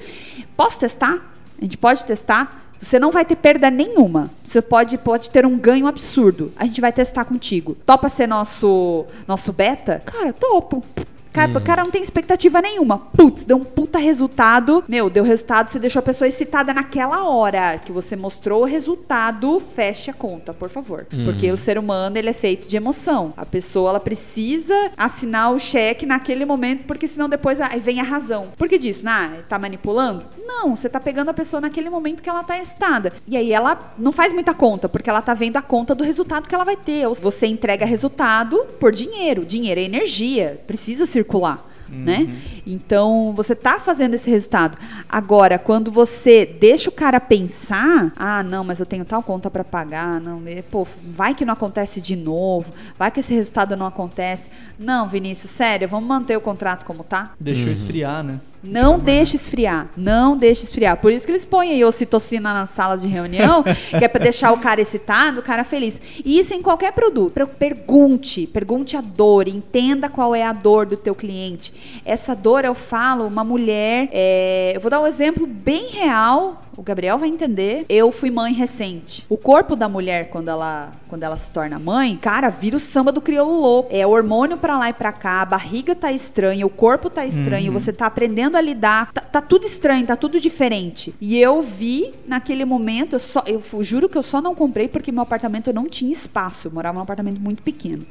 Posso 0.57 0.79
testar? 0.79 1.31
A 1.59 1.63
gente 1.63 1.77
pode 1.77 2.03
testar? 2.03 2.59
Você 2.81 2.97
não 2.97 3.11
vai 3.11 3.23
ter 3.23 3.35
perda 3.35 3.69
nenhuma. 3.69 4.31
Você 4.43 4.59
pode, 4.59 4.97
pode 4.97 5.29
ter 5.29 5.45
um 5.45 5.55
ganho 5.59 5.85
absurdo. 5.85 6.51
A 6.55 6.65
gente 6.65 6.81
vai 6.81 6.91
testar 6.91 7.23
contigo. 7.25 7.75
Topa 7.85 8.09
ser 8.09 8.27
nosso, 8.27 9.05
nosso 9.27 9.53
beta? 9.53 10.01
Cara, 10.03 10.33
topo. 10.33 10.83
Cara, 11.31 11.57
o 11.57 11.61
cara 11.61 11.83
não 11.83 11.91
tem 11.91 12.01
expectativa 12.01 12.61
nenhuma. 12.61 12.99
Putz, 12.99 13.43
deu 13.43 13.57
um 13.57 13.63
puta 13.63 13.97
resultado. 13.97 14.83
Meu, 14.87 15.09
deu 15.09 15.23
resultado, 15.23 15.69
você 15.69 15.79
deixou 15.79 15.99
a 15.99 16.03
pessoa 16.03 16.27
excitada 16.27 16.73
naquela 16.73 17.27
hora 17.27 17.77
que 17.77 17.91
você 17.91 18.15
mostrou 18.15 18.61
o 18.61 18.65
resultado, 18.65 19.61
feche 19.75 20.11
a 20.11 20.13
conta, 20.13 20.53
por 20.53 20.69
favor. 20.69 21.05
Porque 21.25 21.51
o 21.51 21.57
ser 21.57 21.77
humano, 21.77 22.17
ele 22.17 22.29
é 22.29 22.33
feito 22.33 22.67
de 22.67 22.75
emoção. 22.75 23.33
A 23.37 23.45
pessoa, 23.45 23.91
ela 23.91 23.99
precisa 23.99 24.91
assinar 24.97 25.53
o 25.53 25.59
cheque 25.59 26.05
naquele 26.05 26.45
momento, 26.45 26.85
porque 26.85 27.07
senão 27.07 27.29
depois 27.29 27.59
aí 27.61 27.79
vem 27.79 27.99
a 27.99 28.03
razão. 28.03 28.49
Por 28.57 28.67
que 28.67 28.77
disso? 28.77 29.03
Ah, 29.07 29.31
tá 29.47 29.57
manipulando? 29.57 30.25
Não, 30.45 30.75
você 30.75 30.89
tá 30.89 30.99
pegando 30.99 31.29
a 31.29 31.33
pessoa 31.33 31.61
naquele 31.61 31.89
momento 31.89 32.21
que 32.21 32.29
ela 32.29 32.43
tá 32.43 32.57
excitada. 32.57 33.13
E 33.27 33.37
aí 33.37 33.51
ela 33.51 33.93
não 33.97 34.11
faz 34.11 34.33
muita 34.33 34.53
conta, 34.53 34.89
porque 34.89 35.09
ela 35.09 35.21
tá 35.21 35.33
vendo 35.33 35.57
a 35.57 35.61
conta 35.61 35.95
do 35.95 36.03
resultado 36.03 36.47
que 36.47 36.55
ela 36.55 36.65
vai 36.65 36.75
ter. 36.75 37.07
Ou 37.07 37.15
Você 37.15 37.47
entrega 37.47 37.85
resultado 37.85 38.65
por 38.79 38.91
dinheiro. 38.91 39.45
Dinheiro 39.45 39.79
é 39.79 39.83
energia, 39.83 40.61
precisa 40.67 41.05
circular. 41.21 41.67
Né? 41.91 42.37
Então, 42.65 43.33
você 43.35 43.53
tá 43.53 43.77
fazendo 43.77 44.13
esse 44.13 44.29
resultado. 44.29 44.77
Agora, 45.09 45.59
quando 45.59 45.91
você 45.91 46.45
deixa 46.45 46.87
o 46.87 46.91
cara 46.91 47.19
pensar, 47.19 48.13
ah, 48.15 48.41
não, 48.41 48.63
mas 48.63 48.79
eu 48.79 48.85
tenho 48.85 49.03
tal 49.03 49.21
conta 49.21 49.51
para 49.51 49.61
pagar, 49.61 50.21
não, 50.21 50.41
e, 50.47 50.61
pô, 50.61 50.87
vai 51.03 51.35
que 51.35 51.43
não 51.43 51.53
acontece 51.53 51.99
de 51.99 52.15
novo, 52.15 52.71
vai 52.97 53.11
que 53.11 53.19
esse 53.19 53.33
resultado 53.33 53.75
não 53.75 53.85
acontece. 53.85 54.49
Não, 54.79 55.09
Vinícius, 55.09 55.51
sério, 55.51 55.89
vamos 55.89 56.07
manter 56.07 56.37
o 56.37 56.41
contrato 56.41 56.85
como 56.85 57.03
tá? 57.03 57.33
Deixou 57.37 57.69
esfriar, 57.69 58.23
né? 58.23 58.39
Não 58.63 58.99
deixe 58.99 59.35
esfriar, 59.35 59.87
não 59.97 60.37
deixe 60.37 60.63
esfriar. 60.63 60.97
Por 60.97 61.11
isso 61.11 61.25
que 61.25 61.31
eles 61.31 61.45
põem 61.45 61.71
aí 61.71 61.83
ocitocina 61.83 62.53
nas 62.53 62.69
salas 62.69 63.01
de 63.01 63.07
reunião, 63.07 63.63
que 63.97 64.03
é 64.03 64.07
para 64.07 64.23
deixar 64.23 64.51
o 64.53 64.57
cara 64.59 64.79
excitado, 64.81 65.39
o 65.39 65.43
cara 65.43 65.63
feliz. 65.63 66.01
E 66.23 66.37
isso 66.39 66.53
em 66.53 66.61
qualquer 66.61 66.91
produto. 66.93 67.33
Per- 67.33 67.47
Pergunte, 67.47 68.47
pergunte 68.47 68.95
a 68.95 69.01
dor, 69.01 69.47
entenda 69.47 70.07
qual 70.09 70.35
é 70.35 70.43
a 70.43 70.53
dor 70.53 70.85
do 70.85 70.95
teu 70.95 71.15
cliente. 71.15 71.73
Essa 72.05 72.35
dor, 72.35 72.63
eu 72.63 72.73
falo, 72.75 73.25
uma 73.25 73.43
mulher, 73.43 74.09
é, 74.11 74.73
eu 74.75 74.79
vou 74.81 74.89
dar 74.91 74.99
um 75.01 75.07
exemplo 75.07 75.45
bem 75.47 75.87
real, 75.89 76.61
o 76.77 76.81
Gabriel 76.81 77.17
vai 77.17 77.29
entender. 77.29 77.85
Eu 77.89 78.11
fui 78.11 78.31
mãe 78.31 78.53
recente. 78.53 79.25
O 79.29 79.37
corpo 79.37 79.75
da 79.75 79.89
mulher, 79.89 80.29
quando 80.29 80.49
ela, 80.49 80.91
quando 81.07 81.23
ela 81.23 81.37
se 81.37 81.51
torna 81.51 81.77
mãe, 81.77 82.17
cara, 82.17 82.49
vira 82.49 82.75
o 82.75 82.79
samba 82.79 83.11
do 83.11 83.21
crioulo 83.21 83.59
louco. 83.59 83.89
É 83.91 84.05
hormônio 84.05 84.57
pra 84.57 84.77
lá 84.77 84.89
e 84.89 84.93
pra 84.93 85.11
cá, 85.11 85.41
a 85.41 85.45
barriga 85.45 85.95
tá 85.95 86.11
estranha, 86.11 86.65
o 86.65 86.69
corpo 86.69 87.09
tá 87.09 87.25
estranho, 87.25 87.71
você 87.71 87.91
tá 87.91 88.05
aprendendo 88.05 88.55
a 88.55 88.61
lidar. 88.61 89.11
Tá, 89.11 89.21
tá 89.21 89.41
tudo 89.41 89.65
estranho, 89.65 90.05
tá 90.05 90.15
tudo 90.15 90.39
diferente. 90.39 91.13
E 91.19 91.37
eu 91.37 91.61
vi 91.61 92.13
naquele 92.27 92.65
momento, 92.65 93.13
eu, 93.13 93.19
só, 93.19 93.43
eu 93.45 93.61
juro 93.83 94.09
que 94.09 94.17
eu 94.17 94.23
só 94.23 94.41
não 94.41 94.55
comprei 94.55 94.87
porque 94.87 95.11
meu 95.11 95.23
apartamento 95.23 95.71
não 95.73 95.87
tinha 95.87 96.11
espaço. 96.11 96.67
Eu 96.67 96.71
morava 96.71 96.95
num 96.95 97.03
apartamento 97.03 97.39
muito 97.39 97.61
pequeno 97.61 98.05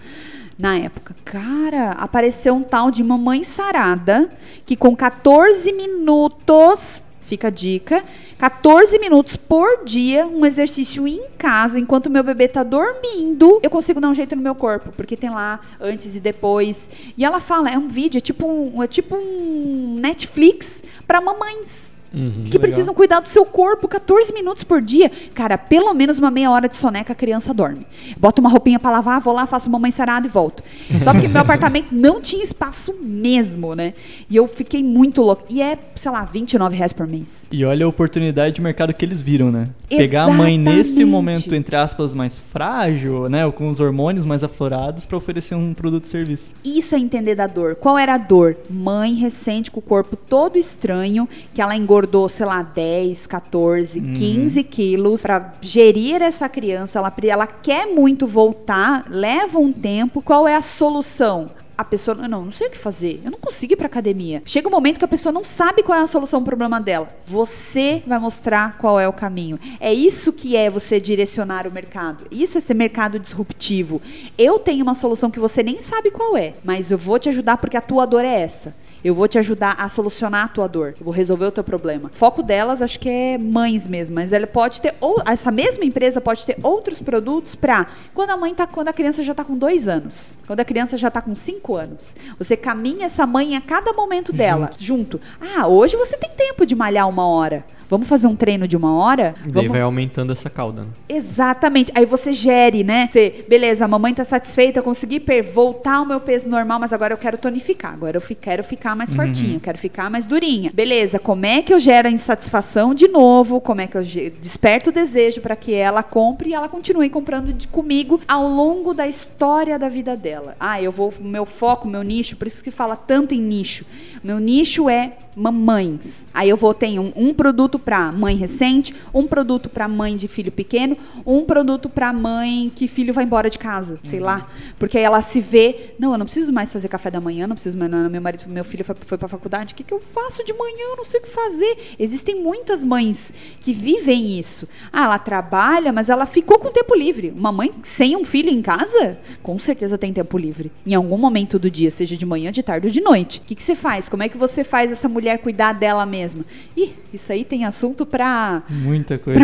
na 0.58 0.76
época. 0.76 1.16
Cara, 1.24 1.92
apareceu 1.92 2.54
um 2.54 2.62
tal 2.62 2.90
de 2.90 3.02
mamãe 3.02 3.42
sarada 3.42 4.30
que 4.66 4.76
com 4.76 4.94
14 4.94 5.72
minutos, 5.72 7.02
fica 7.30 7.46
a 7.46 7.50
dica, 7.50 8.02
14 8.38 8.98
minutos 8.98 9.36
por 9.36 9.84
dia, 9.84 10.26
um 10.26 10.44
exercício 10.44 11.06
em 11.06 11.28
casa, 11.38 11.78
enquanto 11.78 12.10
meu 12.10 12.24
bebê 12.24 12.48
tá 12.48 12.64
dormindo, 12.64 13.60
eu 13.62 13.70
consigo 13.70 14.00
dar 14.00 14.08
um 14.08 14.14
jeito 14.14 14.34
no 14.34 14.42
meu 14.42 14.54
corpo, 14.54 14.90
porque 14.96 15.16
tem 15.16 15.30
lá 15.30 15.60
antes 15.80 16.16
e 16.16 16.20
depois. 16.20 16.90
E 17.16 17.24
ela 17.24 17.38
fala, 17.38 17.70
é 17.70 17.78
um 17.78 17.86
vídeo, 17.86 18.18
é 18.18 18.20
tipo 18.20 18.48
um, 18.48 18.82
é 18.82 18.88
tipo 18.88 19.14
um 19.14 19.96
Netflix 20.00 20.82
para 21.06 21.20
mamães. 21.20 21.89
Uhum, 22.12 22.30
que 22.44 22.52
legal. 22.52 22.60
precisam 22.60 22.94
cuidar 22.94 23.20
do 23.20 23.28
seu 23.28 23.44
corpo 23.44 23.86
14 23.86 24.32
minutos 24.32 24.64
por 24.64 24.80
dia. 24.82 25.10
Cara, 25.34 25.56
pelo 25.56 25.94
menos 25.94 26.18
uma 26.18 26.30
meia 26.30 26.50
hora 26.50 26.68
de 26.68 26.76
soneca 26.76 27.12
a 27.12 27.16
criança 27.16 27.52
dorme. 27.54 27.86
Bota 28.18 28.40
uma 28.40 28.50
roupinha 28.50 28.78
pra 28.78 28.90
lavar, 28.90 29.20
vou 29.20 29.32
lá, 29.34 29.46
faço 29.46 29.68
uma 29.68 29.78
mãe 29.78 29.90
sarada 29.90 30.26
e 30.26 30.30
volto. 30.30 30.62
Só 31.02 31.12
que 31.12 31.28
meu 31.28 31.40
apartamento 31.42 31.88
não 31.92 32.20
tinha 32.20 32.42
espaço 32.42 32.94
mesmo, 33.00 33.74
né? 33.74 33.94
E 34.28 34.36
eu 34.36 34.48
fiquei 34.48 34.82
muito 34.82 35.22
louca. 35.22 35.44
E 35.48 35.62
é, 35.62 35.78
sei 35.94 36.10
lá, 36.10 36.24
29 36.24 36.76
reais 36.76 36.92
por 36.92 37.06
mês. 37.06 37.46
E 37.50 37.64
olha 37.64 37.84
a 37.86 37.88
oportunidade 37.88 38.56
de 38.56 38.60
mercado 38.60 38.92
que 38.92 39.04
eles 39.04 39.22
viram, 39.22 39.50
né? 39.50 39.68
Pegar 39.88 40.24
a 40.24 40.30
mãe 40.30 40.56
nesse 40.58 40.90
Exatamente. 40.90 41.04
momento, 41.04 41.54
entre 41.54 41.76
aspas, 41.76 42.14
mais 42.14 42.38
frágil, 42.38 43.28
né? 43.28 43.46
Ou 43.46 43.52
com 43.52 43.68
os 43.68 43.80
hormônios 43.80 44.24
mais 44.24 44.42
aflorados 44.42 45.06
pra 45.06 45.16
oferecer 45.16 45.54
um 45.54 45.72
produto 45.74 46.04
e 46.04 46.08
serviço. 46.08 46.54
Isso 46.64 46.94
é 46.94 46.98
entender 46.98 47.34
da 47.34 47.46
dor. 47.46 47.74
Qual 47.76 47.96
era 47.98 48.14
a 48.14 48.18
dor? 48.18 48.56
Mãe 48.68 49.14
recente 49.14 49.70
com 49.70 49.80
o 49.80 49.82
corpo 49.82 50.16
todo 50.16 50.58
estranho, 50.58 51.28
que 51.54 51.60
ela 51.60 51.76
engordou, 51.76 51.99
sei 52.28 52.46
lá, 52.46 52.62
10, 52.62 53.26
14, 53.26 54.00
15 54.00 54.62
quilos. 54.64 55.22
Pra 55.22 55.54
gerir 55.60 56.22
essa 56.22 56.48
criança, 56.48 56.98
ela, 56.98 57.12
ela 57.24 57.46
quer 57.46 57.86
muito 57.86 58.26
voltar, 58.26 59.04
leva 59.08 59.58
um 59.58 59.72
tempo. 59.72 60.22
Qual 60.22 60.46
é 60.46 60.56
a 60.56 60.62
solução? 60.62 61.50
A 61.76 61.84
pessoa, 61.84 62.14
não, 62.14 62.44
não 62.44 62.50
sei 62.50 62.66
o 62.66 62.70
que 62.70 62.76
fazer. 62.76 63.22
Eu 63.24 63.30
não 63.30 63.38
consigo 63.38 63.72
ir 63.72 63.76
pra 63.76 63.86
academia. 63.86 64.42
Chega 64.44 64.68
um 64.68 64.70
momento 64.70 64.98
que 64.98 65.04
a 65.04 65.08
pessoa 65.08 65.32
não 65.32 65.42
sabe 65.42 65.82
qual 65.82 65.98
é 65.98 66.02
a 66.02 66.06
solução 66.06 66.40
pro 66.40 66.48
problema 66.48 66.78
dela. 66.78 67.08
Você 67.24 68.02
vai 68.06 68.18
mostrar 68.18 68.76
qual 68.76 69.00
é 69.00 69.08
o 69.08 69.14
caminho. 69.14 69.58
É 69.80 69.90
isso 69.90 70.30
que 70.30 70.54
é 70.54 70.68
você 70.68 71.00
direcionar 71.00 71.66
o 71.66 71.70
mercado. 71.70 72.26
Isso 72.30 72.58
é 72.58 72.60
ser 72.60 72.74
mercado 72.74 73.18
disruptivo. 73.18 74.02
Eu 74.36 74.58
tenho 74.58 74.82
uma 74.82 74.94
solução 74.94 75.30
que 75.30 75.40
você 75.40 75.62
nem 75.62 75.80
sabe 75.80 76.10
qual 76.10 76.36
é, 76.36 76.52
mas 76.62 76.90
eu 76.90 76.98
vou 76.98 77.18
te 77.18 77.30
ajudar 77.30 77.56
porque 77.56 77.78
a 77.78 77.80
tua 77.80 78.04
dor 78.04 78.26
é 78.26 78.42
essa. 78.42 78.74
Eu 79.02 79.14
vou 79.14 79.26
te 79.26 79.38
ajudar 79.38 79.76
a 79.78 79.88
solucionar 79.88 80.44
a 80.44 80.48
tua 80.48 80.66
dor. 80.66 80.94
Eu 80.98 81.04
vou 81.04 81.12
resolver 81.12 81.46
o 81.46 81.50
teu 81.50 81.64
problema. 81.64 82.10
O 82.12 82.16
foco 82.16 82.42
delas, 82.42 82.82
acho 82.82 82.98
que 82.98 83.08
é 83.08 83.38
mães 83.38 83.86
mesmo, 83.86 84.14
mas 84.14 84.32
ela 84.32 84.46
pode 84.46 84.80
ter 84.80 84.94
ou 85.00 85.22
essa 85.26 85.50
mesma 85.50 85.84
empresa 85.84 86.20
pode 86.20 86.44
ter 86.44 86.58
outros 86.62 87.00
produtos 87.00 87.54
para 87.54 87.86
quando 88.14 88.30
a 88.30 88.36
mãe 88.36 88.54
tá, 88.54 88.66
quando 88.66 88.88
a 88.88 88.92
criança 88.92 89.22
já 89.22 89.34
tá 89.34 89.44
com 89.44 89.56
dois 89.56 89.88
anos, 89.88 90.36
quando 90.46 90.60
a 90.60 90.64
criança 90.64 90.98
já 90.98 91.10
tá 91.10 91.22
com 91.22 91.34
cinco 91.34 91.76
anos. 91.76 92.14
Você 92.38 92.56
caminha 92.56 93.06
essa 93.06 93.26
mãe 93.26 93.56
a 93.56 93.60
cada 93.60 93.92
momento 93.92 94.32
dela 94.32 94.70
junto. 94.78 95.20
Ah, 95.40 95.66
hoje 95.66 95.96
você 95.96 96.16
tem 96.16 96.30
tempo 96.30 96.66
de 96.66 96.74
malhar 96.74 97.08
uma 97.08 97.26
hora. 97.26 97.64
Vamos 97.90 98.06
fazer 98.08 98.28
um 98.28 98.36
treino 98.36 98.68
de 98.68 98.76
uma 98.76 98.94
hora? 98.94 99.34
Daí 99.42 99.52
Vamos... 99.52 99.72
vai 99.72 99.80
aumentando 99.82 100.32
essa 100.32 100.48
cauda. 100.48 100.82
né? 100.82 100.88
Exatamente. 101.08 101.90
Aí 101.94 102.06
você 102.06 102.32
gere, 102.32 102.84
né? 102.84 103.08
Você, 103.10 103.44
beleza, 103.48 103.84
a 103.84 103.88
mamãe 103.88 104.14
tá 104.14 104.24
satisfeita, 104.24 104.78
eu 104.78 104.82
consegui 104.82 105.20
voltar 105.52 105.96
ao 105.96 106.06
meu 106.06 106.20
peso 106.20 106.48
normal, 106.48 106.78
mas 106.78 106.92
agora 106.92 107.12
eu 107.12 107.18
quero 107.18 107.36
tonificar. 107.36 107.92
Agora 107.92 108.16
eu 108.16 108.36
quero 108.40 108.62
ficar 108.62 108.94
mais 108.94 109.12
fortinha, 109.12 109.56
eu 109.56 109.60
quero 109.60 109.76
ficar 109.76 110.08
mais 110.08 110.24
durinha. 110.24 110.70
Beleza, 110.72 111.18
como 111.18 111.44
é 111.44 111.60
que 111.62 111.74
eu 111.74 111.78
gero 111.80 112.06
a 112.06 112.10
insatisfação 112.10 112.94
de 112.94 113.08
novo? 113.08 113.60
Como 113.60 113.80
é 113.80 113.86
que 113.88 113.96
eu 113.96 114.02
desperto 114.40 114.90
o 114.90 114.92
desejo 114.92 115.40
para 115.40 115.56
que 115.56 115.74
ela 115.74 116.02
compre 116.04 116.50
e 116.50 116.54
ela 116.54 116.68
continue 116.68 117.10
comprando 117.10 117.52
de- 117.52 117.66
comigo 117.66 118.20
ao 118.28 118.46
longo 118.48 118.94
da 118.94 119.08
história 119.08 119.76
da 119.78 119.88
vida 119.88 120.16
dela? 120.16 120.54
Ah, 120.60 120.80
eu 120.80 120.92
vou, 120.92 121.12
meu 121.20 121.44
foco, 121.44 121.88
meu 121.88 122.02
nicho, 122.04 122.36
por 122.36 122.46
isso 122.46 122.62
que 122.62 122.70
fala 122.70 122.94
tanto 122.94 123.34
em 123.34 123.40
nicho. 123.40 123.84
Meu 124.22 124.38
nicho 124.38 124.88
é 124.88 125.14
mamães. 125.36 126.26
Aí 126.34 126.48
eu 126.48 126.56
vou 126.56 126.72
ter 126.74 126.98
um, 126.98 127.12
um 127.16 127.32
produto 127.34 127.78
para 127.80 128.12
mãe 128.12 128.36
recente, 128.36 128.94
um 129.12 129.26
produto 129.26 129.68
para 129.68 129.88
mãe 129.88 130.16
de 130.16 130.28
filho 130.28 130.52
pequeno, 130.52 130.96
um 131.26 131.44
produto 131.44 131.88
para 131.88 132.12
mãe 132.12 132.70
que 132.74 132.86
filho 132.86 133.12
vai 133.12 133.24
embora 133.24 133.50
de 133.50 133.58
casa, 133.58 133.98
sei 134.04 134.20
lá, 134.20 134.48
porque 134.78 134.98
aí 134.98 135.04
ela 135.04 135.22
se 135.22 135.40
vê, 135.40 135.94
não, 135.98 136.12
eu 136.12 136.18
não 136.18 136.26
preciso 136.26 136.52
mais 136.52 136.72
fazer 136.72 136.88
café 136.88 137.10
da 137.10 137.20
manhã, 137.20 137.46
não 137.46 137.54
preciso 137.54 137.78
mais, 137.78 137.90
não, 137.90 138.08
meu 138.08 138.20
marido, 138.20 138.44
meu 138.48 138.64
filho 138.64 138.84
foi, 138.84 138.94
foi 139.04 139.18
para 139.18 139.28
faculdade, 139.28 139.72
o 139.72 139.76
que, 139.76 139.84
que 139.84 139.94
eu 139.94 140.00
faço 140.00 140.44
de 140.44 140.52
manhã? 140.52 140.90
Eu 140.90 140.96
não 140.96 141.04
sei 141.04 141.20
o 141.20 141.22
que 141.22 141.28
fazer. 141.28 141.96
Existem 141.98 142.40
muitas 142.40 142.84
mães 142.84 143.32
que 143.60 143.72
vivem 143.72 144.38
isso. 144.38 144.68
Ah, 144.92 145.04
ela 145.04 145.18
trabalha, 145.18 145.92
mas 145.92 146.08
ela 146.08 146.26
ficou 146.26 146.58
com 146.58 146.70
tempo 146.70 146.94
livre. 146.94 147.32
Uma 147.36 147.52
mãe 147.52 147.72
sem 147.82 148.16
um 148.16 148.24
filho 148.24 148.50
em 148.50 148.62
casa, 148.62 149.18
com 149.42 149.58
certeza 149.58 149.98
tem 149.98 150.12
tempo 150.12 150.36
livre. 150.36 150.70
Em 150.86 150.94
algum 150.94 151.16
momento 151.16 151.58
do 151.58 151.70
dia, 151.70 151.90
seja 151.90 152.16
de 152.16 152.26
manhã, 152.26 152.50
de 152.50 152.62
tarde 152.62 152.86
ou 152.86 152.92
de 152.92 153.00
noite. 153.00 153.38
O 153.38 153.42
que, 153.42 153.54
que 153.54 153.62
você 153.62 153.74
faz? 153.74 154.08
Como 154.08 154.22
é 154.22 154.28
que 154.28 154.38
você 154.38 154.64
faz 154.64 154.90
essa 154.90 155.08
mulher 155.08 155.38
cuidar 155.38 155.72
dela 155.72 156.04
mesma? 156.04 156.44
Ih, 156.76 156.94
isso 157.12 157.32
aí 157.32 157.44
tem 157.44 157.64
assunto 157.70 158.04
pra, 158.04 158.62
Muita 158.68 159.16
coisa. 159.18 159.40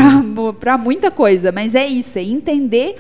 pra 0.61 0.77
muita 0.79 1.11
coisa. 1.11 1.51
Mas 1.51 1.74
é 1.74 1.87
isso, 1.87 2.18
é 2.18 2.22
entender 2.22 2.97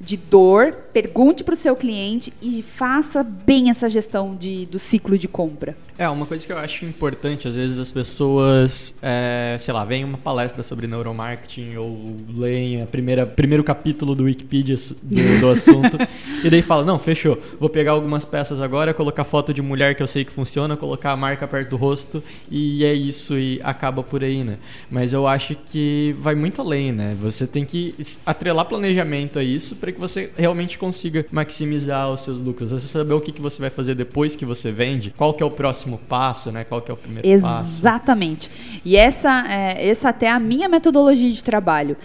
de 0.00 0.16
dor, 0.16 0.74
pergunte 0.94 1.44
para 1.44 1.52
o 1.52 1.56
seu 1.56 1.76
cliente 1.76 2.32
e 2.40 2.62
faça 2.62 3.22
bem 3.22 3.68
essa 3.68 3.88
gestão 3.90 4.34
de, 4.34 4.64
do 4.64 4.78
ciclo 4.78 5.18
de 5.18 5.28
compra. 5.28 5.76
É, 5.98 6.08
uma 6.08 6.24
coisa 6.24 6.46
que 6.46 6.50
eu 6.50 6.56
acho 6.56 6.86
importante, 6.86 7.46
às 7.46 7.56
vezes 7.56 7.78
as 7.78 7.92
pessoas, 7.92 8.98
é, 9.02 9.54
sei 9.60 9.74
lá, 9.74 9.84
veem 9.84 10.02
uma 10.02 10.16
palestra 10.16 10.62
sobre 10.62 10.86
neuromarketing 10.86 11.76
ou 11.76 12.16
leem 12.34 12.82
o 12.82 12.86
primeiro 12.86 13.62
capítulo 13.62 14.14
do 14.14 14.24
Wikipedia 14.24 14.76
do, 15.02 15.40
do 15.40 15.50
assunto 15.50 15.98
e 16.42 16.48
daí 16.48 16.62
fala, 16.62 16.86
não, 16.86 16.98
fechou, 16.98 17.38
vou 17.60 17.68
pegar 17.68 17.92
algumas 17.92 18.24
peças 18.24 18.58
agora, 18.58 18.94
colocar 18.94 19.24
foto 19.24 19.52
de 19.52 19.60
mulher 19.60 19.94
que 19.94 20.02
eu 20.02 20.06
sei 20.06 20.24
que 20.24 20.32
funciona, 20.32 20.74
colocar 20.74 21.12
a 21.12 21.16
marca 21.18 21.46
perto 21.46 21.68
do 21.68 21.76
rosto 21.76 22.24
e 22.50 22.82
é 22.82 22.94
isso 22.94 23.36
e 23.36 23.60
acaba 23.62 24.02
por 24.02 24.24
aí, 24.24 24.42
né? 24.42 24.56
Mas 24.90 25.12
eu 25.12 25.26
acho 25.26 25.54
que 25.54 26.14
vai 26.18 26.34
muito 26.34 26.62
além, 26.62 26.92
né? 26.92 27.14
Você 27.20 27.46
tem 27.46 27.66
que 27.66 27.94
atrelar 28.24 28.64
planejamento 28.64 29.38
a 29.38 29.44
isso 29.44 29.76
para 29.76 29.89
que 29.92 30.00
você 30.00 30.30
realmente 30.36 30.78
consiga 30.78 31.26
maximizar 31.30 32.10
os 32.10 32.22
seus 32.22 32.40
lucros. 32.40 32.70
Você 32.70 32.86
saber 32.86 33.14
o 33.14 33.20
que, 33.20 33.32
que 33.32 33.40
você 33.40 33.60
vai 33.60 33.70
fazer 33.70 33.94
depois 33.94 34.36
que 34.36 34.44
você 34.44 34.70
vende, 34.70 35.12
qual 35.16 35.34
que 35.34 35.42
é 35.42 35.46
o 35.46 35.50
próximo 35.50 35.98
passo, 36.08 36.50
né? 36.50 36.64
Qual 36.64 36.80
que 36.80 36.90
é 36.90 36.94
o 36.94 36.96
primeiro 36.96 37.42
passo. 37.42 37.78
Exatamente. 37.78 38.50
E 38.84 38.96
essa, 38.96 39.44
é, 39.48 39.88
essa 39.88 40.08
até 40.10 40.26
é 40.26 40.30
a 40.30 40.38
minha 40.38 40.68
metodologia 40.68 41.30
de 41.30 41.42
trabalho. 41.42 41.96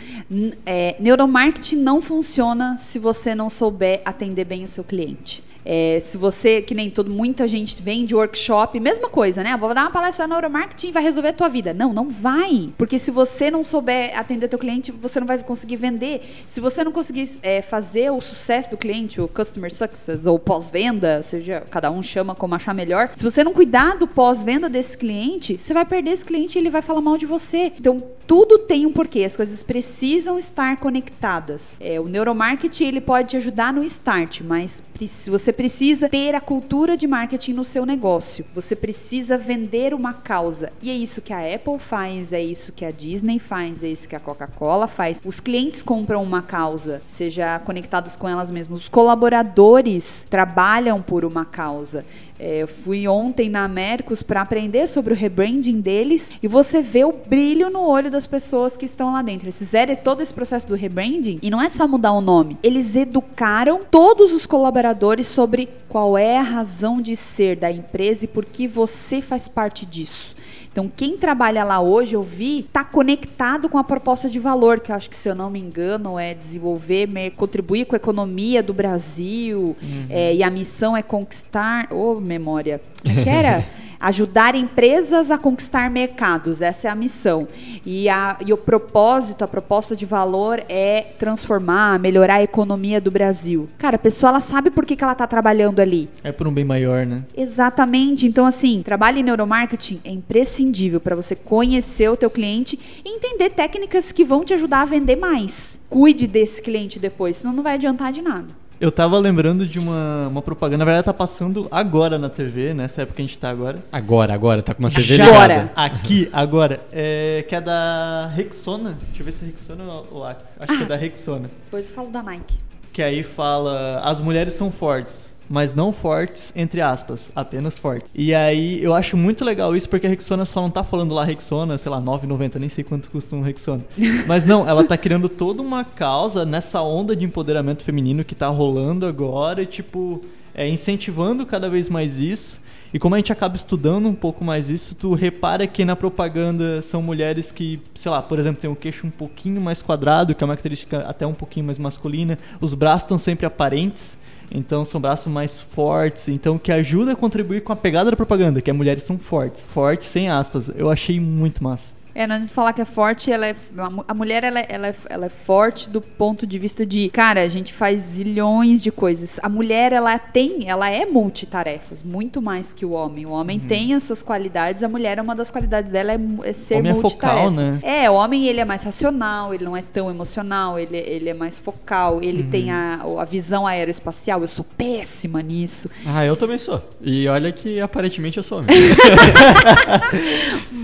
É, 0.66 0.96
neuromarketing 1.00 1.78
não 1.78 2.02
funciona 2.02 2.78
se 2.78 3.00
você 3.00 3.36
não 3.36 3.50
souber 3.50 4.02
atender 4.06 4.46
bem 4.46 4.64
o 4.64 4.68
seu 4.68 4.84
cliente. 4.84 5.44
É, 5.68 6.00
se 6.00 6.16
você, 6.16 6.62
que 6.62 6.76
nem 6.76 6.92
todo, 6.92 7.12
muita 7.12 7.48
gente 7.48 7.82
vem 7.82 8.06
de 8.06 8.14
workshop, 8.14 8.80
mesma 8.80 9.10
coisa, 9.10 9.42
né? 9.42 9.58
Vou 9.58 9.74
dar 9.74 9.82
uma 9.82 9.92
palestra 9.92 10.28
no 10.28 10.36
neuromarketing 10.36 10.90
e 10.90 10.92
vai 10.92 11.02
resolver 11.02 11.30
a 11.30 11.34
tua 11.34 11.50
vida. 11.50 11.74
Não, 11.74 11.92
não 11.92 12.08
vai. 12.08 12.70
Porque 12.78 13.00
se 13.00 13.10
você 13.10 13.50
não 13.50 13.64
souber 13.64 14.18
atender 14.18 14.48
teu 14.48 14.60
cliente, 14.60 14.92
você 14.92 15.20
não 15.20 15.26
vai 15.26 15.40
conseguir 15.40 15.78
vender. 15.78 16.22
Se 16.46 16.62
você 16.62 16.84
não 16.84 16.92
conseguir 16.92 17.28
é, 17.42 17.64
fazer 17.76 18.10
o 18.10 18.22
sucesso 18.22 18.70
do 18.70 18.78
cliente, 18.78 19.20
o 19.20 19.28
customer 19.28 19.70
success, 19.70 20.26
ou 20.26 20.40
pós-venda, 20.40 21.22
seja, 21.22 21.62
cada 21.70 21.92
um 21.92 22.02
chama 22.02 22.34
como 22.34 22.56
achar 22.56 22.74
melhor. 22.74 23.10
Se 23.14 23.22
você 23.22 23.44
não 23.44 23.52
cuidar 23.52 23.98
do 23.98 24.08
pós-venda 24.08 24.70
desse 24.70 24.98
cliente, 24.98 25.58
você 25.58 25.74
vai 25.74 25.84
perder 25.84 26.12
esse 26.12 26.24
cliente 26.24 26.58
e 26.58 26.62
ele 26.62 26.70
vai 26.70 26.82
falar 26.82 27.02
mal 27.02 27.18
de 27.18 27.26
você. 27.26 27.74
Então, 27.78 28.02
tudo 28.26 28.60
tem 28.60 28.86
um 28.86 28.94
porquê. 28.94 29.26
As 29.26 29.36
coisas 29.36 29.62
precisam 29.62 30.40
estar 30.40 30.78
conectadas. 30.78 31.78
É, 31.82 32.00
o 32.00 32.08
neuromarketing 32.08 32.86
ele 32.86 33.02
pode 33.02 33.30
te 33.30 33.38
ajudar 33.38 33.74
no 33.74 33.84
start, 33.84 34.40
mas 34.42 34.82
você 35.28 35.52
precisa 35.52 36.08
ter 36.08 36.34
a 36.34 36.42
cultura 36.42 36.96
de 36.96 37.06
marketing 37.06 37.54
no 37.54 37.66
seu 37.66 37.86
negócio. 37.86 38.46
Você 38.56 38.76
precisa 38.76 39.38
vender 39.38 39.94
uma 39.94 40.14
causa. 40.14 40.72
E 40.82 40.90
é 40.90 40.94
isso 40.94 41.22
que 41.22 41.34
a 41.34 41.54
Apple 41.54 41.78
faz, 41.78 42.32
é 42.32 42.42
isso 42.42 42.72
que 42.72 42.86
a 42.86 42.92
Disney 42.92 43.38
faz, 43.38 43.84
é 43.84 43.90
isso 43.90 44.08
que 44.08 44.16
a 44.16 44.20
Coca-Cola 44.20 44.88
faz. 44.88 45.22
Os 45.26 45.40
clientes 45.40 45.84
compram 45.84 46.24
uma 46.24 46.42
causa, 46.42 47.02
seja 47.10 47.60
conectados 47.66 48.16
com 48.16 48.30
elas 48.30 48.50
mesmas. 48.50 48.80
Os 48.80 48.88
colaboradores 48.88 50.26
trabalham 50.30 51.02
por 51.02 51.26
uma 51.26 51.44
causa. 51.44 52.06
É, 52.38 52.64
eu 52.64 52.68
fui 52.68 53.08
ontem 53.08 53.50
na 53.50 53.68
Mercos 53.68 54.22
para 54.22 54.42
aprender 54.42 54.88
sobre 54.88 55.14
o 55.14 55.16
rebranding 55.16 55.80
deles 55.80 56.32
e 56.44 56.48
você 56.48 56.82
vê 56.82 57.06
o 57.06 57.14
brilho 57.14 57.70
no 57.70 57.82
olho 57.82 58.12
das 58.12 58.28
pessoas 58.28 58.76
que 58.76 58.86
estão 58.86 59.14
lá 59.14 59.22
dentro. 59.22 59.46
Eles 59.46 59.58
fizeram 59.58 59.96
todo 59.96 60.22
esse 60.22 60.34
processo 60.34 60.68
do 60.68 60.76
rebranding 60.76 61.40
e 61.42 61.50
não 61.50 61.62
é 61.62 61.70
só 61.70 61.88
mudar 61.88 62.12
o 62.12 62.22
nome. 62.22 62.58
Eles 62.62 62.96
educaram 62.96 63.80
todos 63.90 64.34
os 64.34 64.46
colaboradores 64.46 65.28
sobre 65.28 65.70
qual 65.88 66.18
é 66.18 66.38
a 66.38 66.44
razão 66.44 67.02
de 67.02 67.16
ser 67.16 67.56
da 67.56 67.72
empresa 67.72 68.26
e 68.26 68.28
por 68.28 68.44
que 68.44 68.68
você 68.68 69.22
faz 69.22 69.48
parte 69.48 69.86
disso. 69.86 70.35
Então, 70.76 70.92
quem 70.94 71.18
trabalha 71.18 71.64
lá 71.64 71.80
hoje, 71.80 72.16
eu 72.18 72.22
vi, 72.22 72.60
está 72.60 72.84
conectado 72.84 73.70
com 73.70 73.78
a 73.78 73.84
proposta 73.84 74.30
de 74.30 74.40
valor, 74.40 74.82
que 74.82 74.92
eu 74.92 74.96
acho 74.98 75.10
que, 75.10 75.16
se 75.16 75.30
eu 75.30 75.34
não 75.34 75.50
me 75.50 75.58
engano, 75.58 76.20
é 76.20 76.34
desenvolver, 76.34 77.08
contribuir 77.38 77.86
com 77.86 77.96
a 77.96 77.98
economia 77.98 78.62
do 78.62 78.74
Brasil, 78.74 79.74
é, 80.10 80.36
e 80.36 80.44
a 80.44 80.52
missão 80.52 80.98
é 80.98 81.02
conquistar. 81.02 81.88
Ô, 81.94 82.16
memória. 82.16 82.82
Como 83.02 83.18
é 83.18 83.24
que 83.24 83.30
era? 83.30 83.66
Ajudar 84.00 84.56
empresas 84.56 85.32
a 85.32 85.38
conquistar 85.38 85.90
mercados, 85.90 86.62
essa 86.62 86.88
é 86.88 86.92
a 86.92 86.96
missão. 86.96 87.48
E, 87.86 88.10
a, 88.10 88.38
e 88.46 88.54
o 88.54 88.58
propósito, 88.58 89.44
a 89.44 89.48
proposta 89.48 89.96
de 89.96 90.06
valor 90.06 90.64
é 90.70 91.02
transformar, 91.18 92.00
melhorar 92.00 92.36
a 92.36 92.44
economia 92.44 93.00
do 93.00 93.12
Brasil. 93.12 93.70
Cara, 93.78 93.96
a 93.96 94.00
pessoa 94.00 94.30
ela 94.30 94.40
sabe 94.40 94.70
por 94.70 94.86
que, 94.86 94.96
que 94.96 95.04
ela 95.04 95.14
está 95.14 95.28
trabalhando 95.28 95.80
ali. 95.80 96.10
É 96.24 96.32
por 96.32 96.48
um 96.48 96.54
bem 96.54 96.66
maior, 96.66 97.06
né? 97.06 97.24
Exatamente. 97.36 98.26
Então, 98.26 98.46
assim, 98.46 98.82
trabalho 98.84 99.20
em 99.20 99.24
neuromarketing 99.24 100.02
é 100.04 100.12
imprescindível 100.12 101.00
para 101.00 101.16
você 101.16 101.36
conhecer 101.36 102.10
o 102.10 102.18
teu 102.18 102.30
cliente 102.30 102.80
e 103.04 103.10
entender 103.16 103.50
técnicas 103.52 104.12
que 104.12 104.26
vão 104.26 104.44
te 104.44 104.54
ajudar 104.54 104.82
a 104.82 104.86
vender 104.86 105.16
mais. 105.16 105.80
Cuide 105.90 106.28
desse 106.28 106.62
cliente 106.62 107.00
depois, 107.00 107.38
senão 107.38 107.54
não 107.54 107.64
vai 107.64 107.76
adiantar 107.76 108.12
de 108.12 108.22
nada. 108.22 108.65
Eu 108.80 108.92
tava 108.92 109.18
lembrando 109.18 109.66
de 109.66 109.80
uma, 109.80 110.28
uma 110.28 110.42
propaganda, 110.42 110.80
na 110.80 110.86
verdade 110.86 111.06
tá 111.06 111.14
passando 111.14 111.68
agora 111.72 112.20
na 112.20 112.30
TV, 112.30 112.74
nessa 112.74 113.04
época 113.04 113.16
que 113.18 113.22
a 113.22 113.26
gente 113.26 113.38
tá 113.38 113.50
agora. 113.50 113.82
Agora, 113.90 114.34
agora, 114.34 114.62
tá 114.62 114.74
com 114.74 114.84
uma 114.84 114.92
TV 114.92 115.16
Já. 115.16 115.26
ligada. 115.26 115.54
Agora. 115.54 115.72
Aqui, 115.76 116.30
agora. 116.34 116.82
É, 116.92 117.46
que 117.48 117.56
é 117.56 117.62
da 117.62 118.28
Rexona. 118.34 118.98
Deixa 119.08 119.22
eu 119.22 119.26
ver 119.26 119.32
se 119.32 119.46
é 119.46 119.48
Rexona 119.48 119.84
ou 120.12 120.26
Axe. 120.26 120.58
Acho 120.60 120.78
que 120.78 120.84
é 120.84 120.86
da 120.86 120.98
Rexona. 120.98 121.50
Depois 121.66 121.88
eu 121.88 121.96
falo 121.96 122.10
da 122.10 122.22
Nike. 122.22 122.58
Que 122.92 123.02
aí 123.02 123.24
fala: 123.24 124.02
as 124.04 124.20
mulheres 124.20 124.54
são 124.54 124.70
fortes, 124.70 125.34
mas 125.50 125.74
não 125.74 125.94
fortes, 125.94 126.52
entre 126.56 126.82
aspas, 126.82 127.32
apenas 127.36 127.78
fortes. 127.78 128.10
E 128.14 128.34
aí 128.34 128.84
eu 128.84 128.94
acho 128.94 129.16
muito 129.16 129.46
legal 129.46 129.76
isso 129.76 129.88
porque 129.88 130.08
a 130.08 130.10
Rexona 130.10 130.46
só 130.46 130.62
não 130.62 130.70
tá 130.70 130.84
falando 130.84 131.14
lá 131.14 131.24
Rexona, 131.24 131.78
sei 131.78 131.92
lá, 131.92 132.02
9,90, 132.02 132.56
nem 132.60 132.70
sei 132.70 132.84
quanto 132.84 133.10
custa 133.10 133.36
um 133.36 133.42
Rexona. 133.42 133.84
Mas 134.28 134.44
não, 134.44 134.68
ela 134.68 134.84
tá 134.84 134.98
criando 134.98 135.30
toda 135.30 135.62
uma 135.62 135.84
causa 135.84 136.46
nessa 136.46 136.82
onda 136.82 137.16
de 137.16 137.26
empoderamento 137.26 137.84
feminino 137.84 138.24
que 138.24 138.36
tá 138.36 138.48
rolando 138.48 139.06
agora 139.06 139.62
e, 139.62 139.66
tipo, 139.66 140.22
é, 140.54 140.68
incentivando 140.68 141.46
cada 141.46 141.70
vez 141.70 141.90
mais 141.90 142.20
isso. 142.20 142.60
E 142.94 143.00
como 143.00 143.14
a 143.14 143.18
gente 143.18 143.34
acaba 143.34 143.58
estudando 143.58 144.08
um 144.08 144.16
pouco 144.16 144.42
mais 144.42 144.70
isso, 144.70 144.96
tu 144.96 145.14
repara 145.14 145.68
que 145.68 145.84
na 145.84 145.98
propaganda 145.98 146.82
são 146.82 147.02
mulheres 147.02 147.52
que, 147.52 147.82
sei 147.94 148.10
lá, 148.10 148.22
por 148.22 148.40
exemplo, 148.40 148.62
tem 148.62 148.70
o 148.70 148.76
queixo 148.76 149.06
um 149.06 149.10
pouquinho 149.10 149.60
mais 149.60 149.82
quadrado, 149.82 150.34
que 150.34 150.42
é 150.42 150.46
uma 150.46 150.54
característica 150.54 151.00
até 151.00 151.28
um 151.28 151.34
pouquinho 151.34 151.66
mais 151.66 151.78
masculina. 151.78 152.40
Os 152.62 152.74
braços 152.74 153.04
estão 153.04 153.18
sempre 153.18 153.46
aparentes, 153.46 154.18
então 154.52 154.86
são 154.86 155.02
braços 155.02 155.32
mais 155.32 155.60
fortes, 155.60 156.28
então 156.28 156.58
que 156.58 156.72
ajuda 156.72 157.14
a 157.14 157.16
contribuir 157.16 157.62
com 157.62 157.74
a 157.74 157.76
pegada 157.76 158.12
da 158.12 158.18
propaganda, 158.18 158.62
que 158.62 158.70
é 158.70 158.74
mulheres 158.74 159.04
são 159.04 159.18
fortes. 159.18 159.68
Fortes 159.68 160.08
sem 160.08 160.30
aspas. 160.30 160.70
Eu 160.70 160.90
achei 160.90 161.20
muito 161.20 161.64
massa. 161.64 161.95
É, 162.18 162.26
não 162.26 162.48
falar 162.48 162.72
que 162.72 162.82
é 162.82 162.86
forte, 162.86 163.30
ela 163.30 163.46
é, 163.46 163.56
a 163.78 163.90
mu- 163.90 164.06
a 164.08 164.14
mulher 164.14 164.42
ela 164.46 164.60
é, 164.62 164.66
ela, 164.70 164.88
é, 164.88 164.96
ela 165.10 165.26
é 165.26 165.30
forte 165.30 165.90
do 165.90 166.00
ponto 166.00 166.48
de 166.48 166.58
vista 166.58 166.86
de, 166.86 167.10
cara, 167.10 167.42
a 167.42 167.48
gente 167.50 167.74
faz 167.74 168.00
zilhões 168.00 168.82
de 168.82 168.90
coisas. 168.90 169.38
A 169.44 169.50
mulher 169.50 169.92
ela 169.92 170.18
tem, 170.18 170.70
ela 170.70 170.90
é 170.90 171.06
multitarefas, 171.06 172.02
muito 172.02 172.42
mais 172.42 172.74
que 172.74 172.86
o 172.86 172.94
homem. 172.94 173.26
O 173.26 173.32
homem 173.32 173.60
Uhum. 173.60 173.68
tem 173.68 173.94
as 173.94 174.04
suas 174.04 174.24
qualidades, 174.24 174.82
a 174.82 174.88
mulher 174.88 175.20
uma 175.20 175.36
das 175.36 175.52
qualidades 175.52 175.92
dela 175.92 176.14
é, 176.14 176.20
é 176.46 176.54
ser 176.54 176.76
homem 176.76 176.92
é 176.92 176.94
multitarefa. 176.96 177.38
focal, 177.42 177.52
né? 177.52 177.80
É, 177.84 178.10
o 178.10 178.14
homem 178.14 178.48
ele 178.48 178.62
é 178.62 178.66
mais 178.66 178.82
racional, 178.84 179.54
ele 179.54 179.66
não 179.66 179.76
é 179.76 179.82
tão 179.82 180.10
emocional, 180.10 180.80
ele, 180.80 180.96
ele 180.98 181.30
é 181.30 181.34
mais 181.34 181.60
focal, 181.60 182.20
ele 182.24 182.44
Uhum. 182.44 182.50
tem 182.50 182.72
a, 182.72 183.02
a 183.20 183.26
visão 183.26 183.68
aeroespacial. 183.68 184.40
Eu 184.42 184.48
sou 184.48 184.64
péssima 184.78 185.42
nisso. 185.42 185.90
Ah, 186.06 186.24
eu 186.26 186.38
também 186.38 186.60
sou. 186.60 186.82
E 187.02 187.28
olha 187.28 187.52
que 187.52 187.82
aparentemente 187.82 188.38
eu 188.38 188.44
sou 188.44 188.60
homem. 188.60 188.70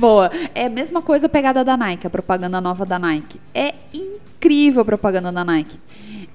Boa. 0.01 0.31
É 0.55 0.65
a 0.65 0.69
mesma 0.69 0.99
coisa 1.01 1.27
a 1.27 1.29
pegada 1.29 1.63
da 1.63 1.77
Nike, 1.77 2.07
a 2.07 2.09
propaganda 2.09 2.59
nova 2.59 2.83
da 2.85 2.97
Nike. 2.97 3.39
É 3.53 3.75
incrível 3.93 4.81
a 4.81 4.85
propaganda 4.85 5.31
da 5.31 5.45
Nike. 5.45 5.79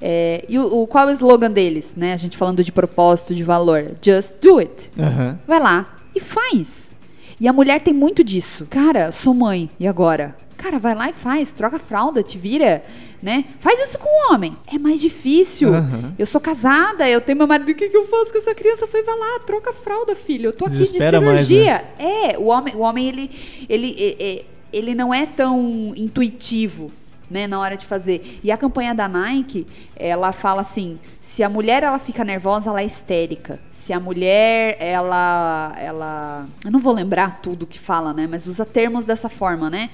É, 0.01 0.45
e 0.49 0.57
o, 0.59 0.83
o- 0.83 0.87
qual 0.87 1.09
é 1.09 1.13
o 1.13 1.15
slogan 1.15 1.51
deles, 1.51 1.95
né? 1.97 2.13
A 2.13 2.17
gente 2.17 2.37
falando 2.37 2.63
de 2.63 2.71
propósito, 2.71 3.35
de 3.35 3.43
valor. 3.43 3.93
Just 4.01 4.35
do 4.41 4.59
it. 4.59 4.91
Aham. 4.97 5.37
Vai 5.49 5.59
lá 5.59 5.87
e 6.15 6.21
faz. 6.21 6.95
E 7.41 7.49
a 7.49 7.53
mulher 7.53 7.81
tem 7.81 7.93
muito 7.93 8.23
disso. 8.23 8.67
Cara, 8.71 9.11
sou 9.11 9.35
mãe, 9.35 9.69
e 9.81 9.87
agora? 9.89 10.37
Cara, 10.57 10.79
vai 10.79 10.95
lá 10.95 11.09
e 11.11 11.13
faz, 11.13 11.51
troca 11.53 11.77
a 11.77 11.81
fralda, 11.81 12.23
te 12.23 12.39
vira, 12.39 12.83
né? 13.23 13.45
Faz 13.61 13.81
isso 13.81 13.99
com 13.99 14.09
o 14.09 14.35
homem. 14.35 14.57
É 14.73 14.79
mais 14.79 15.01
difícil. 15.01 15.75
Aham. 15.75 16.15
Eu 16.19 16.27
sou 16.27 16.41
casada, 16.41 17.09
eu 17.09 17.21
tenho 17.21 17.39
meu 17.39 17.47
marido, 17.47 17.71
o 17.71 17.75
que, 17.75 17.89
que 17.89 17.97
eu 17.97 18.07
faço 18.07 18.33
com 18.33 18.39
essa 18.39 18.55
criança? 18.55 18.85
Eu 18.85 18.89
falei, 18.89 19.05
vai 19.07 19.19
lá, 19.19 19.41
troca 19.41 19.71
a 19.71 19.75
fralda, 19.75 20.15
filho. 20.15 20.49
Eu 20.49 20.53
tô 20.53 20.65
aqui 20.67 20.75
de 20.75 20.81
Desespera 20.85 21.21
mais, 21.21 21.47
cirurgia. 21.47 21.85
né? 21.99 22.31
É, 22.33 22.39
o 22.39 22.45
homem, 22.47 22.75
o 22.75 22.81
homem 22.81 23.09
ele, 23.09 23.31
ele, 23.69 23.97
é- 23.99 24.33
é- 24.39 24.45
ele 24.73 24.95
não 24.95 25.13
é 25.13 25.27
tão 25.27 25.93
intuitivo. 25.97 26.91
Né, 27.29 27.49
na 27.49 27.59
hora 27.59 27.77
de 27.77 27.85
fazer. 27.85 28.39
E 28.41 28.53
a 28.53 28.57
campanha 28.57 28.95
da 28.95 29.09
Nike, 29.09 29.67
ela 29.97 30.31
fala 30.31 30.61
assim: 30.61 30.97
se 31.21 31.43
a 31.43 31.49
mulher 31.49 31.83
ela 31.83 31.99
fica 31.99 32.23
nervosa, 32.23 32.71
ela 32.71 32.81
é 32.81 32.85
histérica. 32.87 33.59
Se 33.73 33.93
a 33.93 33.99
mulher 33.99 34.77
ela 34.79 35.73
ela, 35.77 36.47
eu 36.65 36.71
não 36.71 36.79
vou 36.79 36.93
lembrar 36.95 37.41
tudo 37.43 37.67
que 37.67 37.81
fala, 37.81 38.13
né, 38.15 38.29
mas 38.31 38.47
usa 38.47 38.65
termos 38.65 39.05
dessa 39.05 39.29
forma, 39.29 39.69
né? 39.69 39.91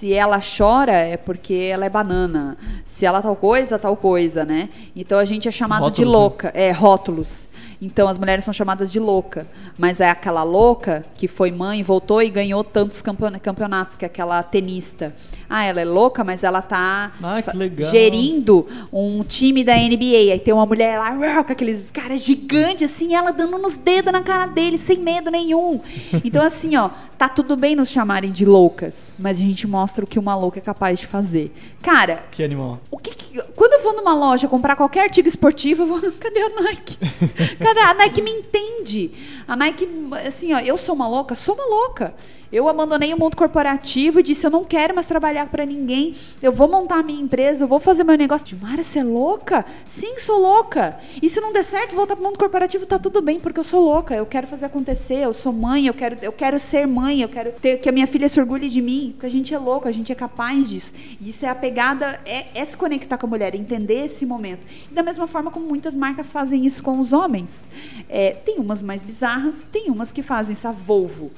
Se 0.00 0.14
ela 0.14 0.38
chora 0.40 0.92
é 0.94 1.18
porque 1.18 1.52
ela 1.70 1.84
é 1.84 1.90
banana. 1.90 2.56
Se 2.86 3.04
ela 3.04 3.20
tal 3.20 3.36
coisa, 3.36 3.78
tal 3.78 3.94
coisa, 3.94 4.46
né? 4.46 4.70
Então 4.96 5.18
a 5.18 5.26
gente 5.26 5.46
é 5.46 5.50
chamado 5.50 5.90
de 5.90 6.02
Rótulos, 6.04 6.12
né? 6.12 6.18
louca, 6.18 6.52
é 6.54 6.70
rótulos. 6.70 7.46
Então 7.82 8.08
as 8.08 8.16
mulheres 8.16 8.42
são 8.42 8.52
chamadas 8.54 8.90
de 8.90 8.98
louca, 8.98 9.46
mas 9.78 10.00
é 10.00 10.08
aquela 10.08 10.42
louca 10.42 11.04
que 11.18 11.28
foi 11.28 11.50
mãe, 11.50 11.82
voltou 11.82 12.22
e 12.22 12.30
ganhou 12.30 12.64
tantos 12.64 13.02
campeon- 13.02 13.38
campeonatos, 13.42 13.94
que 13.94 14.04
é 14.04 14.06
aquela 14.06 14.42
tenista. 14.42 15.14
Ah, 15.52 15.64
ela 15.64 15.80
é 15.80 15.84
louca, 15.84 16.22
mas 16.22 16.44
ela 16.44 16.62
tá 16.62 17.10
Ah, 17.20 17.42
gerindo 17.90 18.66
um 18.92 19.22
time 19.24 19.64
da 19.64 19.74
NBA. 19.74 20.32
Aí 20.32 20.38
tem 20.38 20.54
uma 20.54 20.64
mulher 20.64 20.96
lá 20.98 21.10
uau, 21.10 21.44
com 21.44 21.52
aqueles 21.52 21.90
caras 21.90 22.20
gigantes 22.20 22.90
assim, 22.90 23.14
ela 23.14 23.32
dando 23.32 23.58
nos 23.58 23.74
dedos 23.76 24.12
na 24.12 24.22
cara 24.22 24.46
dele, 24.46 24.78
sem 24.78 24.98
medo 24.98 25.30
nenhum. 25.30 25.80
Então 26.24 26.42
assim, 26.44 26.76
ó, 26.76 26.88
tá 27.18 27.28
tudo 27.28 27.56
bem 27.56 27.74
nos 27.74 27.88
chamarem 27.88 28.30
de 28.30 28.44
loucas, 28.44 29.12
mas 29.18 29.38
a 29.38 29.40
gente 29.42 29.66
mostra 29.66 30.04
o 30.04 30.06
que 30.06 30.18
uma 30.18 30.36
louca 30.36 30.58
é 30.58 30.62
capaz 30.62 31.00
de 31.00 31.06
fazer. 31.06 31.52
Cara, 31.82 32.22
Que 32.30 32.42
animal. 32.44 32.78
o 32.90 32.96
que 32.98 33.10
que- 33.10 33.42
quando 33.56 33.72
eu 33.74 33.82
vou 33.82 33.94
numa 33.96 34.14
loja 34.14 34.46
comprar 34.46 34.76
qualquer 34.76 35.02
artigo 35.04 35.26
esportivo, 35.28 35.82
eu 35.82 35.86
vou, 35.86 36.00
cadê 36.20 36.42
a 36.42 36.48
Nike? 36.62 36.96
Cadê? 37.58 37.80
A 37.80 37.94
Nike 37.94 38.22
me 38.22 38.30
entende. 38.30 39.10
A 39.48 39.56
Nike, 39.56 39.88
assim, 40.26 40.52
ó, 40.52 40.58
eu 40.60 40.76
sou 40.78 40.94
uma 40.94 41.08
louca? 41.08 41.34
Sou 41.34 41.54
uma 41.54 41.64
louca. 41.64 42.14
Eu 42.52 42.68
abandonei 42.68 43.14
o 43.14 43.18
mundo 43.18 43.36
corporativo 43.36 44.18
e 44.18 44.22
disse, 44.24 44.44
eu 44.44 44.50
não 44.50 44.64
quero 44.64 44.92
mais 44.92 45.06
trabalhar 45.06 45.46
para 45.46 45.64
ninguém. 45.64 46.16
Eu 46.42 46.50
vou 46.50 46.68
montar 46.68 46.98
a 46.98 47.02
minha 47.02 47.22
empresa, 47.22 47.62
eu 47.62 47.68
vou 47.68 47.78
fazer 47.78 48.02
meu 48.02 48.16
negócio. 48.16 48.44
Dimara, 48.44 48.82
você 48.82 48.98
é 48.98 49.04
louca? 49.04 49.64
Sim, 49.86 50.18
sou 50.18 50.40
louca. 50.40 50.98
E 51.22 51.28
se 51.28 51.40
não 51.40 51.52
der 51.52 51.62
certo, 51.62 51.94
voltar 51.94 52.16
pro 52.16 52.24
mundo 52.24 52.38
corporativo, 52.38 52.84
tá 52.86 52.98
tudo 52.98 53.22
bem, 53.22 53.38
porque 53.38 53.60
eu 53.60 53.64
sou 53.64 53.80
louca. 53.80 54.16
Eu 54.16 54.26
quero 54.26 54.48
fazer 54.48 54.66
acontecer, 54.66 55.18
eu 55.18 55.32
sou 55.32 55.52
mãe, 55.52 55.86
eu 55.86 55.94
quero, 55.94 56.16
eu 56.22 56.32
quero 56.32 56.58
ser 56.58 56.88
mãe, 56.88 57.22
eu 57.22 57.28
quero 57.28 57.52
ter, 57.52 57.78
que 57.78 57.88
a 57.88 57.92
minha 57.92 58.08
filha 58.08 58.28
se 58.28 58.40
orgulhe 58.40 58.68
de 58.68 58.82
mim, 58.82 59.10
porque 59.12 59.26
a 59.26 59.30
gente 59.30 59.54
é 59.54 59.58
louco, 59.58 59.86
a 59.86 59.92
gente 59.92 60.10
é 60.10 60.14
capaz 60.16 60.68
disso. 60.68 60.92
E 61.20 61.28
isso 61.28 61.46
é 61.46 61.48
a 61.48 61.54
pegada, 61.54 62.18
é, 62.26 62.46
é 62.52 62.64
se 62.64 62.76
conectar 62.76 63.16
com 63.16 63.26
a 63.26 63.28
mulher, 63.28 63.54
entender 63.54 64.06
esse 64.06 64.26
momento. 64.26 64.66
E 64.90 64.94
da 64.94 65.04
mesma 65.04 65.28
forma 65.28 65.52
como 65.52 65.66
muitas 65.66 65.94
marcas 65.94 66.32
fazem 66.32 66.66
isso 66.66 66.82
com 66.82 66.98
os 66.98 67.12
homens. 67.12 67.62
É, 68.08 68.32
tem 68.32 68.58
umas 68.58 68.82
mais 68.82 69.04
bizarras, 69.04 69.64
tem 69.70 69.88
umas 69.88 70.10
que 70.10 70.22
fazem 70.22 70.52
isso. 70.52 70.66
A 70.66 70.72
Volvo. 70.72 71.30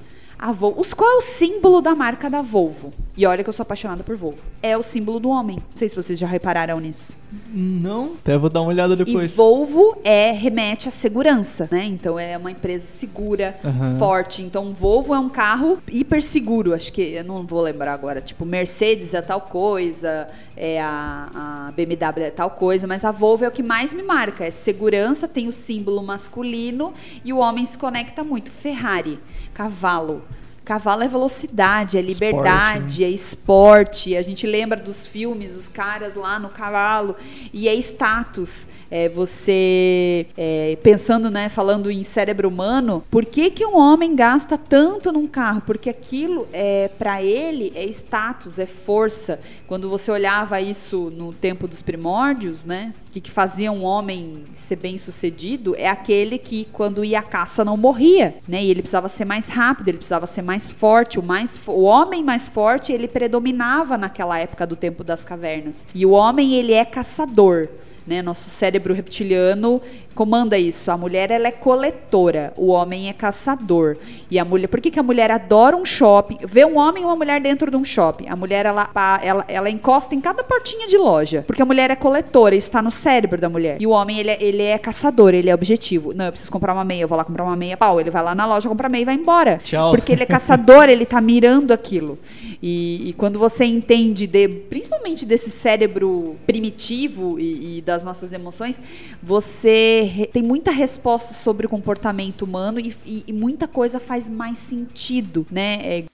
A 0.43 0.51
Volvo. 0.51 0.81
Os, 0.81 0.93
qual 0.93 1.09
é 1.09 1.15
o 1.19 1.21
símbolo 1.21 1.81
da 1.81 1.95
marca 1.95 2.29
da 2.29 2.43
Volvo? 2.43 2.91
E 3.17 3.25
olha 3.25 3.45
que 3.45 3.49
eu 3.49 3.53
sou 3.53 3.63
apaixonada 3.63 4.03
por 4.03 4.17
Volvo. 4.17 4.39
É 4.61 4.77
o 4.77 4.83
símbolo 4.83 5.21
do 5.21 5.29
homem. 5.29 5.57
Não 5.57 5.77
sei 5.77 5.89
se 5.89 5.95
vocês 5.95 6.19
já 6.19 6.27
repararam 6.27 6.81
nisso. 6.81 7.17
Não? 7.53 8.15
Até 8.15 8.37
vou 8.37 8.51
dar 8.51 8.61
uma 8.63 8.71
olhada 8.71 8.97
depois. 8.97 9.33
E 9.33 9.37
Volvo 9.37 9.97
é 10.03 10.33
remete 10.33 10.89
à 10.89 10.91
segurança, 10.91 11.69
né? 11.71 11.85
Então 11.85 12.19
é 12.19 12.37
uma 12.37 12.51
empresa 12.51 12.87
segura, 12.99 13.57
Aham. 13.65 13.99
forte. 14.01 14.43
Então 14.43 14.71
Volvo 14.71 15.15
é 15.15 15.19
um 15.19 15.29
carro 15.29 15.79
hiper 15.89 16.21
seguro. 16.21 16.75
Acho 16.75 16.93
que 16.93 17.03
eu 17.03 17.23
não 17.23 17.47
vou 17.47 17.61
lembrar 17.61 17.93
agora. 17.93 18.21
Tipo 18.21 18.45
Mercedes 18.45 19.15
é 19.15 19.23
tal 19.23 19.43
coisa, 19.43 20.27
é 20.57 20.81
a, 20.81 21.69
a 21.69 21.73
BMW 21.73 22.25
é 22.25 22.31
tal 22.31 22.51
coisa, 22.51 22.87
mas 22.89 23.05
a 23.05 23.13
Volvo 23.13 23.45
é 23.45 23.49
o 23.49 23.53
que 23.53 23.63
mais 23.63 23.93
me 23.93 24.03
marca. 24.03 24.45
É 24.45 24.51
segurança, 24.51 25.29
tem 25.29 25.47
o 25.47 25.53
símbolo 25.53 26.03
masculino 26.03 26.93
e 27.25 27.33
o 27.33 27.39
homem 27.39 27.65
se 27.65 27.79
conecta 27.79 28.25
muito. 28.25 28.51
Ferrari, 28.51 29.21
cavalo. 29.55 30.23
Cavalo 30.65 31.03
é 31.03 31.09
velocidade, 31.09 31.99
é 31.99 32.01
liberdade, 32.01 33.03
é 33.03 33.09
esporte. 33.09 34.17
A 34.17 34.23
gente 34.23 34.47
lembra 34.47 34.79
dos 34.79 35.07
filmes, 35.07 35.57
os 35.57 35.67
caras 35.67 36.15
lá 36.15 36.39
no 36.39 36.49
cavalo. 36.49 37.17
E 37.53 37.69
é 37.69 37.75
status. 37.75 38.69
É 38.95 39.09
você 39.09 40.27
é, 40.37 40.77
pensando, 40.83 41.31
né, 41.31 41.49
falando 41.49 41.91
em 41.91 42.05
cérebro 42.05 42.47
humano, 42.47 43.03
por 43.11 43.25
que, 43.25 43.51
que 43.51 43.65
um 43.65 43.79
homem 43.79 44.15
gasta 44.15 44.59
tanto 44.59 45.11
num 45.11 45.27
carro? 45.27 45.63
Porque 45.63 45.89
aquilo 45.89 46.47
é 46.53 46.89
para 46.99 47.23
ele 47.23 47.73
é 47.75 47.85
status, 47.87 48.59
é 48.59 48.67
força. 48.67 49.41
Quando 49.67 49.89
você 49.89 50.11
olhava 50.11 50.61
isso 50.61 51.11
no 51.11 51.33
tempo 51.33 51.67
dos 51.67 51.81
primórdios, 51.81 52.63
né? 52.65 52.93
O 53.09 53.13
que, 53.13 53.21
que 53.23 53.31
fazia 53.31 53.73
um 53.73 53.83
homem 53.83 54.43
ser 54.55 54.77
bem 54.77 54.99
sucedido 54.99 55.75
é 55.77 55.89
aquele 55.89 56.37
que, 56.39 56.67
quando 56.73 57.05
ia 57.05 57.21
à 57.21 57.23
caça, 57.23 57.65
não 57.65 57.79
morria, 57.79 58.37
né? 58.47 58.63
E 58.63 58.71
ele 58.71 58.83
precisava 58.83 59.09
ser 59.09 59.25
mais 59.25 59.49
rápido, 59.49 59.89
ele 59.89 59.99
precisava 59.99 60.27
ser 60.27 60.43
mais 60.43 60.52
forte. 60.71 61.19
O, 61.19 61.23
mais, 61.23 61.61
o 61.67 61.83
homem 61.83 62.23
mais 62.23 62.49
forte, 62.49 62.93
ele 62.93 63.09
predominava 63.09 63.97
naquela 63.97 64.39
época 64.39 64.67
do 64.67 64.77
tempo 64.77 65.03
das 65.03 65.25
cavernas. 65.25 65.87
E 65.95 66.05
o 66.05 66.11
homem, 66.11 66.55
ele 66.55 66.73
é 66.73 66.85
caçador. 66.85 67.69
Né, 68.05 68.21
nosso 68.21 68.51
cérebro 68.51 68.93
reptiliano 68.93 69.81
comanda 70.13 70.59
isso. 70.59 70.91
A 70.91 70.97
mulher 70.97 71.31
ela 71.31 71.49
é 71.49 71.51
coletora, 71.51 72.53
o 72.57 72.69
homem 72.69 73.09
é 73.09 73.13
caçador. 73.13 73.97
E 74.31 74.39
a 74.39 74.45
mulher, 74.45 74.69
por 74.69 74.81
que, 74.81 74.91
que 74.91 75.01
a 75.01 75.03
mulher 75.03 75.31
adora 75.31 75.77
um 75.77 75.85
shopping? 75.85 76.39
Vê 76.45 76.65
um 76.65 76.79
homem 76.79 77.03
e 77.03 77.07
uma 77.07 77.17
mulher 77.17 77.41
dentro 77.41 77.71
de 77.71 77.77
um 77.77 77.85
shopping. 77.85 78.29
A 78.29 78.37
mulher 78.37 78.67
ela, 78.67 78.89
ela, 79.23 79.45
ela 79.49 79.71
encosta 79.71 80.15
em 80.15 80.21
cada 80.21 80.45
portinha 80.45 80.87
de 80.87 80.97
loja, 80.97 81.45
porque 81.47 81.63
a 81.63 81.65
mulher 81.65 81.91
é 81.91 81.97
coletora, 81.97 82.55
isso 82.55 82.69
está 82.69 82.83
no 82.83 82.91
cérebro 82.91 83.41
da 83.41 83.49
mulher. 83.49 83.77
E 83.81 83.87
o 83.87 83.91
homem 83.91 84.19
ele 84.19 84.31
é, 84.31 84.39
ele 84.43 84.63
é 84.63 84.79
caçador, 84.79 85.35
ele 85.35 85.51
é 85.51 85.55
objetivo. 85.55 86.13
Não, 86.15 86.27
eu 86.27 86.33
preciso 86.33 86.53
comprar 86.53 86.73
uma 86.73 86.85
meia, 86.85 87.03
eu 87.03 87.09
vou 87.09 87.17
lá 87.17 87.25
comprar 87.25 87.45
uma 87.45 87.57
meia, 87.57 87.77
pau, 87.77 88.01
ele 88.01 88.11
vai 88.11 88.23
lá 88.23 88.35
na 88.35 88.47
loja 88.47 88.69
comprar 88.69 88.89
meia 88.89 89.03
e 89.03 89.07
vai 89.07 89.15
embora. 89.15 89.59
Tchau. 89.59 89.91
Porque 89.91 90.13
ele 90.13 90.23
é 90.23 90.27
caçador, 90.27 90.89
ele 90.89 91.07
tá 91.07 91.21
mirando 91.21 91.73
aquilo. 91.73 92.19
E, 92.63 93.09
e 93.09 93.13
quando 93.15 93.39
você 93.39 93.65
entende, 93.65 94.27
de, 94.27 94.49
principalmente 94.49 95.27
desse 95.27 95.51
cérebro 95.51 96.37
primitivo 96.47 97.39
e, 97.39 97.79
e 97.79 97.81
das 97.93 98.03
nossas 98.03 98.33
emoções, 98.33 98.81
você 99.23 100.29
tem 100.33 100.43
muita 100.43 100.71
resposta 100.71 101.35
sobre 101.35 101.67
o 101.67 101.69
comportamento 101.69 102.43
humano 102.43 102.81
e, 102.81 102.95
e- 103.05 103.25
e 103.27 103.33
muita 103.33 103.69
coisa 103.69 104.01
faz 104.01 104.31
mais 104.31 104.57
sentido, 104.57 105.47
né? 105.51 105.81
É- 105.85 106.05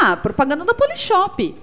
Ah, 0.00 0.16
propaganda 0.16 0.64
da 0.64 0.72
Polishop. 0.74 1.54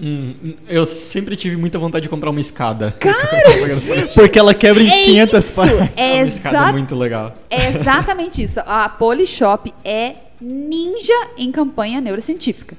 Hum, 0.00 0.34
eu 0.68 0.84
sempre 0.84 1.36
tive 1.36 1.56
muita 1.56 1.78
vontade 1.78 2.02
de 2.02 2.08
comprar 2.08 2.30
uma 2.30 2.40
escada. 2.40 2.92
Porque 4.14 4.38
ela 4.38 4.52
quebra 4.52 4.82
em 4.82 4.88
É 4.90 5.04
500 5.04 5.44
isso, 5.44 5.52
partes. 5.52 5.88
é 5.96 6.14
uma 6.14 6.24
escada 6.26 6.72
muito 6.72 6.94
legal. 6.96 7.32
É 7.48 7.68
exatamente 7.68 8.42
isso. 8.42 8.60
A 8.66 8.88
Polishop 8.88 9.72
é 9.84 10.16
ninja 10.40 11.12
em 11.38 11.50
campanha 11.52 12.00
neurocientífica. 12.00 12.76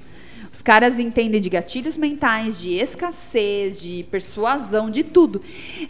Caras 0.66 0.98
entendem 0.98 1.40
de 1.40 1.48
gatilhos 1.48 1.96
mentais, 1.96 2.60
de 2.60 2.74
escassez, 2.74 3.80
de 3.80 4.02
persuasão, 4.10 4.90
de 4.90 5.04
tudo. 5.04 5.40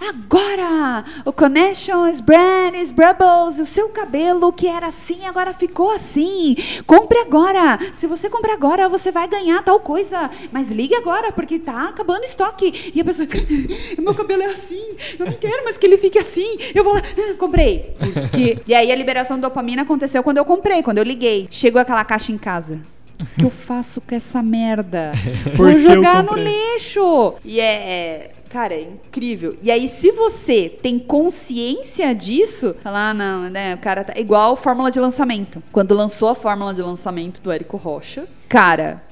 Agora, 0.01 1.05
o 1.23 1.31
Connections, 1.31 2.19
Brands, 2.19 2.91
Brubbles, 2.91 3.57
o 3.57 3.65
seu 3.65 3.87
cabelo 3.87 4.51
que 4.51 4.67
era 4.67 4.87
assim, 4.87 5.25
agora 5.25 5.53
ficou 5.53 5.91
assim. 5.91 6.57
Compre 6.85 7.19
agora. 7.19 7.79
Se 7.93 8.05
você 8.05 8.29
comprar 8.29 8.55
agora, 8.55 8.89
você 8.89 9.13
vai 9.13 9.29
ganhar 9.29 9.63
tal 9.63 9.79
coisa. 9.79 10.29
Mas 10.51 10.69
ligue 10.69 10.93
agora, 10.93 11.31
porque 11.31 11.57
tá 11.57 11.87
acabando 11.87 12.23
o 12.23 12.25
estoque. 12.25 12.91
E 12.93 12.99
a 12.99 13.05
pessoa, 13.05 13.29
meu 13.97 14.13
cabelo 14.13 14.43
é 14.43 14.47
assim, 14.47 14.97
eu 15.17 15.25
não 15.27 15.33
quero 15.33 15.63
mais 15.63 15.77
que 15.77 15.85
ele 15.85 15.97
fique 15.97 16.19
assim. 16.19 16.57
Eu 16.75 16.83
vou 16.83 16.95
lá, 16.95 17.01
ah, 17.01 17.33
comprei. 17.37 17.93
Porque... 17.97 18.59
E 18.67 18.75
aí 18.75 18.91
a 18.91 18.95
liberação 18.95 19.37
de 19.37 19.41
dopamina 19.41 19.83
aconteceu 19.83 20.21
quando 20.21 20.39
eu 20.39 20.43
comprei, 20.43 20.83
quando 20.83 20.97
eu 20.97 21.03
liguei. 21.05 21.47
Chegou 21.49 21.79
aquela 21.79 22.03
caixa 22.03 22.33
em 22.33 22.37
casa. 22.37 22.81
O 23.19 23.39
que 23.39 23.45
eu 23.45 23.49
faço 23.49 24.01
com 24.01 24.13
essa 24.13 24.43
merda? 24.43 25.11
Vou 25.55 25.67
Por 25.67 25.75
que 25.75 25.85
eu 25.85 25.95
jogar 25.95 26.23
no 26.23 26.35
lixo. 26.35 27.35
E 27.43 27.59
é, 27.59 27.73
é- 27.73 28.31
Cara, 28.55 28.73
é 28.73 28.83
incrível. 28.83 29.57
E 29.61 29.69
aí, 29.69 29.85
se 29.85 30.11
você 30.11 30.69
tem 30.69 30.97
consciência 30.97 32.15
disso, 32.15 32.73
fala, 32.81 33.09
ah, 33.09 33.13
não, 33.13 33.49
né? 33.49 33.75
O 33.75 33.77
cara 33.79 34.01
tá. 34.03 34.17
Igual 34.17 34.55
fórmula 34.55 34.89
de 34.89 34.97
lançamento. 34.97 35.61
Quando 35.73 35.93
lançou 35.93 36.29
a 36.29 36.35
fórmula 36.35 36.73
de 36.73 36.81
lançamento 36.81 37.41
do 37.41 37.51
Érico 37.51 37.75
Rocha, 37.75 38.25
cara, 38.47 39.03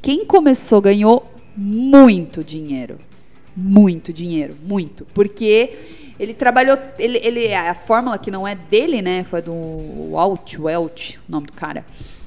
quem 0.00 0.24
começou 0.24 0.80
ganhou 0.80 1.30
muito 1.54 2.42
dinheiro. 2.42 2.98
Muito 3.54 4.14
dinheiro, 4.14 4.54
muito. 4.62 5.06
Porque 5.12 5.76
ele 6.18 6.32
trabalhou. 6.32 6.78
Ele, 6.98 7.18
ele, 7.22 7.52
a 7.54 7.74
fórmula 7.74 8.16
que 8.18 8.30
não 8.30 8.48
é 8.48 8.54
dele, 8.54 9.02
né? 9.02 9.24
Foi 9.24 9.42
do 9.42 9.52
Walt, 10.12 10.58
Welch, 10.58 11.18
o 11.28 11.32
nome 11.32 11.48
do 11.48 11.52
cara, 11.52 11.84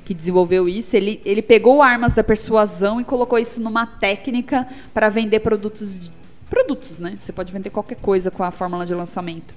que 0.10 0.14
desenvolveu 0.16 0.68
isso. 0.68 0.96
Ele, 0.96 1.22
ele 1.24 1.40
pegou 1.40 1.84
armas 1.84 2.14
da 2.14 2.24
persuasão 2.24 3.00
e 3.00 3.04
colocou 3.04 3.38
isso 3.38 3.62
numa 3.62 3.86
técnica 3.86 4.68
para 4.92 5.08
vender 5.08 5.40
produtos. 5.42 6.12
Produtos, 6.50 6.98
né? 6.98 7.16
Você 7.22 7.32
pode 7.32 7.54
vender 7.54 7.70
qualquer 7.70 8.00
coisa 8.00 8.32
com 8.32 8.44
a 8.44 8.50
fórmula 8.50 8.88
de 8.88 8.96
lançamento 8.96 9.54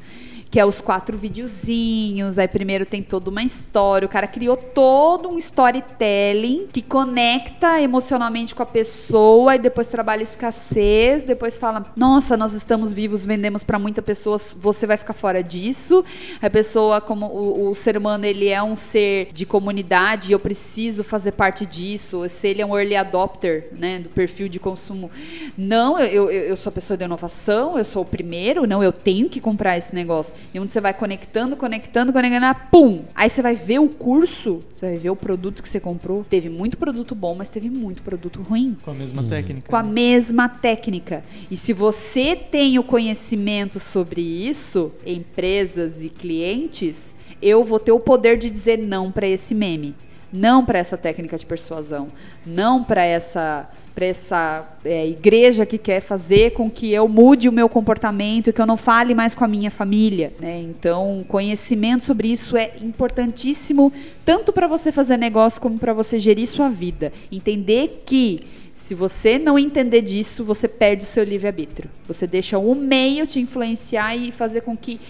que 0.52 0.60
é 0.60 0.66
os 0.66 0.82
quatro 0.82 1.16
videozinhos. 1.16 2.38
Aí 2.38 2.46
primeiro 2.46 2.84
tem 2.84 3.02
toda 3.02 3.30
uma 3.30 3.42
história. 3.42 4.04
O 4.04 4.08
cara 4.08 4.26
criou 4.26 4.54
todo 4.54 5.30
um 5.30 5.38
storytelling 5.38 6.66
que 6.70 6.82
conecta 6.82 7.80
emocionalmente 7.80 8.54
com 8.54 8.62
a 8.62 8.66
pessoa 8.66 9.56
e 9.56 9.58
depois 9.58 9.86
trabalha 9.86 10.22
escassez. 10.22 11.24
Depois 11.24 11.56
fala: 11.56 11.86
Nossa, 11.96 12.36
nós 12.36 12.52
estamos 12.52 12.92
vivos, 12.92 13.24
vendemos 13.24 13.64
para 13.64 13.78
muitas 13.78 14.04
pessoas, 14.04 14.54
você 14.60 14.86
vai 14.86 14.98
ficar 14.98 15.14
fora 15.14 15.42
disso. 15.42 16.04
A 16.42 16.50
pessoa, 16.50 17.00
como 17.00 17.28
o, 17.28 17.70
o 17.70 17.74
ser 17.74 17.96
humano, 17.96 18.26
ele 18.26 18.50
é 18.50 18.62
um 18.62 18.76
ser 18.76 19.28
de 19.32 19.46
comunidade, 19.46 20.32
eu 20.32 20.38
preciso 20.38 21.02
fazer 21.02 21.32
parte 21.32 21.64
disso. 21.64 22.28
Se 22.28 22.48
ele 22.48 22.60
é 22.60 22.66
um 22.66 22.78
early 22.78 22.94
adopter, 22.94 23.70
né, 23.72 24.00
do 24.00 24.10
perfil 24.10 24.50
de 24.50 24.60
consumo, 24.60 25.10
não, 25.56 25.98
eu, 25.98 26.30
eu, 26.30 26.48
eu 26.48 26.56
sou 26.58 26.68
a 26.68 26.74
pessoa 26.74 26.94
de 26.94 27.04
inovação, 27.04 27.78
eu 27.78 27.84
sou 27.86 28.02
o 28.02 28.06
primeiro, 28.06 28.66
não, 28.66 28.84
eu 28.84 28.92
tenho 28.92 29.30
que 29.30 29.40
comprar 29.40 29.78
esse 29.78 29.94
negócio. 29.94 30.41
E 30.54 30.60
onde 30.60 30.72
você 30.72 30.80
vai 30.80 30.92
conectando, 30.92 31.56
conectando, 31.56 32.12
conectando, 32.12 32.46
ah, 32.46 32.54
pum! 32.54 33.04
Aí 33.14 33.28
você 33.30 33.40
vai 33.42 33.54
ver 33.56 33.78
o 33.80 33.88
curso, 33.88 34.60
você 34.76 34.86
vai 34.86 34.96
ver 34.96 35.10
o 35.10 35.16
produto 35.16 35.62
que 35.62 35.68
você 35.68 35.80
comprou. 35.80 36.24
Teve 36.24 36.48
muito 36.48 36.76
produto 36.76 37.14
bom, 37.14 37.34
mas 37.34 37.48
teve 37.48 37.70
muito 37.70 38.02
produto 38.02 38.42
ruim 38.42 38.76
Com 38.82 38.90
a 38.90 38.94
mesma 38.94 39.22
técnica. 39.24 39.68
com 39.68 39.76
a 39.76 39.82
né? 39.82 39.90
mesma 39.92 40.48
técnica. 40.48 41.22
E 41.50 41.56
se 41.56 41.72
você 41.72 42.36
tem 42.36 42.78
o 42.78 42.82
conhecimento 42.82 43.80
sobre 43.80 44.20
isso, 44.20 44.92
empresas 45.06 46.02
e 46.02 46.08
clientes, 46.08 47.14
eu 47.40 47.64
vou 47.64 47.78
ter 47.78 47.92
o 47.92 47.98
poder 48.00 48.38
de 48.38 48.48
dizer 48.50 48.78
não 48.78 49.10
para 49.10 49.26
esse 49.26 49.54
meme, 49.54 49.94
não 50.32 50.64
para 50.64 50.78
essa 50.78 50.96
técnica 50.96 51.36
de 51.36 51.44
persuasão, 51.44 52.06
não 52.46 52.82
para 52.84 53.04
essa 53.04 53.68
para 53.94 54.06
essa 54.06 54.66
é, 54.84 55.06
igreja 55.06 55.66
que 55.66 55.76
quer 55.76 56.00
fazer 56.00 56.52
com 56.52 56.70
que 56.70 56.92
eu 56.92 57.06
mude 57.06 57.48
o 57.48 57.52
meu 57.52 57.68
comportamento 57.68 58.52
que 58.52 58.60
eu 58.60 58.66
não 58.66 58.76
fale 58.76 59.14
mais 59.14 59.34
com 59.34 59.44
a 59.44 59.48
minha 59.48 59.70
família. 59.70 60.32
Né? 60.40 60.60
Então, 60.60 61.24
conhecimento 61.28 62.04
sobre 62.04 62.28
isso 62.28 62.56
é 62.56 62.72
importantíssimo, 62.80 63.92
tanto 64.24 64.52
para 64.52 64.66
você 64.66 64.90
fazer 64.90 65.16
negócio 65.16 65.60
como 65.60 65.78
para 65.78 65.92
você 65.92 66.18
gerir 66.18 66.46
sua 66.46 66.68
vida. 66.68 67.12
Entender 67.30 68.02
que 68.06 68.46
se 68.74 68.94
você 68.94 69.38
não 69.38 69.58
entender 69.58 70.02
disso, 70.02 70.44
você 70.44 70.66
perde 70.66 71.04
o 71.04 71.06
seu 71.06 71.22
livre-arbítrio. 71.22 71.88
Você 72.08 72.26
deixa 72.26 72.58
um 72.58 72.74
meio 72.74 73.26
te 73.26 73.38
influenciar 73.38 74.16
e 74.16 74.32
fazer 74.32 74.62
com 74.62 74.76
que 74.76 75.00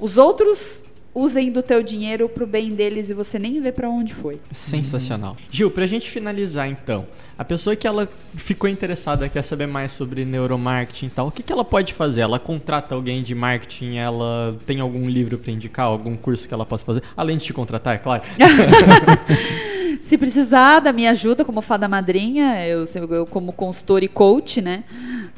os 0.00 0.16
outros 0.16 0.82
usem 1.14 1.50
do 1.50 1.62
teu 1.62 1.82
dinheiro 1.82 2.28
pro 2.28 2.46
bem 2.46 2.70
deles 2.70 3.10
e 3.10 3.14
você 3.14 3.38
nem 3.38 3.60
vê 3.60 3.72
para 3.72 3.88
onde 3.88 4.14
foi. 4.14 4.40
Sensacional. 4.52 5.36
Gil, 5.50 5.70
pra 5.70 5.86
gente 5.86 6.08
finalizar 6.08 6.68
então, 6.68 7.06
a 7.36 7.44
pessoa 7.44 7.74
que 7.74 7.86
ela 7.86 8.08
ficou 8.34 8.68
interessada, 8.68 9.28
quer 9.28 9.42
saber 9.42 9.66
mais 9.66 9.92
sobre 9.92 10.24
neuromarketing 10.24 11.06
e 11.06 11.10
tal, 11.10 11.28
o 11.28 11.30
que, 11.30 11.42
que 11.42 11.52
ela 11.52 11.64
pode 11.64 11.92
fazer? 11.94 12.20
Ela 12.22 12.38
contrata 12.38 12.94
alguém 12.94 13.22
de 13.22 13.34
marketing, 13.34 13.96
ela 13.96 14.56
tem 14.66 14.80
algum 14.80 15.08
livro 15.08 15.38
pra 15.38 15.52
indicar, 15.52 15.86
algum 15.86 16.16
curso 16.16 16.46
que 16.46 16.54
ela 16.54 16.66
possa 16.66 16.84
fazer? 16.84 17.02
Além 17.16 17.36
de 17.36 17.44
te 17.44 17.52
contratar, 17.52 17.94
é 17.94 17.98
claro. 17.98 18.22
Se 20.08 20.16
precisar 20.16 20.80
da 20.80 20.90
minha 20.90 21.10
ajuda 21.10 21.44
como 21.44 21.60
fada 21.60 21.86
madrinha, 21.86 22.66
eu, 22.66 22.86
eu 23.10 23.26
como 23.26 23.52
consultor 23.52 24.02
e 24.02 24.08
coach, 24.08 24.62
né? 24.62 24.82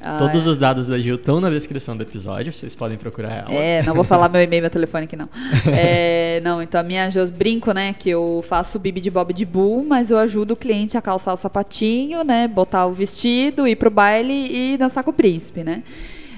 Ah, 0.00 0.16
Todos 0.16 0.46
os 0.46 0.56
dados 0.56 0.86
da 0.86 0.96
Gil 0.96 1.16
estão 1.16 1.40
na 1.40 1.50
descrição 1.50 1.96
do 1.96 2.04
episódio, 2.04 2.52
vocês 2.52 2.76
podem 2.76 2.96
procurar 2.96 3.48
ela. 3.48 3.52
É, 3.52 3.82
não 3.82 3.94
vou 3.94 4.04
falar 4.04 4.28
meu 4.28 4.40
e-mail 4.40 4.60
e 4.60 4.62
meu 4.62 4.70
telefone 4.70 5.06
aqui, 5.06 5.16
não. 5.16 5.28
É, 5.66 6.40
não, 6.44 6.62
então 6.62 6.80
a 6.80 6.84
minha, 6.84 7.10
brinco, 7.36 7.72
né, 7.72 7.92
que 7.98 8.10
eu 8.10 8.44
faço 8.48 8.78
o 8.78 8.80
bibi 8.80 9.00
de 9.00 9.10
bob 9.10 9.34
de 9.34 9.44
bull, 9.44 9.84
mas 9.84 10.08
eu 10.08 10.16
ajudo 10.18 10.54
o 10.54 10.56
cliente 10.56 10.96
a 10.96 11.02
calçar 11.02 11.34
o 11.34 11.36
sapatinho, 11.36 12.22
né, 12.22 12.46
botar 12.46 12.86
o 12.86 12.92
vestido, 12.92 13.66
ir 13.66 13.74
pro 13.74 13.90
baile 13.90 14.74
e 14.74 14.76
dançar 14.76 15.02
com 15.02 15.10
o 15.10 15.12
príncipe, 15.12 15.64
né. 15.64 15.82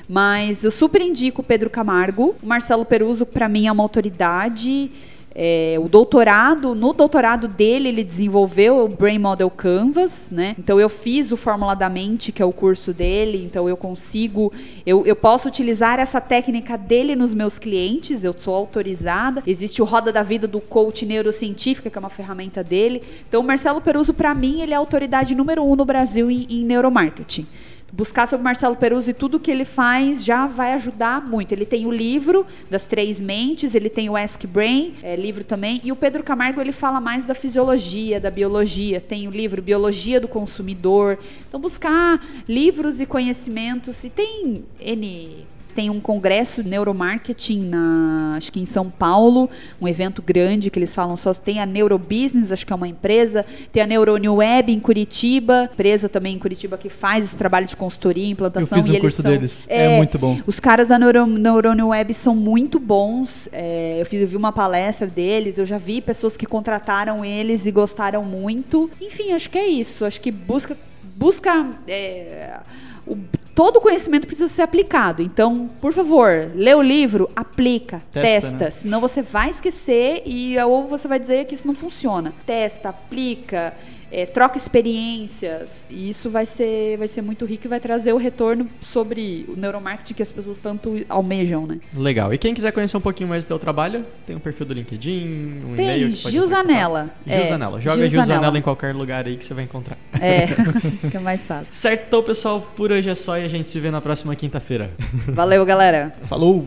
Mas 0.09 0.65
eu 0.65 0.71
super 0.71 1.03
indico 1.03 1.43
o 1.43 1.45
Pedro 1.45 1.69
Camargo. 1.69 2.35
O 2.43 2.47
Marcelo 2.47 2.87
Peruso, 2.87 3.27
para 3.27 3.47
mim, 3.47 3.67
é 3.67 3.73
uma 3.73 3.83
autoridade. 3.83 4.91
É, 5.35 5.77
o 5.81 5.89
doutorado, 5.89 6.75
no 6.75 6.93
doutorado 6.93 7.49
dele, 7.49 7.89
ele 7.89 8.05
desenvolveu 8.05 8.85
o 8.85 8.89
Brain 8.89 9.19
Model 9.19 9.49
Canvas, 9.51 10.29
né? 10.31 10.55
Então 10.59 10.79
eu 10.79 10.89
fiz 10.89 11.33
o 11.33 11.37
Fórmula 11.37 11.75
da 11.75 11.89
Mente, 11.89 12.33
que 12.33 12.43
é 12.43 12.45
o 12.45 12.53
curso 12.53 12.93
dele, 12.93 13.43
então 13.45 13.69
eu 13.69 13.77
consigo, 13.77 14.53
eu, 14.85 15.07
eu 15.07 15.17
posso 15.17 15.49
utilizar 15.49 15.99
essa 15.99 16.21
técnica 16.21 16.77
dele 16.77 17.17
nos 17.17 17.33
meus 17.33 17.59
clientes, 17.59 18.25
eu 18.25 18.35
sou 18.39 18.55
autorizada. 18.55 19.43
Existe 19.47 19.81
o 19.81 19.85
Roda 19.85 20.13
da 20.13 20.23
Vida 20.23 20.47
do 20.47 20.61
Coach 20.61 21.07
Neurocientífica, 21.07 21.89
que 21.89 21.97
é 21.97 22.01
uma 22.01 22.11
ferramenta 22.11 22.63
dele. 22.63 23.03
Então 23.29 23.41
o 23.41 23.45
Marcelo 23.45 23.81
Peruso, 23.81 24.13
para 24.13 24.35
mim, 24.35 24.61
ele 24.61 24.73
é 24.73 24.77
a 24.77 24.79
autoridade 24.79 25.35
número 25.35 25.65
um 25.65 25.75
no 25.75 25.85
Brasil 25.85 26.31
em, 26.31 26.47
em 26.51 26.65
neuromarketing 26.65 27.47
buscar 27.93 28.27
sobre 28.27 28.43
Marcelo 28.43 28.75
Peruzzi 28.75 29.11
e 29.11 29.15
tudo 29.15 29.39
que 29.39 29.51
ele 29.51 29.67
faz 29.67 30.25
já 30.25 30.47
vai 30.47 30.73
ajudar 30.73 31.25
muito. 31.25 31.53
Ele 31.53 31.67
tem 31.67 31.87
o 31.87 31.91
livro 31.91 32.47
das 32.71 32.85
três 32.85 33.21
mentes, 33.21 33.75
ele 33.75 33.91
tem 33.91 34.09
o 34.09 34.17
Ask 34.17 34.45
Brain, 34.47 34.95
é, 35.03 35.15
livro 35.15 35.45
também, 35.45 35.81
e 35.85 35.93
o 35.93 35.97
Pedro 35.97 36.23
Camargo 36.23 36.61
ele 36.61 36.73
fala 36.73 37.01
mais 37.01 37.25
da 37.25 37.35
fisiologia, 37.35 38.19
da 38.19 38.31
biologia. 38.31 39.01
Tem 39.01 39.29
o 39.29 39.31
livro 39.31 39.61
Biologia 39.61 40.19
do 40.19 40.27
Consumidor. 40.27 41.19
Então 41.47 41.61
buscar 41.61 42.25
livros 42.49 43.01
e 43.01 43.07
conhecimentos 43.07 44.03
e 44.05 44.11
tem 44.11 44.65
N 44.81 45.47
tem 45.73 45.91
um 45.91 46.01
congresso 46.01 46.63
de 46.63 46.69
neuromarketing 46.69 47.65
na, 47.65 48.35
acho 48.37 48.53
que 48.53 48.61
em 48.61 48.65
São 48.65 48.91
Paulo, 48.91 49.51
um 49.81 49.89
evento 49.89 50.23
grande 50.23 50.71
que 50.71 50.79
eles 50.79 50.95
falam 50.95 51.17
só 51.17 51.33
tem 51.35 51.61
a 51.61 51.67
Neurobusiness, 51.67 52.53
acho 52.53 52.67
que 52.67 52.73
é 52.73 52.77
uma 52.77 52.89
empresa, 52.89 53.45
tem 53.73 53.83
a 53.83 53.87
Neurone 53.87 54.29
Web 54.29 54.73
em 54.73 54.79
Curitiba, 54.79 55.69
empresa 55.73 56.09
também 56.09 56.35
em 56.35 56.39
Curitiba 56.39 56.79
que 56.79 56.89
faz 56.89 57.25
esse 57.25 57.37
trabalho 57.37 57.67
de 57.67 57.77
consultoria, 57.77 58.29
implantação 58.29 58.79
Eu 58.79 58.83
fiz 58.83 58.91
um 58.91 58.93
e 58.93 58.97
eles 58.97 59.01
curso 59.01 59.23
são, 59.23 59.31
deles. 59.31 59.67
É 59.69 59.97
muito 59.97 60.19
bom. 60.19 60.41
Os 60.47 60.61
caras 60.61 60.89
da 60.89 60.99
Neuro, 60.99 61.27
Neurone 61.27 61.83
Web 61.83 62.15
são 62.15 62.37
muito 62.37 62.79
bons. 62.79 63.49
É, 63.53 64.01
eu 64.01 64.07
fiz, 64.07 64.21
eu 64.21 64.29
vi 64.29 64.37
uma 64.37 64.53
palestra 64.53 65.07
deles, 65.07 65.59
eu 65.59 65.67
já 65.67 65.79
vi 65.79 66.01
pessoas 66.01 66.37
que 66.37 66.47
contrataram 66.47 67.25
eles 67.25 67.67
e 67.67 67.71
gostaram 67.71 68.23
muito. 68.23 68.91
Enfim, 69.01 69.33
acho 69.33 69.51
que 69.51 69.59
é 69.59 69.67
isso. 69.67 70.05
Acho 70.05 70.21
que 70.21 70.31
busca 70.31 70.77
busca 71.17 71.69
é, 71.87 72.59
o 73.07 73.17
todo 73.55 73.81
conhecimento 73.81 74.27
precisa 74.27 74.49
ser 74.49 74.63
aplicado. 74.63 75.23
Então, 75.23 75.69
por 75.81 75.93
favor, 75.93 76.51
lê 76.55 76.75
o 76.75 76.83
livro, 76.83 77.29
aplica, 77.37 78.03
Testa, 78.11 78.51
testa. 78.51 78.65
né? 78.65 78.71
Senão 78.71 79.01
você 79.01 79.23
vai 79.23 79.51
esquecer 79.51 80.23
e 80.25 80.59
ou 80.59 80.87
você 80.87 81.07
vai 81.07 81.19
dizer 81.19 81.45
que 81.47 81.55
isso 81.55 81.67
não 81.67 81.75
funciona. 81.75 82.33
Testa, 82.47 82.89
aplica, 82.91 83.75
é, 84.13 84.27
troca 84.27 84.59
experiências. 84.59 85.87
E 85.89 86.11
isso 86.11 86.29
vai 86.29 86.45
ser, 86.45 86.99
vai 86.99 87.09
ser 87.09 87.23
muito 87.23 87.47
rico 87.47 87.67
e 87.67 87.69
vai 87.69 87.81
trazer 87.81 88.13
o 88.13 88.19
retorno 88.19 88.69
sobre 88.83 89.47
o 89.49 89.57
neuromarketing 89.57 90.13
que 90.13 90.23
as 90.23 90.31
pessoas 90.31 90.59
tanto 90.59 91.03
almejam, 91.09 91.67
né? 91.67 91.81
Legal. 91.97 92.33
E 92.35 92.37
quem 92.37 92.53
quiser 92.53 92.73
conhecer 92.73 92.97
um 92.97 93.01
pouquinho 93.01 93.31
mais 93.31 93.43
do 93.43 93.49
teu 93.49 93.59
trabalho, 93.59 94.05
tem 94.27 94.37
um 94.37 94.39
perfil 94.39 94.67
do 94.67 94.75
LinkedIn, 94.75 95.63
um 95.65 95.75
Tem 95.75 95.87
e-mail 95.87 96.09
pode 96.09 96.31
Gil 96.31 96.47
Zanella. 96.47 97.11
É, 97.27 97.45
Zanella. 97.47 97.81
Joga 97.81 97.97
Gil 98.03 98.11
Gil 98.11 98.23
Zanella 98.23 98.41
Zanella. 98.41 98.59
em 98.59 98.63
qualquer 98.63 98.95
lugar 98.95 99.27
aí 99.27 99.39
que 99.39 99.45
você 99.45 99.55
vai 99.55 99.65
encontrar. 99.65 99.97
É, 100.21 100.47
fica 101.01 101.19
mais 101.19 101.41
fácil. 101.41 101.69
Certo, 101.71 102.09
então, 102.09 102.23
pessoal, 102.23 102.61
por 102.77 102.93
hoje 102.93 103.09
é 103.09 103.15
só 103.15 103.39
e 103.39 103.45
a 103.45 103.49
gente 103.49 103.71
se 103.71 103.81
vê 103.81 103.91
na 103.91 104.03
próxima 104.03 104.37
quinta-feira. 104.37 104.91
Valeu, 105.29 105.65
galera. 105.65 106.15
Falou! 106.25 106.67